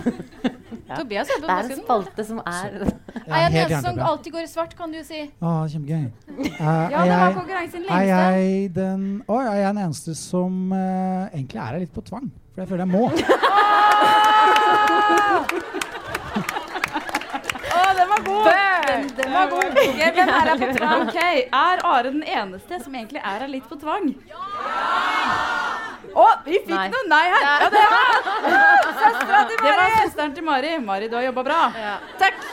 Tobias 0.97 1.29
er 1.31 1.39
på 1.41 1.47
Det 1.47 1.55
er 1.55 1.69
en 1.75 1.79
spalte 1.83 2.23
som 2.27 2.37
er 2.47 2.69
Er 2.81 3.41
jeg 3.41 3.51
den 3.51 3.57
eneste 3.61 3.81
som 3.85 3.99
alltid 4.07 4.31
går 4.35 4.43
i 4.45 4.49
svart, 4.51 4.73
kan 4.79 4.91
du 4.91 4.99
si? 5.07 5.21
Å, 5.43 5.51
kjempegøy. 5.71 6.05
Uh, 6.31 6.45
Ja, 6.61 6.71
er 6.71 6.89
det 6.91 6.95
var 6.95 7.25
jeg- 7.25 7.37
konkurransen 7.39 7.81
Er 7.87 8.05
jeg 8.09 8.71
den 8.75 9.03
Å, 9.27 9.39
er 9.41 9.59
jeg 9.61 9.67
den 9.75 9.81
eneste 9.85 10.15
som 10.19 10.71
uh, 10.71 11.27
egentlig 11.31 11.59
er 11.59 11.67
her 11.73 11.79
litt 11.85 11.93
på 11.95 12.03
tvang? 12.07 12.27
For 12.51 12.63
jeg 12.63 12.67
føler 12.71 12.83
jeg 12.83 12.91
må. 12.91 13.03
Å, 17.71 17.83
den 17.95 18.07
var 18.11 18.21
god! 18.25 18.47
Den, 18.51 19.07
Den 19.19 19.29
var 19.35 19.45
god. 19.51 19.65
Okay, 19.71 20.11
Hvem 20.15 20.29
er 20.29 20.49
her 20.49 20.57
på 20.59 20.71
tvang? 20.77 21.05
Okay. 21.07 21.37
Er 21.61 21.83
Are 21.87 22.03
den 22.11 22.23
eneste 22.27 22.79
som 22.83 22.95
egentlig 22.99 23.21
er 23.23 23.45
her 23.45 23.51
litt 23.51 23.67
på 23.71 23.77
tvang? 23.79 24.11
Å, 26.11 26.25
vi 26.45 26.59
fikk 26.65 26.73
Nei. 26.73 26.87
noe 26.91 27.07
nei 27.07 27.23
her! 27.31 27.45
Ja, 27.45 27.69
det 27.71 27.83
var 27.91 28.05
søstera 29.01 29.41
til 29.49 29.57
Mari! 29.57 29.65
Det 29.65 29.75
var 29.79 29.93
søsteren 29.97 30.35
til 30.35 30.45
Mari. 30.47 30.71
Mari, 30.83 31.09
du 31.11 31.15
har 31.17 31.25
jobba 31.27 31.43
bra. 31.47 31.59
Takk. 32.21 32.47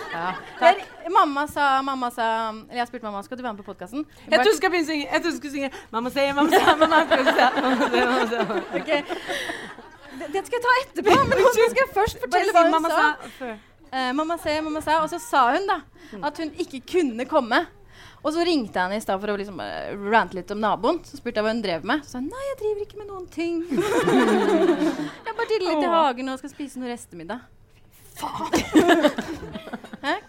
Der, 0.61 0.83
mamma 1.13 1.45
sa, 1.51 1.67
mamma 1.85 2.09
sa 2.11 2.27
Eller 2.51 2.81
jeg 2.81 2.89
spurte 2.89 3.05
mamma 3.05 3.23
skal 3.27 3.39
du 3.39 3.45
være 3.45 3.55
med 3.57 3.63
på 3.63 3.73
podkasten. 3.73 4.07
Jeg 4.25 4.41
trodde 4.41 4.51
du 4.51 4.57
skulle 4.57 4.85
synge. 4.87 5.07
Jeg 5.13 5.35
skulle 5.37 5.55
synge 5.55 5.71
Mamma 5.95 6.13
sier, 6.15 6.35
mamma 6.35 6.51
sier, 6.51 6.77
mamma 6.83 7.03
sier, 7.09 7.25
sier. 8.83 9.03
Det, 10.19 10.29
det 10.35 10.45
skal 10.47 10.59
jeg 10.59 10.65
ta 10.65 10.77
etterpå, 10.83 11.19
men 11.31 11.43
nå 11.43 11.51
skal 11.55 11.83
jeg 11.83 11.91
først 11.95 12.23
fortelle 12.25 12.55
hva 12.57 12.67
hun 12.67 12.89
sa. 12.91 13.11
sa 13.39 13.57
Eh, 13.89 14.13
mamma 14.13 14.37
sa, 14.37 14.61
mamma 14.61 14.81
sa, 14.85 14.99
og 15.01 15.09
så 15.09 15.19
sa 15.23 15.47
hun 15.55 15.65
da 15.69 15.79
at 16.29 16.39
hun 16.43 16.51
ikke 16.61 16.83
kunne 16.93 17.25
komme. 17.29 17.63
Og 18.25 18.33
så 18.35 18.45
ringte 18.47 18.75
jeg 18.75 18.83
henne 18.83 18.99
i 18.99 19.05
stad 19.05 19.21
for 19.23 19.33
å 19.33 19.37
liksom 19.39 19.61
eh, 19.63 19.93
rante 20.11 20.39
litt 20.39 20.51
om 20.55 20.61
naboen. 20.63 20.99
Så 21.07 21.21
spurte 21.21 21.39
jeg 21.39 21.47
hva 21.47 21.55
hun 21.55 21.63
drev 21.65 21.87
med. 21.87 22.03
Så 22.05 22.17
sa 22.17 22.23
hun 22.23 22.31
nei, 22.33 22.49
jeg 22.51 22.59
driver 22.63 22.87
ikke 22.87 22.99
med 23.03 23.13
noen 23.13 23.29
ting. 23.31 23.55
jeg 25.29 25.39
bare 25.39 25.49
diller 25.53 25.71
litt 25.71 25.87
i 25.87 25.95
hagen 25.95 26.35
og 26.35 26.43
skal 26.43 26.55
spise 26.55 26.83
noe 26.83 26.91
restemiddag. 26.93 27.47
Faen! 28.19 28.53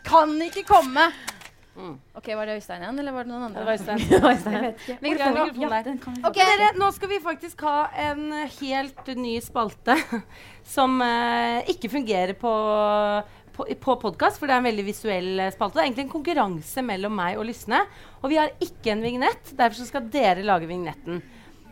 Kan 0.05 0.37
ikke 0.45 0.65
komme! 0.67 1.09
OK, 1.79 2.27
var 2.35 2.49
det 2.49 2.57
Øystein 2.59 2.81
igjen, 2.83 2.97
eller 2.99 3.13
var 3.15 3.23
det 3.23 3.31
noen 3.31 3.43
andre? 3.47 3.61
Det 3.61 4.19
var 4.19 4.33
Øystein. 4.33 4.73
Mikrofonen. 5.05 5.69
Der. 5.71 6.25
Ok, 6.27 6.39
dere, 6.41 6.71
nå 6.75 6.89
skal 6.91 7.11
vi 7.13 7.19
faktisk 7.23 7.63
ha 7.63 7.75
en 8.09 8.33
helt 8.59 9.11
ny 9.15 9.37
spalte 9.43 9.95
som 10.75 10.99
uh, 10.99 11.63
ikke 11.71 11.91
fungerer 11.93 12.35
på, 12.39 12.51
på, 13.59 13.67
på 13.83 13.95
podkast, 14.01 14.39
for 14.39 14.49
det 14.49 14.55
er 14.55 14.63
en 14.63 14.69
veldig 14.69 14.85
visuell 14.87 15.29
eh, 15.43 15.51
spalte. 15.53 15.77
Det 15.77 15.83
er 15.83 15.89
egentlig 15.89 16.05
en 16.07 16.13
konkurranse 16.13 16.83
mellom 16.85 17.15
meg 17.19 17.39
og 17.39 17.47
Lysne. 17.49 17.83
Og 18.21 18.31
vi 18.31 18.39
har 18.39 18.53
ikke 18.63 18.93
en 18.93 19.03
vignett, 19.03 19.53
derfor 19.57 19.81
så 19.81 19.89
skal 19.89 20.07
dere 20.13 20.45
lage 20.47 20.69
vignetten. 20.69 21.21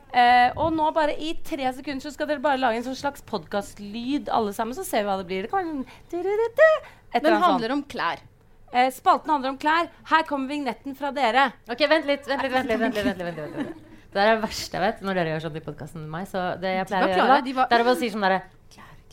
Uh, 0.08 0.50
og 0.64 0.72
nå 0.72 0.86
bare 0.96 1.18
i 1.20 1.34
tre 1.46 1.68
sekunder 1.76 2.06
så 2.06 2.14
skal 2.14 2.30
dere 2.30 2.42
bare 2.42 2.60
lage 2.62 2.80
en 2.80 2.86
sånn 2.86 2.96
slags 2.96 3.26
podkastlyd 3.28 4.32
alle 4.34 4.54
sammen, 4.56 4.78
så 4.78 4.86
ser 4.88 5.04
vi 5.04 5.10
hva 5.10 5.18
det 5.20 5.28
blir. 5.28 5.46
Det 5.46 5.52
kan 5.52 5.84
være 6.14 6.70
eller 7.12 7.28
Den 7.28 7.44
handler 7.44 7.76
om 7.76 7.84
klær. 7.92 8.24
Uh, 8.72 8.88
spalten 8.96 9.34
handler 9.36 9.54
om 9.54 9.60
klær. 9.60 9.92
Her 10.08 10.24
kommer 10.30 10.52
vignetten 10.52 10.96
fra 10.98 11.12
dere. 11.16 11.50
Ok, 11.68 11.84
vent 11.92 12.08
litt. 12.08 12.28
vent 12.28 12.48
litt, 12.48 12.56
vent 12.56 12.72
litt, 12.72 12.82
vent 12.82 12.96
litt, 12.96 13.12
vent 13.12 13.26
litt, 13.28 13.44
vent 13.44 13.60
litt. 13.64 13.84
Det 14.08 14.24
er 14.24 14.32
det 14.32 14.42
verste 14.42 14.80
jeg 14.80 14.82
vet 14.82 15.02
når 15.04 15.20
dere 15.20 15.34
gjør 15.34 15.44
sånn 15.44 15.58
i 15.60 15.64
podkasten 15.66 16.04
med 16.06 16.14
meg. 16.16 16.30
Så 16.32 16.44
det 16.62 16.78
jeg 16.80 16.88
pleier 16.90 17.12
å 17.12 17.18
gjøre 17.18 17.42
det 17.44 17.68
er 17.68 17.84
å 17.84 17.88
bare 17.92 18.00
si 18.00 18.10
sånn 18.14 18.24
derre 18.26 18.46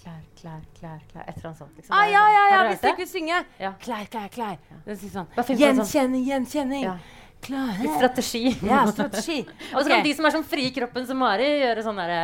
Klær, 0.05 0.21
klær, 0.37 0.61
klær, 0.77 0.79
klær, 0.79 0.99
klær. 1.11 1.23
Et 1.25 1.37
eller 1.39 1.47
annet 1.49 1.59
sånt. 1.59 1.77
Liksom. 1.79 1.93
Ah, 1.97 2.05
ja, 2.11 2.23
ja, 2.29 2.41
ja, 2.53 2.57
hvis 2.69 2.81
dere 2.83 2.97
vil 2.99 3.07
synge. 3.09 3.39
Ja. 3.61 3.71
Klær, 3.81 4.05
klær, 4.13 4.27
klær. 4.35 4.59
Sånn 4.85 5.13
sånn- 5.15 5.57
Gjenkjenning, 5.57 6.27
gjenkjenning. 6.29 6.83
Ja. 6.85 6.97
Klare. 7.45 7.79
Litt 7.81 7.97
strategi. 7.97 8.43
Ja, 8.69 8.83
strategi. 8.91 9.39
Og 9.75 9.81
så 9.83 9.89
kan 9.89 10.05
de 10.05 10.13
som 10.17 10.29
er 10.29 10.35
sånn 10.37 10.45
frie 10.49 10.69
i 10.69 10.75
kroppen 10.77 11.07
som 11.09 11.17
Mari, 11.21 11.49
gjøre 11.63 11.83
sånn 11.85 11.97
derre 12.01 12.21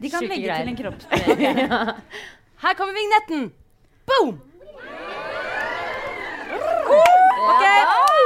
De 0.00 0.10
kan 0.12 0.24
legge 0.24 0.48
greier. 0.48 0.64
til 0.64 0.68
en 0.72 0.76
kropp 0.80 0.98
Ja. 1.60 1.94
Her 2.64 2.74
kommer 2.80 2.96
vignetten. 2.96 3.52
Boom! 4.08 4.40
OK. 7.44 7.64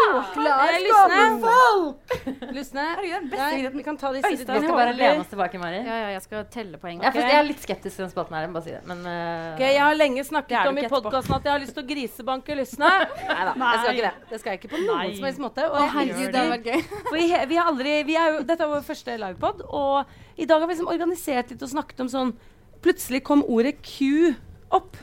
Eh, 0.09 0.79
Lysne. 0.85 2.53
Lysne. 2.55 2.85
Nei. 3.31 3.69
Vi 3.75 3.83
kan 3.87 3.99
ta 4.01 4.11
disse 4.15 4.31
Vi 4.31 4.39
skal 4.41 4.73
bare 4.73 4.95
lene 4.97 5.23
oss 5.23 5.31
tilbake, 5.31 5.61
Mari. 5.61 5.81
Ja, 5.85 5.99
ja, 6.05 6.09
jeg 6.17 6.25
skal 6.25 6.45
telle 6.53 6.81
poeng. 6.81 7.03
Er 7.05 7.19
jeg 7.19 7.37
er 7.39 7.47
litt 7.47 7.63
skeptisk 7.63 7.99
til 7.99 8.07
den 8.07 8.13
spalten 8.13 8.37
her. 8.37 8.47
jeg 8.47 8.55
Bare 8.57 8.67
si 8.67 8.75
det. 8.75 8.83
Men 8.89 9.05
uh, 9.05 9.55
okay, 9.55 9.73
jeg 9.75 9.83
har 9.85 9.99
lenge 9.99 10.25
snakket 10.27 10.71
om 10.71 10.81
i 10.81 10.87
podkasten 10.91 11.37
at 11.39 11.49
jeg 11.49 11.55
har 11.55 11.63
lyst 11.65 11.77
til 11.77 11.85
å 11.85 11.89
grisebanke 11.89 12.59
Lysne. 12.59 12.93
Nei 13.33 13.49
da, 13.51 13.55
jeg 13.55 13.81
skal 13.83 13.91
ikke 13.95 14.07
det. 14.07 14.15
Det 14.31 14.43
skal 14.43 14.55
jeg 14.55 14.63
ikke 14.63 14.73
på 14.75 14.83
noen 14.85 15.17
som 15.19 15.29
helst 15.29 15.43
måte. 15.45 15.67
Og 15.71 15.81
herregud, 15.97 16.29
det 16.29 16.43
hadde 16.43 16.55
vært 16.57 16.71
gøy. 16.71 16.87
For 17.11 17.19
vi, 17.19 17.27
vi 17.53 17.61
har 17.61 17.73
aldri, 17.73 17.97
vi 18.09 18.19
er 18.21 18.37
jo, 18.37 18.45
dette 18.49 18.67
er 18.67 18.73
vår 18.73 18.87
første 18.87 19.19
livepod, 19.25 19.67
og 19.69 20.39
i 20.39 20.49
dag 20.49 20.63
har 20.63 20.71
vi 20.71 20.77
liksom 20.77 20.93
organisert 20.93 21.53
litt 21.53 21.67
og 21.67 21.75
snakket 21.75 22.07
om 22.07 22.13
sånn 22.13 22.39
Plutselig 22.79 23.25
kom 23.27 23.41
ordet 23.51 23.81
Q 23.83 24.37
opp. 24.71 24.95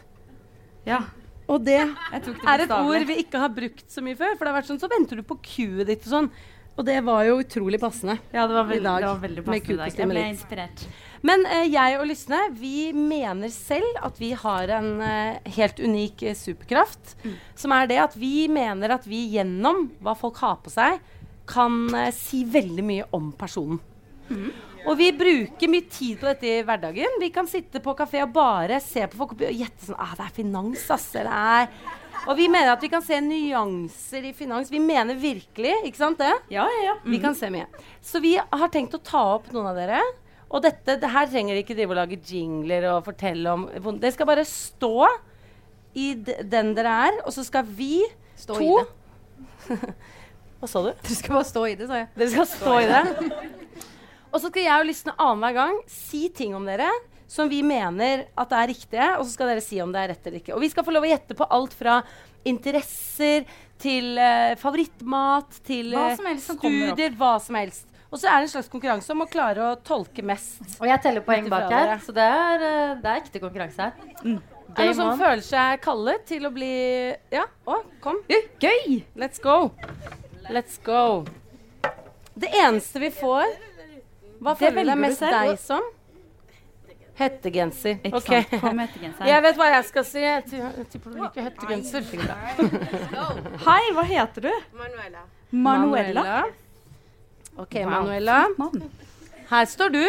Ja. 0.88 1.02
Og 1.52 1.62
det 1.62 1.80
det 2.12 2.36
er 2.48 2.64
et 2.66 2.72
ord 2.74 3.06
vi 3.06 3.20
ikke 3.22 3.40
har 3.44 3.52
brukt 3.54 3.86
så 3.92 4.02
mye 4.02 4.18
før. 4.18 4.34
For 4.36 4.46
det 4.46 4.52
har 4.54 4.60
vært 4.62 4.70
sånn, 4.72 4.82
så 4.82 4.90
venter 4.92 5.20
du 5.22 5.26
på 5.28 5.38
Q-et 5.46 5.88
ditt 5.92 6.06
og 6.08 6.14
sånn. 6.16 6.30
Og 6.76 6.84
det 6.84 6.98
var 7.08 7.22
jo 7.24 7.38
utrolig 7.40 7.78
passende 7.80 8.18
Ja, 8.34 8.44
det 8.50 8.56
var 8.58 8.66
i 8.66 8.74
veldig, 8.74 8.84
dag. 8.84 9.00
det 9.00 9.08
var 9.08 9.20
veldig 9.22 9.44
passende 9.46 9.76
i 9.76 9.78
dag. 9.80 10.00
Jeg 10.02 10.10
ble 10.12 10.24
inspirert. 10.34 10.82
Men 11.26 11.46
eh, 11.48 11.68
jeg 11.72 12.00
og 12.02 12.08
Lysne 12.10 12.40
vi 12.60 12.92
mener 12.92 13.54
selv 13.54 14.02
at 14.04 14.20
vi 14.20 14.34
har 14.42 14.74
en 14.76 14.90
eh, 15.06 15.54
helt 15.56 15.80
unik 15.80 16.26
eh, 16.28 16.36
superkraft. 16.36 17.16
Som 17.56 17.72
er 17.78 17.88
det 17.88 18.02
at 18.04 18.18
vi 18.20 18.50
mener 18.52 18.92
at 18.98 19.08
vi 19.08 19.22
gjennom 19.38 19.86
hva 20.04 20.18
folk 20.20 20.42
har 20.44 20.60
på 20.66 20.74
seg, 20.74 21.00
kan 21.48 21.86
eh, 21.96 22.12
si 22.12 22.44
veldig 22.44 22.84
mye 22.92 23.08
om 23.16 23.32
personen. 23.40 23.80
Og 24.86 24.98
vi 25.00 25.10
bruker 25.18 25.70
mye 25.72 25.86
tid 25.90 26.20
på 26.22 26.28
dette 26.30 26.50
i 26.50 26.64
hverdagen. 26.66 27.20
Vi 27.22 27.32
kan 27.34 27.48
sitte 27.50 27.82
på 27.84 27.96
kafé 27.98 28.22
og 28.26 28.34
bare 28.36 28.80
se 28.84 29.06
på 29.10 29.18
folk 29.18 29.36
og 29.38 29.46
gjette 29.46 29.88
sånn 29.88 29.98
ah, 29.98 30.14
Det 30.18 30.28
er 30.28 30.36
finans, 30.36 30.84
ass. 30.94 31.08
Eller 31.18 31.34
er 31.34 31.72
Og 32.26 32.38
vi 32.38 32.46
mener 32.52 32.74
at 32.74 32.84
vi 32.84 32.92
kan 32.94 33.04
se 33.06 33.18
nyanser 33.22 34.30
i 34.30 34.34
finans. 34.38 34.70
Vi 34.74 34.82
mener 34.82 35.18
virkelig, 35.18 35.74
ikke 35.90 36.02
sant 36.02 36.22
det? 36.22 36.34
Ja, 36.54 36.68
ja, 36.70 36.84
ja. 36.92 36.96
Vi 37.06 37.20
kan 37.22 37.38
se 37.38 37.50
mye. 37.54 37.66
Så 38.02 38.22
vi 38.24 38.36
har 38.38 38.72
tenkt 38.74 38.98
å 38.98 39.02
ta 39.02 39.24
opp 39.38 39.50
noen 39.54 39.72
av 39.72 39.80
dere. 39.80 40.02
Og 40.54 40.62
dette, 40.64 41.00
det 41.02 41.10
her 41.12 41.30
trenger 41.32 41.58
de 41.58 41.64
ikke 41.66 41.78
drive 41.78 41.96
og 41.96 42.00
lage 42.04 42.20
jingler 42.30 42.86
og 42.94 43.08
fortelle 43.08 43.56
om. 43.58 43.66
Det 44.02 44.14
skal 44.14 44.30
bare 44.30 44.46
stå 44.48 45.10
i 45.96 46.12
den 46.16 46.74
dere 46.76 46.94
er, 47.08 47.20
og 47.26 47.34
så 47.34 47.44
skal 47.48 47.66
vi 47.66 48.04
Stå 48.36 48.58
to 48.60 48.66
i 48.68 48.72
det. 48.76 49.80
Hva 50.60 50.68
sa 50.70 50.82
du? 50.84 50.90
Dere 50.92 51.18
skal 51.18 51.38
bare 51.38 51.48
stå 51.48 51.66
i 51.72 51.76
det, 51.80 51.90
sa 51.90 52.02
jeg. 52.02 52.10
Dere 52.20 52.32
skal 52.34 52.50
stå 52.52 52.80
i 52.84 52.90
det. 52.92 53.04
Og 54.36 54.42
så 54.44 54.52
skal 54.52 54.66
jeg 54.66 54.84
og 54.84 54.90
lystne 54.90 55.14
annenhver 55.16 55.56
gang 55.56 55.78
si 55.88 56.26
ting 56.36 56.56
om 56.58 56.66
dere 56.68 56.90
som 57.32 57.48
vi 57.50 57.62
mener 57.66 58.28
at 58.38 58.52
det 58.52 58.58
er 58.60 58.70
riktige, 58.70 59.08
og 59.18 59.26
så 59.26 59.32
skal 59.34 59.50
dere 59.50 59.64
si 59.64 59.80
om 59.82 59.94
det 59.94 60.02
er 60.02 60.12
rett 60.12 60.28
eller 60.28 60.42
ikke. 60.44 60.54
Og 60.56 60.62
vi 60.62 60.70
skal 60.72 60.86
få 60.86 60.94
lov 60.94 61.08
å 61.08 61.10
gjette 61.10 61.38
på 61.38 61.48
alt 61.56 61.74
fra 61.76 61.98
interesser 62.46 63.48
til 63.82 64.20
uh, 64.20 64.54
favorittmat 64.62 65.58
til 65.66 65.96
Hva 65.96 66.12
eh, 66.12 66.18
som 66.20 66.28
helst 66.30 66.52
som 66.52 66.60
kommer 66.62 66.92
opp. 66.92 66.94
studier, 66.94 67.16
hva 67.18 67.32
som 67.42 67.58
helst. 67.58 67.88
Og 68.12 68.22
så 68.22 68.30
er 68.30 68.38
det 68.38 68.48
en 68.48 68.52
slags 68.54 68.70
konkurranse 68.72 69.12
om 69.16 69.24
å 69.26 69.28
klare 69.28 69.64
å 69.66 69.72
tolke 69.84 70.24
mest. 70.24 70.62
Og 70.78 70.86
jeg 70.88 71.02
teller 71.04 71.26
poeng 71.26 71.50
bak 71.52 71.72
her, 71.74 71.96
så 72.04 72.14
det 72.16 72.28
er, 72.28 72.68
eh, 72.70 72.94
det 73.02 73.12
er 73.12 73.24
ekte 73.24 73.42
konkurranse 73.44 73.88
her. 73.88 74.12
Er 74.76 74.82
det 74.82 74.86
noen 74.86 75.00
som 75.00 75.20
føler 75.20 75.46
seg 75.48 75.82
kallet 75.84 76.28
til 76.28 76.46
å 76.48 76.52
bli 76.54 76.76
Ja, 77.34 77.48
å, 77.66 77.82
kom. 78.04 78.20
Gøy! 78.30 79.02
Let's 79.16 79.42
go. 79.42 79.72
Let's 80.52 80.78
go. 80.84 81.26
Det 82.36 82.52
eneste 82.52 83.00
vi 83.00 83.10
får 83.16 83.75
Hva 84.46 84.54
Det 84.54 84.68
føler 84.70 84.84
du 84.84 84.90
deg 84.92 85.00
mest 85.02 85.24
deg 85.26 85.56
som? 85.58 85.86
Hettegenser. 87.16 87.96
Ikke 88.04 88.20
okay. 88.20 88.44
sant? 88.44 88.62
Kom. 88.62 88.82
Jeg 89.26 89.44
vet 89.46 89.58
hva 89.58 89.70
jeg 89.72 89.88
skal 89.88 90.06
si. 90.06 90.22
Jeg 90.22 90.44
tipper 90.92 91.16
du 91.16 91.22
liker 91.24 91.48
hettegenser. 91.48 92.06
Hei, 93.66 93.82
hva 93.96 94.04
heter 94.06 94.46
du? 94.46 94.52
Manuela. 94.76 95.26
Manuela. 95.50 96.44
OK, 97.56 97.76
Wow, 97.80 97.90
Manuela. 97.90 98.40
Her 99.50 99.66
står 99.72 99.94
du. 99.96 100.04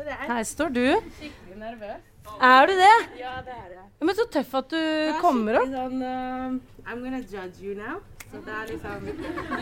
Her 0.00 0.42
står 0.48 0.74
du. 0.74 0.84
skikkelig 1.20 1.58
nervøs. 1.60 2.04
Er 2.42 2.66
du 2.66 2.72
det? 2.72 2.94
Ja, 3.20 3.36
det 3.44 3.54
er 3.54 3.68
jeg. 3.76 3.84
Men 4.00 4.16
så 4.18 4.26
tøff 4.32 4.54
at 4.58 4.70
du 4.72 4.78
er 4.78 5.20
kommer 5.22 5.60
opp. 5.60 5.70
Sånn, 5.72 6.02
um, 6.02 6.60
I'm 6.86 7.04
gonna 7.04 7.20
judge 7.22 7.62
you 7.62 7.76
now. 7.78 8.00
Så 8.30 8.42
det 8.44 8.54
er 8.54 8.72
liksom 8.72 9.06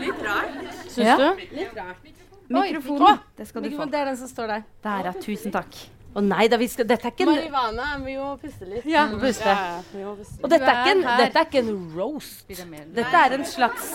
litt 0.01 0.23
rart. 0.25 0.57
Syns 0.87 1.05
Ja. 1.07 1.17
du? 1.17 1.45
Litt 1.55 1.77
rart. 1.77 2.09
Mikrofonen. 2.49 3.21
Det 3.37 3.47
skal 3.49 3.63
du 3.63 3.69
få. 3.75 3.85
Det 3.91 3.99
er 3.99 4.11
den 4.11 4.17
som 4.17 4.31
står 4.31 4.47
der. 4.55 4.65
Der, 4.83 5.11
ja. 5.11 5.13
Tusen 5.23 5.53
takk. 5.53 5.77
Å 6.17 6.21
nei 6.23 6.47
da, 6.49 6.57
vi 6.57 6.65
skal 6.71 6.87
Dette 6.89 7.05
er 7.05 7.13
ikke 7.13 7.27
en 7.27 7.29
Marihuana, 7.29 7.87
vi 8.01 8.15
må 8.17 8.31
puste 8.41 8.65
litt. 8.65 8.85
Ja, 8.89 9.03
Mm. 9.05 9.19
puste. 9.21 9.45
Ja, 9.45 9.81
ja, 9.99 10.13
puste 10.17 10.43
Og 10.43 10.49
dette 10.49 10.65
er, 10.65 10.79
ikke 10.81 10.93
en, 10.95 11.03
er 11.03 11.17
dette 11.21 11.37
er 11.37 11.45
ikke 11.45 11.61
en 11.61 11.91
roast. 11.93 12.47
Dette 12.47 13.21
er 13.21 13.35
en 13.37 13.45
slags 13.45 13.91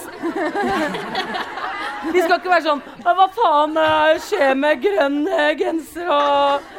Vi 2.13 2.23
skal 2.23 2.37
ikke 2.39 2.51
være 2.51 2.65
sånn 2.67 2.83
Hva 3.03 3.27
faen 3.35 3.77
eh, 3.79 4.21
skjer 4.23 4.55
med 4.59 4.81
grønn 4.85 5.21
genser 5.59 6.09
og 6.11 6.71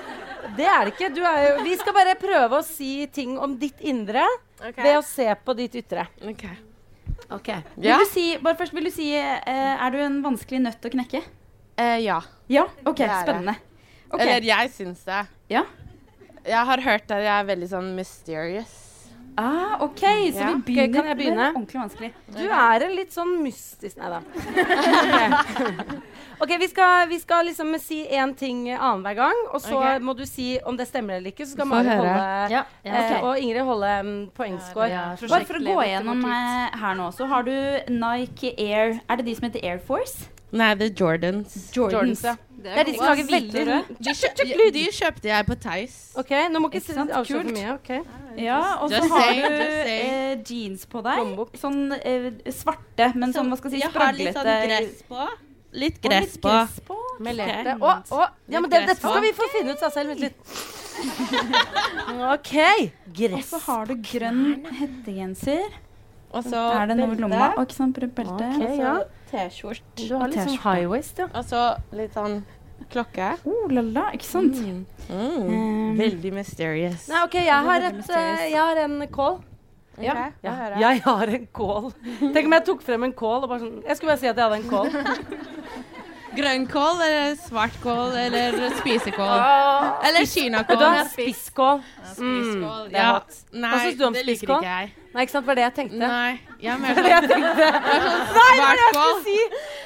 Det 0.58 0.68
er 0.68 0.86
det 0.86 0.96
ikke. 0.96 1.12
Du 1.16 1.22
er 1.26 1.40
jo, 1.48 1.54
vi 1.64 1.76
skal 1.80 1.96
bare 1.96 2.16
prøve 2.20 2.60
å 2.60 2.66
si 2.68 3.08
ting 3.12 3.38
om 3.39 3.58
ditt 3.60 3.80
indre 3.82 4.24
okay. 4.62 4.84
ved 4.84 4.97
å 5.00 5.06
se 5.08 5.28
på 5.43 5.56
ditt 5.58 5.76
ytre. 5.80 6.08
Ok. 6.30 6.43
Ok. 7.34 7.50
Vil 7.76 8.04
du 8.04 8.10
si, 8.12 8.26
bare 8.43 8.60
først 8.60 8.76
vil 8.76 8.88
du 8.88 8.93
si 8.93 9.08
eh, 9.16 9.39
Er 9.74 9.91
du 9.91 10.00
en 10.04 10.20
vanskelig 10.24 10.60
nøtt 10.68 10.86
å 10.86 10.91
knekke? 10.93 11.24
Eh, 11.78 11.99
ja. 12.05 12.21
Ja? 12.47 12.67
OK, 12.86 12.97
Det 12.97 13.07
det. 13.07 13.21
spennende. 13.24 13.55
Ok. 14.09 14.21
Eller 14.21 14.45
jeg 14.45 14.71
syns 14.71 15.03
det. 15.03 15.26
Ja. 15.49 15.63
Jeg 16.45 16.65
har 16.65 16.82
hørt 16.82 17.11
at 17.11 17.24
jeg 17.24 17.34
er 17.39 17.45
veldig 17.47 17.69
sånn 17.71 17.93
mysterious. 17.95 18.80
Ah, 19.38 19.82
OK, 19.82 19.99
så 19.99 20.39
Ja. 20.39 20.53
vi 20.53 20.61
begynner 20.61 20.93
kan 20.93 21.07
jeg 21.07 21.17
begynne? 21.17 21.53
ordentlig 21.55 21.82
vanskelig. 21.82 22.13
Du 22.36 22.45
er 22.45 22.84
en 22.86 22.95
litt 22.95 23.13
sånn 23.13 23.41
mystisk 23.41 23.97
Nei 23.97 24.09
da. 24.09 24.21
Ok. 26.43 26.49
Vi 26.59 26.67
skal, 26.67 27.07
vi 27.07 27.19
skal 27.19 27.45
liksom 27.45 27.80
si 27.80 28.05
én 28.05 28.36
ting 28.36 28.69
annenhver 28.74 29.15
gang, 29.15 29.39
og 29.53 29.61
så 29.61 29.78
okay. 29.78 29.99
må 29.99 30.13
du 30.17 30.26
si 30.26 30.59
om 30.65 30.78
det 30.78 30.88
stemmer 30.88 31.17
eller 31.17 31.32
ikke. 31.32 31.45
Så 31.45 31.55
skal 31.55 31.65
Mari 31.65 31.88
holde 31.88 32.51
Ja, 32.51 32.63
ja, 32.84 32.93
eh, 32.93 33.24
og 33.24 33.39
Ingrid 33.39 33.63
holde 33.63 33.99
um, 34.01 34.13
poengscore. 34.36 34.89
Bare 35.30 35.45
for 35.45 35.61
å 35.61 35.63
gå 35.63 35.78
gjennom 35.88 36.26
eh, 36.26 36.78
her 36.84 36.95
nå, 36.99 37.09
så 37.15 37.26
har 37.32 37.47
du 37.47 37.55
Nike 37.89 38.53
Air 38.57 38.99
Er 39.07 39.15
det 39.17 39.26
de 39.26 39.36
som 39.36 39.47
heter 39.47 39.63
Air 39.63 39.80
Force? 39.80 40.30
Nei, 40.54 40.74
det 40.78 40.91
er 40.91 40.97
Jordans. 41.01 41.54
Jordans, 41.74 42.24
ja. 42.24 42.36
Det 42.64 42.72
er 42.80 42.88
de 42.88 42.93
som 42.95 43.10
lager 43.10 43.26
veldig 43.28 43.64
De, 43.99 44.12
kjø 44.16 44.68
de 44.72 44.84
kjøpte 44.95 45.28
jeg 45.28 45.45
på 45.49 45.56
Theis. 45.66 45.95
Ok, 46.20 46.30
Nå 46.54 46.62
må 46.64 46.70
ikke, 46.72 46.93
sant? 46.95 47.12
avsløre 47.12 47.47
for 47.49 47.58
mye. 47.58 47.72
Okay. 47.80 48.04
Ja, 48.39 48.60
og 48.84 48.93
så 48.93 49.01
har 49.12 49.32
du 49.34 49.58
eh, 49.91 50.36
jeans 50.47 50.86
på 50.89 51.01
deg. 51.04 51.41
Sånn 51.60 51.82
eh, 51.97 52.30
svarte, 52.56 53.10
men 53.20 53.34
sånn 53.36 53.51
hva 53.51 53.60
skal 53.60 53.74
jeg 53.74 53.82
si, 53.82 53.84
jeg 53.84 53.95
har 53.97 54.16
litt 54.20 54.38
sånn 54.38 54.51
gress 54.68 55.01
på. 55.10 55.26
Litt 55.74 55.97
Og 55.97 56.06
gress 56.06 56.36
litt 56.38 56.41
på. 56.45 56.54
gress. 56.54 57.82
Å, 57.82 57.91
å, 58.14 58.26
ja, 58.47 58.62
men 58.62 58.70
Litt 58.70 58.76
det, 58.76 58.82
dette 58.93 58.99
skal 59.01 59.22
vi 59.26 59.34
få 59.36 59.49
finne 59.58 59.74
ut 59.74 59.84
av 59.84 59.93
selv. 59.95 60.14
Vent 60.14 60.22
litt. 60.22 60.38
OK. 62.36 62.54
Og 63.34 63.43
så 63.49 63.60
har 63.66 63.89
du 63.89 63.95
grønn 64.06 64.45
hettegenser. 64.78 65.82
Og 66.34 66.45
så 66.47 66.62
er 66.78 66.88
det 66.89 66.97
noe 66.97 67.14
i 67.14 67.20
lomma? 67.22 67.51
Og 67.58 67.68
ikke 67.68 67.78
sant, 67.78 67.99
belte. 67.99 68.47
Ok, 68.54 68.64
Og 68.64 68.70
så 68.70 68.80
ja. 68.80 68.95
T-skjorte. 69.34 69.82
Du 70.08 70.14
har 70.16 70.30
litt 70.30 70.40
sånn 70.46 70.60
high 70.64 70.86
waist, 70.92 71.18
ja. 71.24 71.28
Og 71.34 71.48
så 71.50 71.64
litt 71.98 72.14
sånn 72.16 72.44
klokke. 72.94 73.32
Oh 73.50 73.66
la 73.74 73.82
la, 73.82 74.04
ikke 74.14 74.28
sant? 74.28 74.60
Mm. 74.62 74.84
Um, 75.10 75.98
Veldig 75.98 76.34
mysterious. 76.36 77.08
Nei, 77.10 77.24
OK, 77.26 77.40
jeg 77.42 77.66
har, 77.70 77.88
et, 77.90 78.04
jeg 78.14 78.60
har 78.60 78.82
en 78.86 79.00
kål. 79.14 79.40
Ja, 80.02 80.14
Ja. 80.42 80.52
få 80.52 80.54
høre. 80.58 80.78
Jeg 80.82 81.02
har 81.06 81.28
en 81.38 81.48
kål. 81.54 81.90
Tenk 82.34 82.46
om 82.50 82.56
jeg 82.58 82.66
tok 82.70 82.82
frem 82.86 83.04
en 83.10 83.14
kål 83.14 83.44
og 83.46 83.50
bare 83.52 83.62
sånn 83.62 83.76
Jeg 83.86 83.98
skulle 84.00 84.10
bare 84.16 84.22
si 84.24 84.30
at 84.32 84.38
jeg 84.38 84.48
hadde 84.48 84.62
en 84.62 84.70
kål. 84.72 84.90
Grønnkål 86.38 87.02
eller 87.06 87.36
svartkål 87.38 88.16
eller 88.18 88.56
spisekål? 88.80 89.44
Eller 90.08 90.26
kinakål. 90.26 90.80
Du 90.82 90.86
har 90.86 91.04
Spisskål. 91.12 91.84
Spisskål, 92.16 92.88
Mm, 92.90 92.96
ja. 92.96 93.12
Nei, 93.54 93.70
Hva 93.70 93.82
syns 93.84 93.98
du 94.00 94.04
om 94.08 94.14
det 94.18 94.24
liker 94.26 94.48
ikke 94.50 94.64
jeg. 94.66 94.90
Nei, 95.14 95.22
ikke 95.28 95.32
sant. 95.36 95.46
Det 95.46 95.52
var 95.52 95.60
det 95.60 95.66
jeg 95.68 95.76
tenkte. 95.78 96.00
Nei, 96.02 96.40
jeg 96.64 96.72
er 96.74 96.80
mer 96.80 96.95
jeg 96.95 97.24
sånn- 97.24 97.30
tenkte. 97.30 97.70
Sånn 97.70 98.38
Nei, 98.39 98.49
det 98.55 98.64
var 98.64 98.78
det 98.80 98.84
jeg 98.84 98.93
skulle 98.95 99.24
si! 99.28 99.38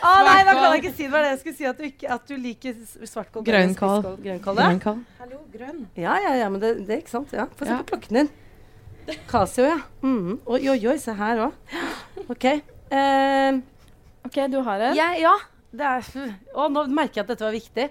Ah, 0.07 0.19
nei, 0.28 0.36
da 0.47 0.53
kan 0.53 0.65
jeg 0.75 0.82
ikke 0.84 0.91
si 0.97 1.03
det. 1.03 1.11
var 1.11 1.23
det 1.25 1.30
jeg 1.34 1.39
skulle 1.43 1.57
si. 1.57 1.65
At 1.71 1.78
du, 1.82 1.86
ikke, 1.89 2.09
at 2.15 2.28
du 2.30 2.36
liker 2.38 2.75
svartkål. 3.11 3.45
Grønnkål. 3.47 4.03
Grønnkål, 4.23 4.59
ja. 4.61 4.67
Grønnkål. 4.69 4.99
Hallo, 5.21 5.39
grønn. 5.53 5.80
Ja, 5.97 6.17
ja, 6.28 6.36
ja, 6.43 6.49
men 6.53 6.61
det, 6.61 6.73
det 6.88 6.93
er 6.97 7.01
ikke 7.01 7.15
sant. 7.15 7.34
Ja. 7.34 7.47
Få 7.57 7.65
se 7.65 7.73
Ja. 7.73 7.80
på 7.82 7.95
klokken 7.97 8.21
din. 8.21 8.30
Casio, 9.32 9.63
ja. 9.65 9.78
Mm. 10.03 10.38
Oi, 10.45 10.61
oi, 10.69 10.78
oi, 10.91 10.97
se 10.99 11.13
her 11.15 11.41
òg. 11.47 11.78
OK. 12.30 12.45
Uh, 12.91 13.61
OK, 14.28 14.38
du 14.51 14.59
har 14.63 14.80
en? 14.91 14.95
jeg, 14.99 15.21
ja. 15.23 15.34
Det 15.78 15.84
er, 15.88 16.11
å, 16.59 16.67
nå 16.71 16.86
merker 16.91 17.21
jeg 17.21 17.25
at 17.25 17.34
dette 17.34 17.45
var 17.47 17.55
viktig. 17.55 17.89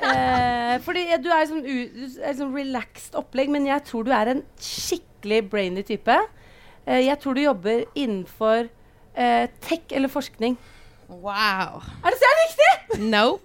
Eh, 0.00 0.74
fordi 0.84 1.02
du 1.20 1.26
er 1.32 1.46
sånn, 1.50 1.60
u, 1.60 1.74
du 1.92 2.20
er 2.24 2.32
sånn 2.38 2.54
relaxed 2.56 3.16
opplegg, 3.20 3.50
men 3.52 3.66
jeg 3.68 3.84
tror 3.84 4.06
du 4.06 4.12
er 4.16 4.30
en 4.32 4.42
skikkelig 4.60 5.42
brainy 5.52 5.82
type. 5.84 6.16
Eh, 6.86 7.02
jeg 7.06 7.18
tror 7.18 7.34
du 7.34 7.40
jobber 7.42 7.84
innenfor 7.98 8.68
eh, 9.16 9.48
tech 9.60 9.90
eller 9.90 10.08
forskning. 10.08 10.56
Wow. 11.08 11.82
Er 12.04 12.10
det 12.10 12.18
så 12.18 12.30
riktig? 12.40 13.00
No 13.10 13.38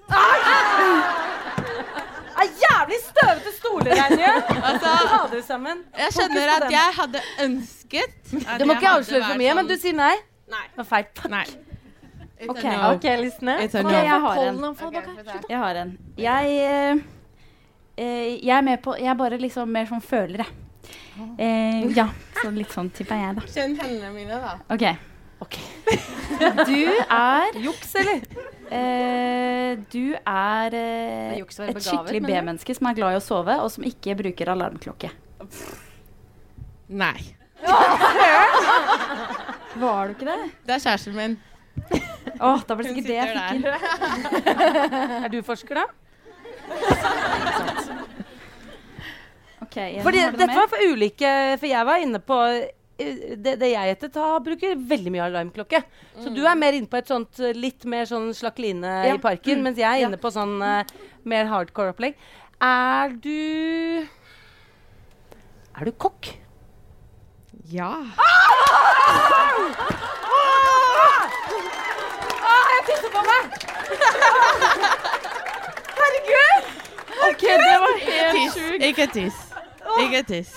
Er 2.41 2.47
jævlig 2.63 2.97
støvete 3.05 3.51
stoler 3.57 3.95
her 3.95 4.15
inne. 4.15 4.63
Altså, 4.65 4.93
Ta 5.11 5.19
dere 5.31 5.43
sammen. 5.45 5.83
Jeg 5.97 6.15
skjønner 6.15 6.53
at 6.55 6.71
jeg 6.73 6.95
hadde 6.97 7.21
ønsket 7.45 8.31
at 8.47 8.59
Du 8.61 8.65
må 8.65 8.77
ikke 8.79 8.93
avsløre 8.95 9.27
for 9.27 9.41
mye, 9.41 9.53
men 9.59 9.69
du 9.69 9.75
sånn- 9.75 9.83
sier 9.83 9.97
nei. 9.99 10.15
Nei. 10.51 10.63
Det 10.71 10.81
var 10.81 10.89
feil. 10.89 11.05
Takk. 11.15 11.29
Nei. 11.31 11.45
Ok. 12.49 12.63
No. 12.65 12.93
OK, 12.95 13.05
listene. 13.21 13.55
Okay, 13.67 13.83
no. 13.83 13.89
jeg 13.91 14.21
har 14.25 14.37
en. 14.47 14.63
Her. 14.63 15.43
Jeg 15.49 15.57
har 15.61 15.75
en. 15.83 15.91
Jeg, 16.17 16.55
eh, 16.71 17.03
eh, 17.97 18.39
jeg 18.41 18.57
er 18.57 18.61
med 18.65 18.81
på 18.81 18.95
Jeg 18.97 19.11
er 19.13 19.19
bare 19.19 19.37
liksom 19.37 19.69
mer 19.69 19.85
sånn 19.85 20.01
føler, 20.01 20.41
jeg. 20.41 20.60
Eh, 21.37 21.87
ja. 21.97 22.07
Så 22.41 22.51
litt 22.53 22.71
sånn 22.73 22.89
tipper 22.95 23.19
jeg, 23.21 23.37
da. 23.37 23.47
Kjenn 23.53 23.75
hendene 23.79 24.11
mine, 24.15 24.41
da. 24.41 24.57
OK. 24.73 24.87
Du 26.67 26.85
er 27.11 27.57
Juks, 27.59 27.95
eller? 27.97 28.21
Eh, 28.71 29.73
du 29.91 30.13
er 30.15 30.75
eh, 30.77 31.41
å 31.41 31.45
et 31.65 31.81
skikkelig? 31.83 32.21
B-menneske 32.23 32.75
som 32.77 32.87
er 32.87 32.95
glad 32.97 33.17
i 33.17 33.19
å 33.19 33.23
sove, 33.23 33.57
og 33.59 33.69
som 33.73 33.83
ikke 33.87 34.15
bruker 34.21 34.53
alarmklokke. 34.53 35.09
Nei. 37.01 37.19
Var 39.81 40.07
du 40.07 40.13
ikke 40.15 40.29
det? 40.29 40.37
Det 40.67 40.77
er 40.77 40.85
kjæresten 40.85 41.17
min. 41.17 41.35
Åh, 42.41 42.63
da 42.67 42.75
var 42.75 42.83
det 42.83 42.93
sikkert 42.93 43.07
det 43.09 43.17
jeg 43.17 43.27
fikk 43.35 43.51
inn. 43.57 43.63
Er 45.25 45.29
du 45.31 45.41
forsker, 45.45 45.75
da? 45.81 45.85
Ok, 49.71 49.77
Jenny, 49.79 50.01
Fordi 50.03 50.21
dette 50.35 50.55
var 50.57 50.67
for 50.67 50.83
ulike 50.91 51.29
For 51.61 51.67
jeg 51.69 51.85
var 51.87 52.01
inne 52.03 52.19
på 52.19 52.37
eh, 52.51 53.35
det, 53.39 53.53
det 53.61 53.69
jeg 53.71 53.93
heter, 53.95 54.09
ta, 54.13 54.25
bruker 54.43 54.75
veldig 54.77 55.11
mye 55.15 55.23
alarmklokke. 55.29 55.79
Så 56.21 56.29
du 56.35 56.41
er 56.45 56.59
mer 56.59 56.75
inne 56.77 56.91
på 56.91 56.99
et 56.99 57.07
sånt 57.09 57.39
eh, 57.41 57.55
litt 57.57 57.85
mer 57.89 58.03
sånn 58.05 58.27
slakkeline 58.35 58.83
Ja. 59.07 59.15
i 59.15 59.21
parken, 59.23 59.57
Mm. 59.57 59.63
mens 59.69 59.77
jeg 59.79 59.87
er 59.87 60.01
Ja. 60.03 60.07
inne 60.11 60.19
på 60.21 60.29
sånn 60.35 60.59
uh, 60.61 60.83
mer 61.23 61.45
hardcore 61.49 61.95
opplegg. 61.95 62.13
Er 62.61 63.09
du 63.15 64.05
Er 65.79 65.85
du 65.87 65.91
kokk? 65.93 66.33
Ja. 67.71 67.93
Ah, 71.31 72.65
jeg 72.75 72.83
tisser 72.89 73.11
på 73.13 73.21
meg! 73.25 73.43
Herregud! 76.01 76.69
Ok, 77.29 77.41
det 77.45 77.77
var 77.85 77.95
helt 78.03 78.53
sjukt. 78.57 78.85
Ikke 78.91 79.07
tiss. 79.15 79.39
Ikke 79.99 80.23
tiss. 80.27 80.53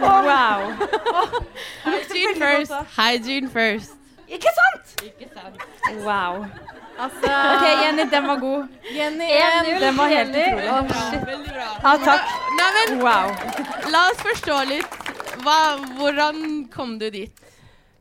Wow. 0.00 0.72
Hygiene 1.84 2.36
first. 2.40 2.72
Hygiene 2.96 3.50
first. 3.50 3.92
Ikke 4.28 4.48
sant? 4.58 4.94
Ikke 5.04 5.28
sant. 5.34 5.60
wow. 6.04 6.44
Altså 6.98 7.26
OK, 7.26 7.64
Jenny, 7.84 8.04
den 8.10 8.26
var 8.26 8.38
god. 8.38 8.66
Jenny 8.94 9.24
En, 9.24 9.64
1-0 9.66 9.80
den 9.82 9.96
var 9.98 10.06
helt 10.12 10.28
utrolig. 10.28 11.26
Veldig 11.26 11.54
bra. 11.54 11.70
Ja, 11.82 11.96
takk. 12.04 12.34
Nei, 12.58 12.68
men 12.76 13.00
Wow. 13.02 13.32
la 13.92 14.02
oss 14.10 14.20
forstå 14.22 14.58
litt. 14.68 15.00
Hva, 15.42 15.56
hvordan 15.98 16.68
kom 16.74 16.98
du 16.98 17.08
dit? 17.10 17.32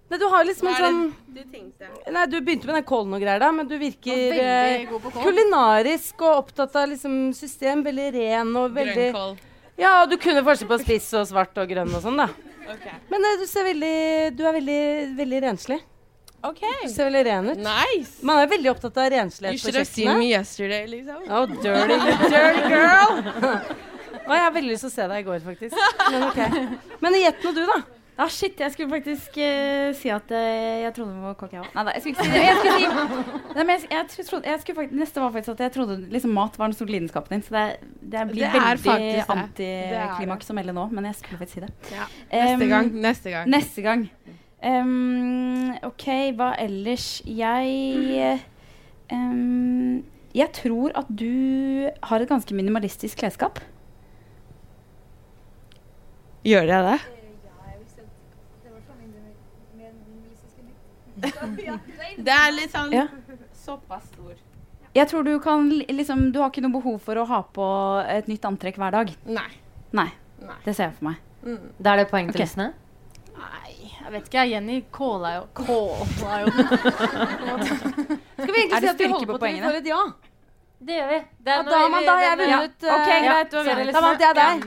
Nei, 0.10 0.20
du 0.22 0.28
har 0.30 0.46
liksom 0.46 0.68
en 0.70 0.76
sånn 0.78 1.00
du 1.34 1.40
tenkte? 1.50 1.88
Nei, 2.14 2.26
Du 2.30 2.38
begynte 2.42 2.70
med 2.70 2.76
den 2.76 2.86
kålen 2.86 3.16
og 3.18 3.24
greier, 3.24 3.40
da, 3.42 3.50
men 3.52 3.68
du 3.68 3.74
virker 3.82 4.36
eh, 4.38 4.86
kulinarisk 5.24 6.22
og 6.22 6.44
opptatt 6.44 6.76
av 6.78 6.92
liksom, 6.92 7.34
system. 7.34 7.82
Veldig 7.84 8.12
ren 8.14 8.54
og 8.62 8.76
veldig 8.78 9.10
Grønnkål. 9.10 9.36
Ja, 9.80 10.04
og 10.04 10.12
du 10.12 10.18
kunne 10.22 10.44
forskjell 10.46 10.70
på 10.70 10.78
spiss 10.84 11.08
og 11.18 11.26
svart 11.30 11.58
og 11.58 11.70
grønn 11.70 11.90
og 11.94 12.04
sånn, 12.04 12.20
da. 12.20 12.30
Okay. 12.64 13.00
Men 13.12 13.26
uh, 13.26 13.34
du 13.42 13.44
ser 13.50 13.66
veldig 13.68 13.96
Du 14.38 14.46
er 14.48 14.54
veldig, 14.56 14.84
veldig 15.18 15.42
renslig. 15.44 15.80
Ok. 16.44 16.62
Du 16.84 16.92
ser 16.92 17.08
veldig 17.08 17.24
ren 17.28 17.50
ut. 17.50 17.60
Nice. 17.64 18.20
Man 18.26 18.42
er 18.44 18.52
veldig 18.52 18.72
opptatt 18.74 19.00
av 19.00 19.10
renslighet 19.14 19.60
på 19.60 19.64
should 19.64 19.80
have 19.80 19.88
seen 19.88 20.20
me 20.20 20.30
yesterday, 20.30 20.86
liksom. 20.92 21.26
Oh, 21.32 21.48
dirty, 21.48 21.98
dirty 22.28 22.64
girl! 22.68 23.20
Å, 24.24 24.32
jeg 24.32 24.44
har 24.46 24.54
veldig 24.56 24.72
lyst 24.72 24.86
til 24.86 24.92
å 24.92 24.94
se 24.94 25.08
deg 25.12 25.24
i 25.24 25.28
går, 25.28 25.40
faktisk. 25.44 25.80
Men 26.12 26.26
ok. 26.30 26.42
Men 27.04 27.18
gjett 27.20 27.44
nå 27.44 27.52
du, 27.56 27.64
da. 27.68 27.80
Ah, 28.14 28.30
shit, 28.30 28.60
jeg 28.60 28.70
skulle 28.72 28.90
faktisk 28.94 29.38
uh, 29.42 29.90
si 29.98 30.10
at 30.14 30.30
uh, 30.30 30.82
jeg 30.84 30.94
trodde 30.94 31.16
hun 31.16 31.24
var 31.26 31.34
kokk, 31.34 31.56
jeg 31.56 31.64
òg. 31.64 31.70
Nei 31.74 31.84
da, 31.88 31.94
jeg 31.96 32.04
skulle 32.04 32.14
ikke 32.14 32.26
si 32.28 32.34
det. 32.36 32.44
Jeg 32.44 32.58
skulle 32.60 32.76
si, 32.78 33.24
nei, 33.58 33.64
men 33.64 33.72
jeg, 33.74 33.88
jeg, 33.90 34.28
trodde, 34.28 34.52
jeg 34.52 34.62
skulle 34.62 34.78
faktisk, 34.78 35.00
neste 35.00 35.24
var 35.24 35.32
faktisk 35.34 35.54
at 35.56 35.64
jeg 35.66 35.74
trodde 35.74 35.96
liksom, 36.14 36.36
mat 36.38 36.60
var 36.60 36.70
den 36.70 36.78
store 36.78 36.94
lidenskapen 36.94 37.34
din. 37.34 37.46
Så 37.48 37.56
det, 37.56 37.64
det 38.14 38.26
blir 38.30 38.44
Det 38.44 38.62
er 38.62 38.84
veldig 38.84 39.24
antiklimaks 39.38 40.54
å 40.54 40.58
melde 40.60 40.76
nå, 40.78 40.86
men 40.94 41.10
jeg 41.10 41.18
skulle 41.24 41.42
faktisk 41.42 41.58
si 41.58 41.66
det. 41.66 41.72
Ja. 41.96 42.06
Neste 42.36 42.68
um, 42.68 42.74
gang. 42.76 42.92
Neste 43.08 43.34
gang. 43.34 43.50
Neste 43.56 43.88
gang. 43.88 44.06
Um, 44.64 45.74
OK, 45.90 46.08
hva 46.38 46.52
ellers? 46.62 47.08
Jeg 47.26 48.38
um, 49.12 50.04
Jeg 50.38 50.54
tror 50.62 50.94
at 51.02 51.10
du 51.10 51.90
har 51.90 52.22
et 52.22 52.30
ganske 52.30 52.62
minimalistisk 52.62 53.26
klesskap. 53.26 53.58
Gjør 56.46 56.70
jeg 56.70 56.90
det? 56.92 57.02
Det 61.24 62.34
er 62.36 62.52
litt 62.52 62.72
sånn 62.74 62.92
Ja. 62.94 63.08
såpass 63.66 64.04
stor. 64.12 64.34
Jeg 64.94 65.08
tror 65.10 65.24
du 65.26 65.40
kan 65.40 65.70
liksom 65.90 66.32
Du 66.32 66.40
har 66.40 66.50
ikke 66.52 66.62
noe 66.62 66.72
behov 66.82 67.00
for 67.02 67.16
å 67.16 67.26
ha 67.26 67.42
på 67.44 67.66
et 68.08 68.28
nytt 68.28 68.42
antrekk 68.46 68.76
hver 68.78 68.92
dag. 68.92 69.10
Nei. 69.26 69.50
Nei. 69.92 70.12
Nei. 70.44 70.56
Det 70.66 70.76
ser 70.76 70.84
jeg 70.92 70.96
for 71.00 71.06
meg. 71.10 71.16
Mm. 71.46 71.60
Da 71.82 71.94
er 71.94 71.98
det 72.04 72.10
poeng 72.12 72.32
til 72.32 72.42
Ok. 72.42 72.46
listene. 72.48 72.74
Jeg 74.04 74.12
vet 74.12 74.26
ikke. 74.28 74.50
Jenny 74.50 74.82
calla 74.92 75.30
jo 75.36 75.44
Calla 75.56 76.40
jo 76.44 76.48
Skal 76.52 78.54
vi 78.54 78.60
egentlig 78.60 78.82
si 78.82 78.88
at 78.92 78.98
vi 79.00 79.08
holder 79.08 79.26
på 79.26 79.34
på 79.40 79.46
til 79.48 79.56
vi 79.56 79.62
får 79.64 79.76
et 79.80 79.86
ja? 79.88 80.04
Det 80.84 80.94
gjør 81.00 81.08
vi. 81.10 81.20
Det 81.40 81.52
Ja, 81.56 81.64
da, 81.64 81.88
men 81.88 82.04
da 82.06 82.12
har 82.14 82.22
jeg 82.24 82.38
vunnet. 82.44 82.72
Ja, 82.84 82.96
Okay, 83.00 83.20
greit, 83.24 83.50
du 83.52 83.56
har 83.58 83.64
vunnet. 83.64 83.94
Da 83.94 84.02
vant 84.02 84.20
jeg 84.20 84.36
deg. 84.36 84.64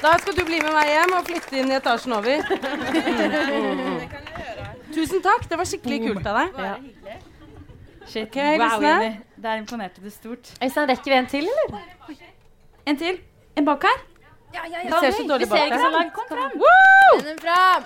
Da 0.00 0.14
skal 0.18 0.36
du 0.36 0.44
bli 0.48 0.60
med 0.64 0.72
meg 0.72 0.88
hjem 0.88 1.12
og 1.18 1.26
flytte 1.28 1.58
inn 1.60 1.70
i 1.72 1.76
etasjen 1.76 2.14
over. 2.16 2.40
Mm. 2.50 4.04
Tusen 4.94 5.20
takk. 5.24 5.44
Det 5.50 5.58
var 5.60 5.68
skikkelig 5.68 5.98
kult 6.06 6.30
av 6.30 6.38
deg. 6.40 6.86
Shit. 8.10 8.26
Okay, 8.26 8.56
wow. 8.58 8.80
Jenny. 8.82 9.10
Der 9.40 9.60
imponerte 9.60 10.02
du 10.02 10.10
stort. 10.10 10.54
Øystein, 10.62 10.88
rekker 10.90 11.12
vi 11.12 11.18
en 11.18 11.28
til, 11.30 11.50
eller? 11.52 11.82
En 12.88 12.96
til. 12.98 13.20
En 13.60 13.68
bak 13.68 13.84
her. 13.86 14.00
Ja, 14.54 14.64
ja, 14.66 14.80
Det 14.82 14.98
ser 15.04 15.12
så 15.14 15.26
dårlig 15.28 15.46
Vi 15.46 15.52
ser 15.52 15.68
ikke 15.68 15.78
så 15.78 15.90
langt. 15.94 16.12
Kom 16.16 16.24
fram. 16.32 16.50
Den 17.28 17.38
fram. 17.38 17.84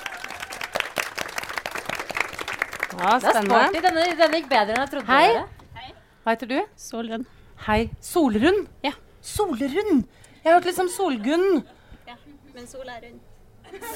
Ja, 2.94 3.18
Det 3.18 3.28
er 3.34 3.80
Denne, 3.84 4.04
denne 4.16 4.38
gikk 4.38 4.48
bedre 4.48 4.72
enn 4.72 4.80
jeg 4.84 4.90
trodde. 4.94 5.06
Hei. 5.10 5.26
det 5.28 5.40
var. 5.42 5.92
Hva 6.24 6.32
heter 6.32 6.48
du? 6.54 6.58
Solrun. 6.80 7.26
Hei. 7.66 7.80
Solrun? 8.00 8.66
Ja. 8.86 8.94
Solrun! 9.20 10.04
Jeg 10.44 10.52
har 10.52 10.56
hørt 10.58 10.68
litt 10.70 10.78
om 10.80 10.88
Solgunn. 10.92 11.64
Men 12.54 12.66
sol 12.70 12.86
er 12.88 13.00
rundt. 13.02 13.22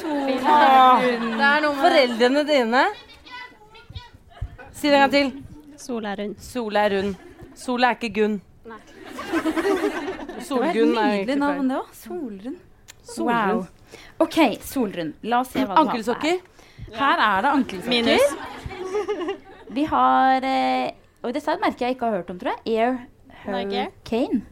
Sola 0.01 0.55
er 1.03 1.61
noe 1.63 1.75
med 1.75 1.83
Foreldrene 1.85 2.43
dine 2.49 2.81
Si 4.75 4.89
det 4.89 4.95
en 4.99 5.03
gang 5.05 5.13
til. 5.13 5.31
Sol 5.79 6.07
er 6.07 6.19
rund. 6.19 6.35
Sol 6.43 6.79
er 6.79 6.95
rund. 6.95 7.15
Sola 7.59 7.93
er 7.93 7.99
ikke 7.99 8.11
Gunn. 8.17 8.37
Nei. 8.69 8.79
Solgunn 10.49 10.95
er 10.95 11.03
er 11.03 11.15
et 11.15 11.27
nydelig 11.27 11.37
navn, 11.39 11.59
feil. 11.59 11.69
det 11.69 11.79
òg. 11.79 11.89
Solrund. 12.01 12.59
Solrund. 13.03 13.63
Wow. 13.63 13.65
OK, 14.27 14.39
Solrund. 14.63 15.15
La 15.23 15.41
oss 15.43 15.51
se 15.55 15.63
hva 15.63 15.67
du 15.67 15.73
har 15.73 15.79
på 15.79 15.85
Ankelsokker? 15.85 16.39
her. 16.39 16.99
Her 16.99 17.25
er 17.27 17.47
det 17.47 17.55
ankelsokker. 17.59 17.91
Minus. 17.91 18.27
Vi 19.79 19.85
har 19.91 20.47
eh, 20.49 20.91
Og 21.23 21.35
dette 21.35 21.51
er 21.51 21.59
et 21.59 21.65
merke 21.67 21.85
jeg 21.85 21.99
ikke 21.99 22.07
har 22.11 22.21
hørt 22.21 22.31
om, 22.31 22.39
tror 22.41 22.55
jeg. 22.55 22.79
Air 22.79 22.99
Hurricane. 23.45 24.43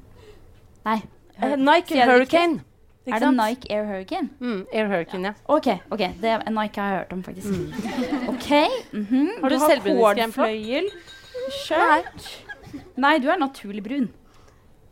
Nei. 0.87 0.99
Eh, 1.43 1.55
Nike 1.57 2.03
Hurricane. 2.03 2.66
Er 3.15 3.21
det? 3.23 3.29
Nike 3.37 3.71
Air 3.71 3.85
Hurricane? 3.87 4.29
Mm, 4.41 4.67
Air 4.73 4.89
Hurricane, 4.91 5.25
ja. 5.31 5.33
OK. 5.55 5.69
ok, 5.91 6.03
det 6.21 6.31
er 6.33 6.43
Nike 6.51 6.81
har 6.81 6.91
jeg 6.91 6.99
hørt 6.99 7.13
om, 7.13 7.23
faktisk. 7.23 7.47
OK. 8.33 8.49
mhm. 8.93 9.29
Har 9.43 9.49
du 9.49 9.55
du 9.57 9.61
på? 10.33 10.43
fløyel? 10.43 10.89
skjørt 11.55 12.27
Nei, 12.99 13.19
du 13.23 13.29
er 13.31 13.39
naturlig 13.39 13.83
brun. 13.85 14.09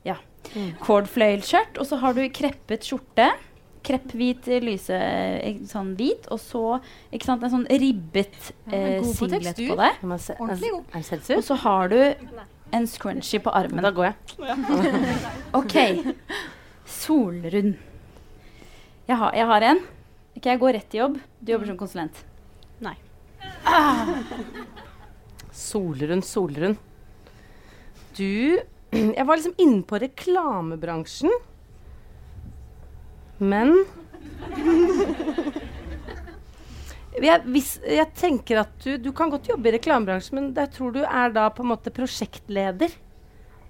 Ja. 0.07 0.15
Cordfløyelskjørt, 0.85 1.79
og 1.81 1.87
så 1.89 1.97
har 2.01 2.15
du 2.17 2.23
kreppet 2.33 2.85
skjorte. 2.87 3.33
Krepphvit, 3.85 4.47
lyse 4.65 4.97
eh, 4.97 5.59
sånn 5.69 5.91
hvit, 5.99 6.25
og 6.33 6.39
så 6.41 6.63
ikke 7.13 7.27
sant, 7.29 7.43
en 7.45 7.53
sånn 7.53 7.67
ribbet 7.69 8.53
eh, 8.71 8.95
ja, 8.97 9.03
singlet 9.05 9.59
på, 9.59 9.67
på 9.75 9.77
deg. 9.83 9.99
Kan 10.01 10.09
man 10.15 10.23
se- 10.23 10.37
Ordentlig 10.39 10.71
god. 10.73 11.35
Og 11.37 11.45
så 11.45 11.59
har 11.67 11.93
du 11.93 11.99
en 12.79 12.87
scrunchie 12.89 13.43
på 13.45 13.53
armen. 13.53 13.85
Da 13.85 13.91
går 13.93 14.09
jeg. 14.09 14.15
OK. 15.61 15.77
Solrund. 16.87 17.75
Jeg 19.05 19.21
har, 19.21 19.35
jeg 19.37 19.47
har 19.51 19.67
en. 19.69 19.81
Ikke 20.35 20.55
Jeg 20.55 20.61
går 20.63 20.73
rett 20.79 20.89
til 20.91 21.03
jobb. 21.03 21.19
Du 21.41 21.53
jobber 21.53 21.69
som 21.69 21.81
konsulent. 21.81 22.23
Nei. 22.85 22.95
Ah. 23.69 24.15
Solrun, 25.53 26.23
Solrun. 26.25 26.79
Du 28.17 28.25
Jeg 29.19 29.27
var 29.27 29.37
liksom 29.37 29.57
inne 29.59 29.83
på 29.83 29.99
reklamebransjen. 30.01 31.33
Men 33.43 33.75
jeg, 37.27 37.41
hvis, 37.51 37.75
jeg 37.83 38.07
tenker 38.17 38.63
at 38.63 38.73
du, 38.85 38.95
du 39.03 39.11
kan 39.17 39.33
godt 39.33 39.49
jobbe 39.51 39.69
i 39.69 39.75
reklamebransjen, 39.77 40.39
men 40.39 40.53
jeg 40.55 40.71
tror 40.77 40.95
du 40.95 41.03
er 41.03 41.35
da 41.35 41.49
på 41.53 41.63
en 41.67 41.73
måte 41.75 41.93
prosjektleder 41.95 42.95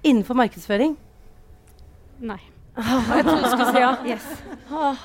innenfor 0.05 0.37
markedsføring. 0.39 0.99
Nei. 2.25 2.43
Ah, 2.77 3.17
jeg 3.17 3.25
trodde 3.25 3.43
du 3.43 3.49
skulle 3.53 3.71
si 3.71 3.79
ja. 3.83 3.93
Yes. 4.13 4.27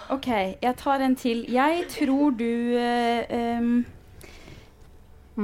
OK, 0.10 0.28
jeg 0.62 0.76
tar 0.78 1.00
en 1.06 1.16
til. 1.16 1.46
Jeg 1.54 1.84
tror 1.90 2.30
du 2.34 2.76
eh, 2.78 3.60
um, 3.60 3.86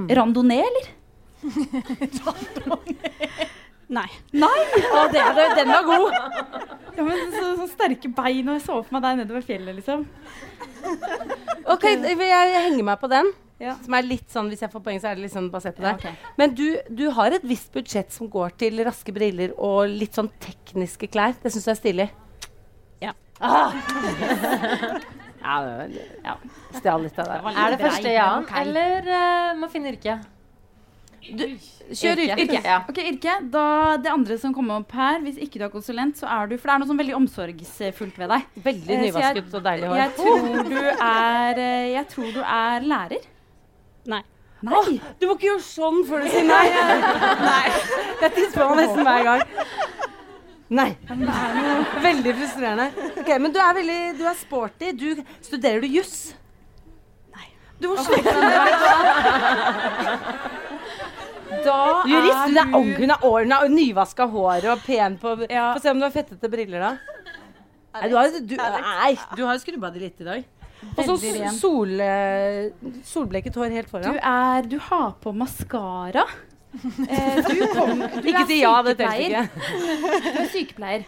Randonee, 0.10 0.64
eller? 0.66 0.86
Nei. 3.94 4.08
Nei! 4.34 4.66
Å, 4.90 5.06
det, 5.14 5.24
det, 5.38 5.48
den 5.60 5.70
var 5.70 5.86
god. 5.86 6.14
Ja, 6.96 7.04
men 7.06 7.26
så, 7.34 7.48
så 7.60 7.68
sterke 7.70 8.10
bein, 8.10 8.48
og 8.48 8.56
jeg 8.58 8.64
så 8.66 8.78
for 8.80 8.96
meg 8.96 9.04
deg 9.06 9.20
nedover 9.22 9.46
fjellet, 9.46 9.78
liksom. 9.78 10.06
OK, 11.74 11.86
jeg, 11.92 12.16
jeg 12.18 12.64
henger 12.70 12.88
meg 12.88 13.02
på 13.02 13.10
den. 13.12 13.30
Ja. 13.62 13.78
Som 13.86 13.96
er 13.96 14.04
litt 14.04 14.28
sånn, 14.32 14.50
Hvis 14.52 14.66
jeg 14.66 14.72
får 14.74 14.82
poeng, 14.84 14.98
så 15.00 15.08
er 15.10 15.16
det 15.16 15.24
litt 15.24 15.32
sånn 15.32 15.48
basert 15.54 15.78
på 15.78 15.86
Ja, 15.86 15.94
okay. 15.96 16.12
Men 16.36 16.52
du, 16.58 16.66
du 16.92 17.06
har 17.16 17.32
et 17.32 17.46
visst 17.48 17.72
budsjett 17.72 18.12
som 18.12 18.28
går 18.32 18.52
til 18.60 18.82
raske 18.84 19.16
briller 19.16 19.54
og 19.56 19.88
litt 19.88 20.18
sånn 20.18 20.28
tekniske 20.44 21.08
klær. 21.14 21.38
Det 21.40 21.54
syns 21.54 21.70
du 21.70 21.72
er 21.72 21.80
stilig? 21.80 22.10
Ja. 23.04 23.16
Ah! 23.40 23.72
ja, 25.46 25.56
det 25.64 25.74
var, 25.80 25.98
ja. 26.28 26.38
Stjal 26.82 27.08
litt 27.08 27.20
av 27.24 27.32
det. 27.32 27.42
Er 27.56 27.76
det 27.76 27.84
første 27.86 28.16
ja-en, 28.18 28.50
eller 28.66 29.12
uh, 29.14 29.54
må 29.62 29.72
finne 29.72 29.94
yrke? 29.96 30.20
Du, 31.34 31.44
kjør 31.96 32.18
yrke. 32.22 32.38
Yrke. 32.46 32.76
Ok, 32.92 32.98
yrke. 33.10 33.34
Da, 33.52 33.64
det 33.98 34.12
andre 34.14 34.38
som 34.38 34.54
kommer 34.54 34.76
opp 34.84 34.92
her, 34.94 35.18
hvis 35.26 35.38
ikke 35.42 35.58
du 35.60 35.64
er 35.66 35.70
konsulent, 35.74 36.16
så 36.20 36.26
er 36.30 36.46
du 36.52 36.58
For 36.58 36.68
det 36.70 36.74
er 36.76 36.80
noe 36.84 36.88
sånn 36.92 37.00
veldig 37.02 37.16
omsorgsfullt 37.18 38.18
ved 38.22 38.30
deg. 38.30 38.42
Veldig 38.68 38.90
Eh, 38.90 38.94
jeg- 39.00 39.06
nyvasket 39.10 39.54
og 39.58 39.64
deilig 39.66 39.88
hår. 39.90 39.98
Jeg 39.98 40.12
tror 40.20 40.38
du 40.70 40.78
er, 40.86 41.54
eh, 41.58 41.88
jeg 41.96 42.06
tror 42.14 42.30
du 42.34 42.42
er 42.42 42.80
lærer. 42.94 43.22
Nei. 44.06 44.22
Nei. 44.66 45.00
Du 45.20 45.28
må 45.28 45.34
ikke 45.36 45.48
gjøre 45.52 45.62
sånn 45.66 46.06
før 46.08 46.20
du 46.24 46.28
sier 46.30 46.44
nei. 46.48 46.68
nei. 47.50 47.68
Jeg 48.22 48.32
spør 48.52 48.68
man 48.70 48.78
nesten 48.78 49.04
hver 49.06 49.24
gang. 49.24 49.42
Nei. 50.70 50.98
Veldig 52.02 52.34
frustrerende. 52.40 52.88
Ok, 53.22 53.30
Men 53.40 53.52
du 53.54 53.60
er 53.60 53.74
veldig 53.78 54.18
Du 54.18 54.24
er 54.26 54.34
sporty. 54.40 54.92
Du, 54.98 55.16
studerer 55.42 55.82
du 55.82 55.88
juss? 55.88 56.34
Nei. 57.36 57.48
Du 57.80 57.88
må 57.90 57.96
slutte 57.98 58.34
med 58.34 58.52
det. 58.52 58.60
Da 61.64 62.04
Jurist? 62.10 62.36
er 62.36 62.48
Hun 62.50 62.58
er, 62.58 62.74
ung, 62.80 62.90
hun 63.00 63.14
er 63.16 63.24
ordna 63.30 63.62
og 63.66 63.72
nyvaska 63.72 64.28
hår 64.32 64.68
og 64.74 64.82
pen 64.86 65.16
på 65.22 65.36
Ja. 65.50 65.72
Få 65.76 65.82
se 65.84 65.90
om 65.94 66.00
du 66.02 66.06
har 66.08 66.12
fettete 66.16 66.50
briller, 66.52 66.80
da. 66.80 66.98
Nei, 67.96 68.10
du 68.12 68.16
har, 68.18 68.28
du, 68.44 68.56
nei, 68.60 69.14
du 69.38 69.46
har 69.48 69.56
jo 69.56 69.62
skrubba 69.64 69.90
de 69.96 70.02
litt 70.04 70.20
i 70.20 70.28
dag. 70.28 70.44
Og 70.98 71.06
så 71.08 71.16
sol, 71.56 71.94
eh, 72.04 72.68
solbleket 73.08 73.56
hår 73.56 73.72
helt 73.72 73.88
Du, 73.88 73.94
foran. 73.96 74.18
er, 74.20 74.68
du 74.68 74.76
har 74.90 75.14
på 75.24 75.32
maskara. 75.34 76.26
Eh, 76.76 77.38
du 77.48 77.62
kom, 77.72 78.04
du 78.04 78.28
Ikke 78.30 78.44
si 78.50 78.60
ja, 78.60 78.74
det 78.84 78.98
teller 79.00 79.24
ikke. 79.24 79.46
Du 80.28 80.42
er 80.44 80.50
sykepleier. 80.52 81.06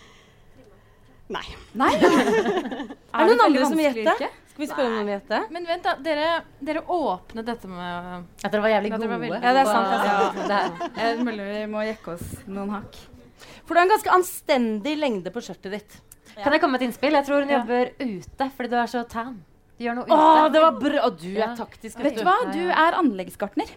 Nei. 1.27 1.43
Nei? 1.75 1.91
Er 3.17 3.27
det 3.27 3.35
noen 3.35 3.45
andre 3.49 3.65
som 3.67 3.75
vil 3.75 3.89
gjette? 3.99 4.29
Skal 4.57 4.65
vi 4.65 4.69
spørre 4.71 4.89
om 4.89 4.95
noen 4.97 5.09
gjette? 5.11 5.39
Men 5.53 5.67
vent, 5.69 5.83
da. 5.85 5.91
Dere, 6.01 6.29
dere 6.65 6.81
åpnet 6.89 7.45
dette 7.45 7.69
med 7.69 8.23
At 8.41 8.51
dere 8.51 8.61
var 8.63 8.71
jævlig 8.73 8.89
dere 8.89 8.97
var 9.05 9.07
gode. 9.07 9.19
veldig 9.27 9.43
Ja, 9.43 9.51
det 9.53 9.61
er 9.61 9.69
sant. 9.69 9.91
Det 9.91 9.97
er 9.99 10.17
sant. 10.17 10.39
det 10.47 10.57
er- 10.97 11.03
Jeg 11.03 11.25
mulig 11.27 11.45
vi 11.51 11.65
må 11.75 11.83
jekke 11.85 12.13
oss 12.15 12.47
noen 12.47 12.69
hakk. 12.73 12.95
For 13.67 13.75
du 13.75 13.79
har 13.79 13.85
en 13.85 13.93
ganske 13.93 14.13
anstendig 14.17 14.95
lengde 14.97 15.29
på 15.35 15.43
skjørtet 15.45 15.71
ditt. 15.77 15.99
Kan 16.41 16.51
jeg 16.53 16.61
komme 16.61 16.71
med 16.73 16.81
et 16.81 16.87
innspill? 16.89 17.11
Jeg 17.13 17.25
tror 17.27 17.45
hun 17.45 17.53
jobber 17.53 17.91
ute 18.01 18.49
fordi 18.57 18.69
du 18.69 18.75
er 18.81 18.87
så 18.87 19.03
tan. 19.07 19.43
Du 19.77 19.83
gjør 19.85 19.95
noe 19.99 20.05
ute. 20.09 20.17
Åh, 20.17 20.49
det 20.51 20.61
var 20.61 20.71
bra! 20.81 21.05
Og 21.05 21.19
du 21.21 21.27
Ja. 21.37 21.51
er 21.51 21.55
taktisk. 21.55 21.99
Vet 22.01 22.15
du 22.17 22.23
hva? 22.23 22.35
Du 22.51 22.63
er 22.69 22.97
anleggsgartner. 22.97 23.69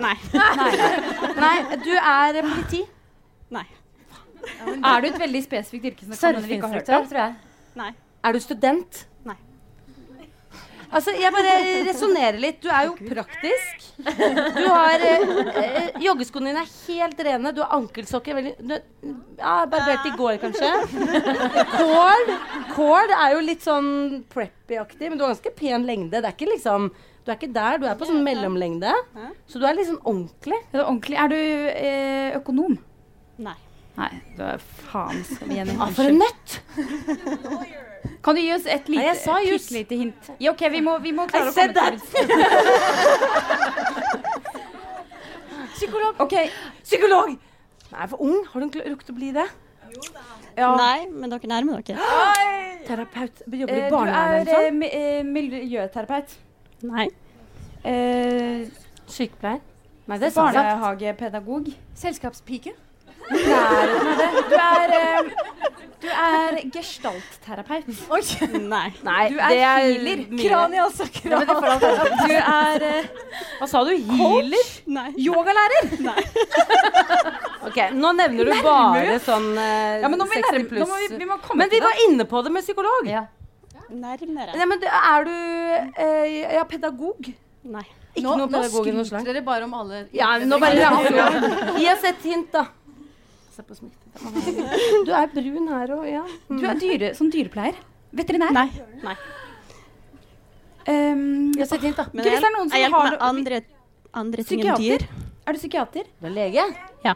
Nei. 0.00 0.14
Nei, 0.34 1.76
du 1.82 1.90
er 1.96 2.36
eh, 2.36 2.42
politi. 2.42 2.82
Nei. 3.50 3.64
Er 4.84 5.00
du 5.00 5.08
et 5.08 5.18
veldig 5.18 5.42
spesifikt 5.44 5.84
yrke 5.94 6.14
Surfeinstruktør, 6.14 7.08
tror 7.08 7.18
jeg. 7.24 7.34
Nei. 7.76 7.90
Er 8.24 8.32
du 8.32 8.38
student? 8.40 9.06
Altså, 10.90 11.12
jeg 11.14 11.30
bare 11.30 11.52
resonnerer 11.86 12.38
litt. 12.42 12.58
Du 12.64 12.70
er 12.72 12.88
jo 12.88 12.94
praktisk. 12.98 13.84
Du 14.00 14.64
har 14.66 15.04
eh, 15.06 15.34
eh, 15.60 15.90
Joggeskoene 16.02 16.50
dine 16.50 16.64
er 16.64 16.72
helt 16.88 17.22
rene. 17.26 17.52
Du 17.54 17.60
har 17.62 17.76
ankelsokker. 17.76 18.38
Veldig, 18.40 18.54
du, 18.58 18.74
ja, 19.38 19.54
barbert 19.70 20.08
i 20.10 20.14
går, 20.18 20.40
kanskje. 20.42 20.72
Kål. 21.76 22.34
Kål 22.74 23.14
er 23.14 23.36
jo 23.36 23.44
litt 23.46 23.62
sånn 23.66 23.90
preppy-aktig, 24.34 25.06
men 25.12 25.20
du 25.20 25.24
har 25.24 25.34
ganske 25.36 25.54
pen 25.56 25.86
lengde. 25.86 26.18
Det 26.18 26.26
er 26.26 26.36
ikke 26.36 26.50
liksom 26.56 26.90
Du 26.90 27.30
er 27.30 27.36
ikke 27.38 27.52
der. 27.54 27.78
Du 27.78 27.86
er 27.86 27.98
på 28.00 28.08
sånn 28.08 28.24
mellomlengde. 28.26 28.94
Så 29.46 29.62
du 29.62 29.68
er 29.68 29.78
sånn 29.84 30.02
ordentlig. 30.02 30.58
Er 30.72 30.80
du 30.80 30.84
ordentlig? 30.88 31.20
Er 31.22 31.30
du 31.30 31.38
eh, 31.38 32.38
økonom? 32.40 32.80
Nei. 33.40 33.58
Nei, 34.00 34.10
du 34.36 34.42
er 34.46 34.62
faen 34.90 35.22
så 35.28 35.46
Jenny. 35.50 35.76
Ah, 35.78 35.90
for 35.94 36.08
en 36.08 36.18
nøtt! 36.22 37.86
Kan 38.24 38.34
du 38.36 38.40
gi 38.40 38.52
oss 38.54 38.66
et 38.66 38.88
lite, 38.88 39.00
Nei, 39.00 39.06
jeg 39.06 39.16
sa 39.22 39.34
lite 39.74 39.94
hint? 39.96 40.30
Ja, 40.40 40.50
OK, 40.52 40.60
vi 40.72 40.80
må, 40.84 40.98
vi 41.04 41.12
må 41.16 41.22
I 41.24 41.26
klare 41.32 41.48
å 41.50 41.52
said 41.56 41.74
komme 41.74 41.98
til 41.98 42.10
Psykolog. 45.80 46.14
Okay. 46.20 46.46
Psykolog! 46.84 47.28
Nei, 47.90 48.06
for 48.12 48.18
ung. 48.22 48.44
Har 48.52 48.60
du 48.60 48.66
rukket 48.84 49.10
å 49.10 49.12
bli 49.16 49.30
det? 49.34 49.46
Ja. 50.58 50.74
Nei, 50.76 51.06
men 51.08 51.30
dere 51.32 51.46
nærmer 51.50 51.72
dere. 51.80 51.98
Terapeut. 52.86 53.32
Jobber 53.46 53.74
Eh, 53.74 53.80
i 53.80 53.82
du 53.88 53.94
barnevernet 53.94 54.20
er 54.20 54.24
eller 54.40 54.52
eh, 54.52 54.56
sånn? 54.68 54.82
eh, 54.90 55.22
miljøterapeut. 55.24 56.28
Nei. 56.90 57.06
Eh, 57.84 58.66
Sykepleier? 59.10 59.60
Nei, 60.10 60.18
det 60.18 60.26
er 60.30 60.34
sant. 60.34 60.54
barnehagepedagog. 60.56 61.64
Selskapspike. 61.98 62.72
Nærheten 63.30 64.10
av 64.10 64.20
det. 64.20 64.28
Du 64.50 64.56
er, 64.60 64.92
eh, 64.96 65.22
du 66.00 66.06
er 66.08 66.56
gestaltterapeut. 66.72 67.88
Oi. 68.10 68.20
Nei. 68.56 68.86
Nei, 69.04 69.24
Du 69.28 69.36
er 69.36 69.48
det 69.52 69.58
er 69.60 69.80
healer. 69.84 70.22
være. 71.60 72.00
Du 72.24 72.34
er 72.40 72.86
eh, 72.88 73.10
Hva 73.60 73.68
sa 73.68 73.82
du? 73.84 73.92
Healer? 73.94 74.70
Nei. 74.96 75.10
Yogalærer. 75.20 75.90
Ok, 77.70 77.76
Nå 77.92 78.10
nevner 78.16 78.48
du 78.48 78.50
bare 78.64 79.18
sånn 79.22 79.50
eh, 79.60 80.00
Ja, 80.00 80.08
men 80.08 80.16
nå 80.18 80.24
må 80.24 80.32
vi 80.32 80.40
60 80.40 80.54
nærme- 80.56 80.62
nå 80.64 80.68
pluss. 80.70 80.88
må 80.88 80.96
vi- 81.02 81.18
vi 81.20 81.26
må 81.28 81.36
komme 81.44 81.58
Men 81.60 81.68
til 81.68 81.76
vi 81.76 81.80
det. 81.80 81.84
var 81.90 82.00
inne 82.08 82.24
på 82.30 82.40
det 82.46 82.52
med 82.54 82.64
psykolog. 82.64 83.06
Ja. 83.06 83.26
Nærmere. 83.90 84.54
Nei, 84.56 84.66
men 84.70 84.80
det, 84.80 84.88
er 84.88 85.24
du 85.28 85.34
eh, 86.00 86.54
ja, 86.56 86.64
pedagog? 86.64 87.28
Nei. 87.64 87.84
Ikke 88.16 88.24
Nå, 88.24 88.36
noe 88.40 88.46
nå 88.48 88.50
pedagog 88.56 88.86
i 88.88 88.94
noe 88.96 89.04
slag? 89.06 89.20
skryter 89.22 89.34
dere 89.36 89.44
bare 89.46 89.64
om 89.68 89.74
alle 89.74 90.00
Ja, 90.16 90.32
nå 90.40 90.58
bare 90.58 90.74
Gi 91.78 91.86
oss 91.92 92.04
et 92.10 92.22
hint, 92.26 92.48
da. 92.56 92.64
Se 93.60 93.66
på 93.66 93.74
smitte. 93.76 94.08
Du 95.04 95.10
er 95.12 95.26
brun 95.34 95.66
her 95.68 95.90
òg, 95.92 96.06
ja. 96.08 96.22
Du 96.48 96.64
er 96.64 96.78
dyre, 96.80 97.10
sånn 97.18 97.28
dyrepleier. 97.32 97.76
Veterinær. 98.16 98.54
Nei. 98.56 98.70
Nei. 99.04 99.16
Um, 100.88 101.52
oss 101.60 101.74
et 101.76 101.84
hint, 101.84 101.98
da. 101.98 102.08
Men 102.08 102.24
Hvis 102.24 102.32
jeg, 102.32 102.40
det 102.40 102.48
er 102.48 102.54
noen 102.56 102.70
som 102.70 102.78
jeg 102.78 102.86
hjelper 102.86 103.10
med 103.10 103.26
andre, 103.28 103.60
andre 104.22 104.46
ting 104.48 104.64
enn 104.64 104.80
dyr. 104.80 105.04
Er 105.44 105.52
du 105.52 105.60
psykiater? 105.60 106.04
Du 106.22 106.26
er 106.30 106.36
lege? 106.40 106.64
Ja. 107.04 107.14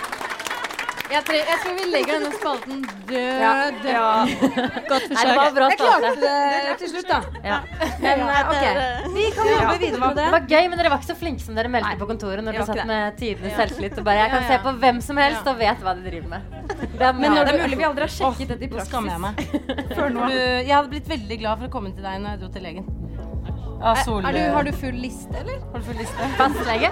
Jeg, 1.10 1.22
tror, 1.26 1.36
jeg 1.50 1.58
tror 1.62 1.72
vi 1.80 1.84
legger 1.90 2.12
denne 2.20 2.30
spalten 2.38 2.82
død. 3.08 3.40
Ja. 3.42 3.52
død. 3.84 3.86
Nei, 3.90 4.82
Godt 4.90 5.06
det 5.08 5.16
forsøk. 5.16 5.38
var 5.40 5.54
bra 5.56 5.68
Jeg 5.72 5.78
klarte 5.80 6.10
det 6.20 6.76
til 6.82 6.90
slutt, 6.92 7.08
da. 7.10 7.18
Ja. 7.44 7.58
Men 8.04 8.22
eh, 8.26 8.52
ok, 8.52 8.64
vi 9.16 9.24
kan 9.34 9.50
jobbe 9.50 9.74
videre 9.82 10.00
med 10.04 10.14
Det 10.14 10.22
det. 10.22 10.28
var 10.36 10.46
gøy, 10.54 10.68
men 10.70 10.78
dere 10.82 10.92
var 10.94 11.02
ikke 11.02 11.10
så 11.10 11.16
flinke 11.18 11.42
som 11.44 11.58
dere 11.58 11.72
meldte 11.72 11.96
på 12.00 12.08
kontoret 12.12 12.44
når 12.46 12.54
det 12.54 12.62
dere 12.62 12.68
satt 12.70 12.90
med 12.92 13.18
tidenes 13.20 13.56
selvtillit 13.58 13.98
og 13.98 14.06
bare 14.06 14.22
Jeg 14.22 14.30
kan 14.36 14.46
Ja, 14.46 14.48
se 14.52 14.60
på 14.68 14.74
hvem 14.84 15.00
som 15.08 15.20
helst 15.24 15.50
og 15.50 15.58
vet 15.60 15.82
hva 15.84 15.96
de 15.98 16.06
driver 16.06 16.28
med. 16.36 16.56
Det 16.70 17.04
er, 17.08 17.12
Men 17.18 17.34
når 17.34 17.44
det 17.50 17.54
er 17.56 17.62
mulig 17.66 17.78
vi 17.82 17.88
aldri 17.90 18.06
har 18.06 18.14
sjekket 18.14 18.54
dette 18.54 18.64
i 18.64 18.70
praksis. 18.70 18.88
skammer 18.92 19.10
jeg 19.16 19.20
meg. 19.26 19.34
Før 19.98 20.08
nå. 20.14 20.30
Du, 20.30 20.38
jeg 20.38 20.72
hadde 20.76 20.88
blitt 20.94 21.08
veldig 21.10 21.40
glad 21.42 21.58
for 21.64 21.66
å 21.70 21.72
komme 21.78 21.92
til 21.96 22.06
deg 22.06 22.22
når 22.22 22.36
jeg 22.36 22.42
dro 22.44 22.52
til 22.54 22.66
legen. 22.70 22.90
Ja, 23.80 23.94
sol, 24.04 24.22
Er 24.28 24.36
du, 24.36 24.40
har 24.54 24.66
du 24.68 24.72
full 24.76 24.98
liste, 25.00 25.32
eller? 25.40 25.58
har 25.72 25.80
du 25.80 25.86
full 25.90 25.96
liste? 25.98 26.30
fastlege. 26.38 26.90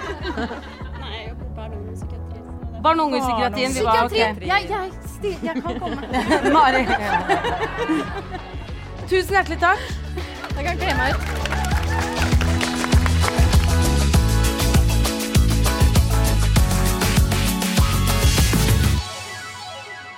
Nei, 1.02 1.10
jeg 1.18 1.26
jobber 1.28 1.50
bare 1.58 1.74
noen 1.74 1.92
psykiatri. 1.94 2.17
Barne- 2.82 3.02
og 3.02 3.06
ungdomspsykiatrien. 3.06 3.74
Vi 3.74 3.80
var 3.84 4.08
Psykiatri! 4.08 4.36
ok. 4.36 4.46
Jeg, 4.46 4.70
jeg, 4.70 4.90
sti, 5.16 5.36
jeg 5.46 5.54
kan 5.62 5.80
komme. 5.80 5.96
Mari. 6.56 6.82
Tusen 9.08 9.30
hjertelig 9.34 9.58
takk. 9.60 9.78
Jeg 10.56 10.64
kan 10.66 10.76
kle 10.78 10.94
meg 10.98 11.14
ut. 11.14 11.20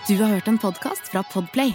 Du 0.09 0.17
har 0.19 0.29
hørt 0.33 0.49
en 0.49 0.59
podkast 0.59 1.09
fra 1.13 1.23
Podplay. 1.33 1.75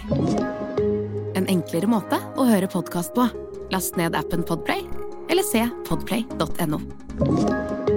En 1.34 1.46
enklere 1.48 1.88
måte 1.88 2.18
å 2.36 2.44
høre 2.44 2.68
podkast 2.68 3.14
på. 3.16 3.24
Last 3.72 3.96
ned 3.96 4.14
appen 4.14 4.44
Podplay, 4.44 4.84
eller 5.32 5.42
se 5.46 5.64
podplay.no. 5.88 7.95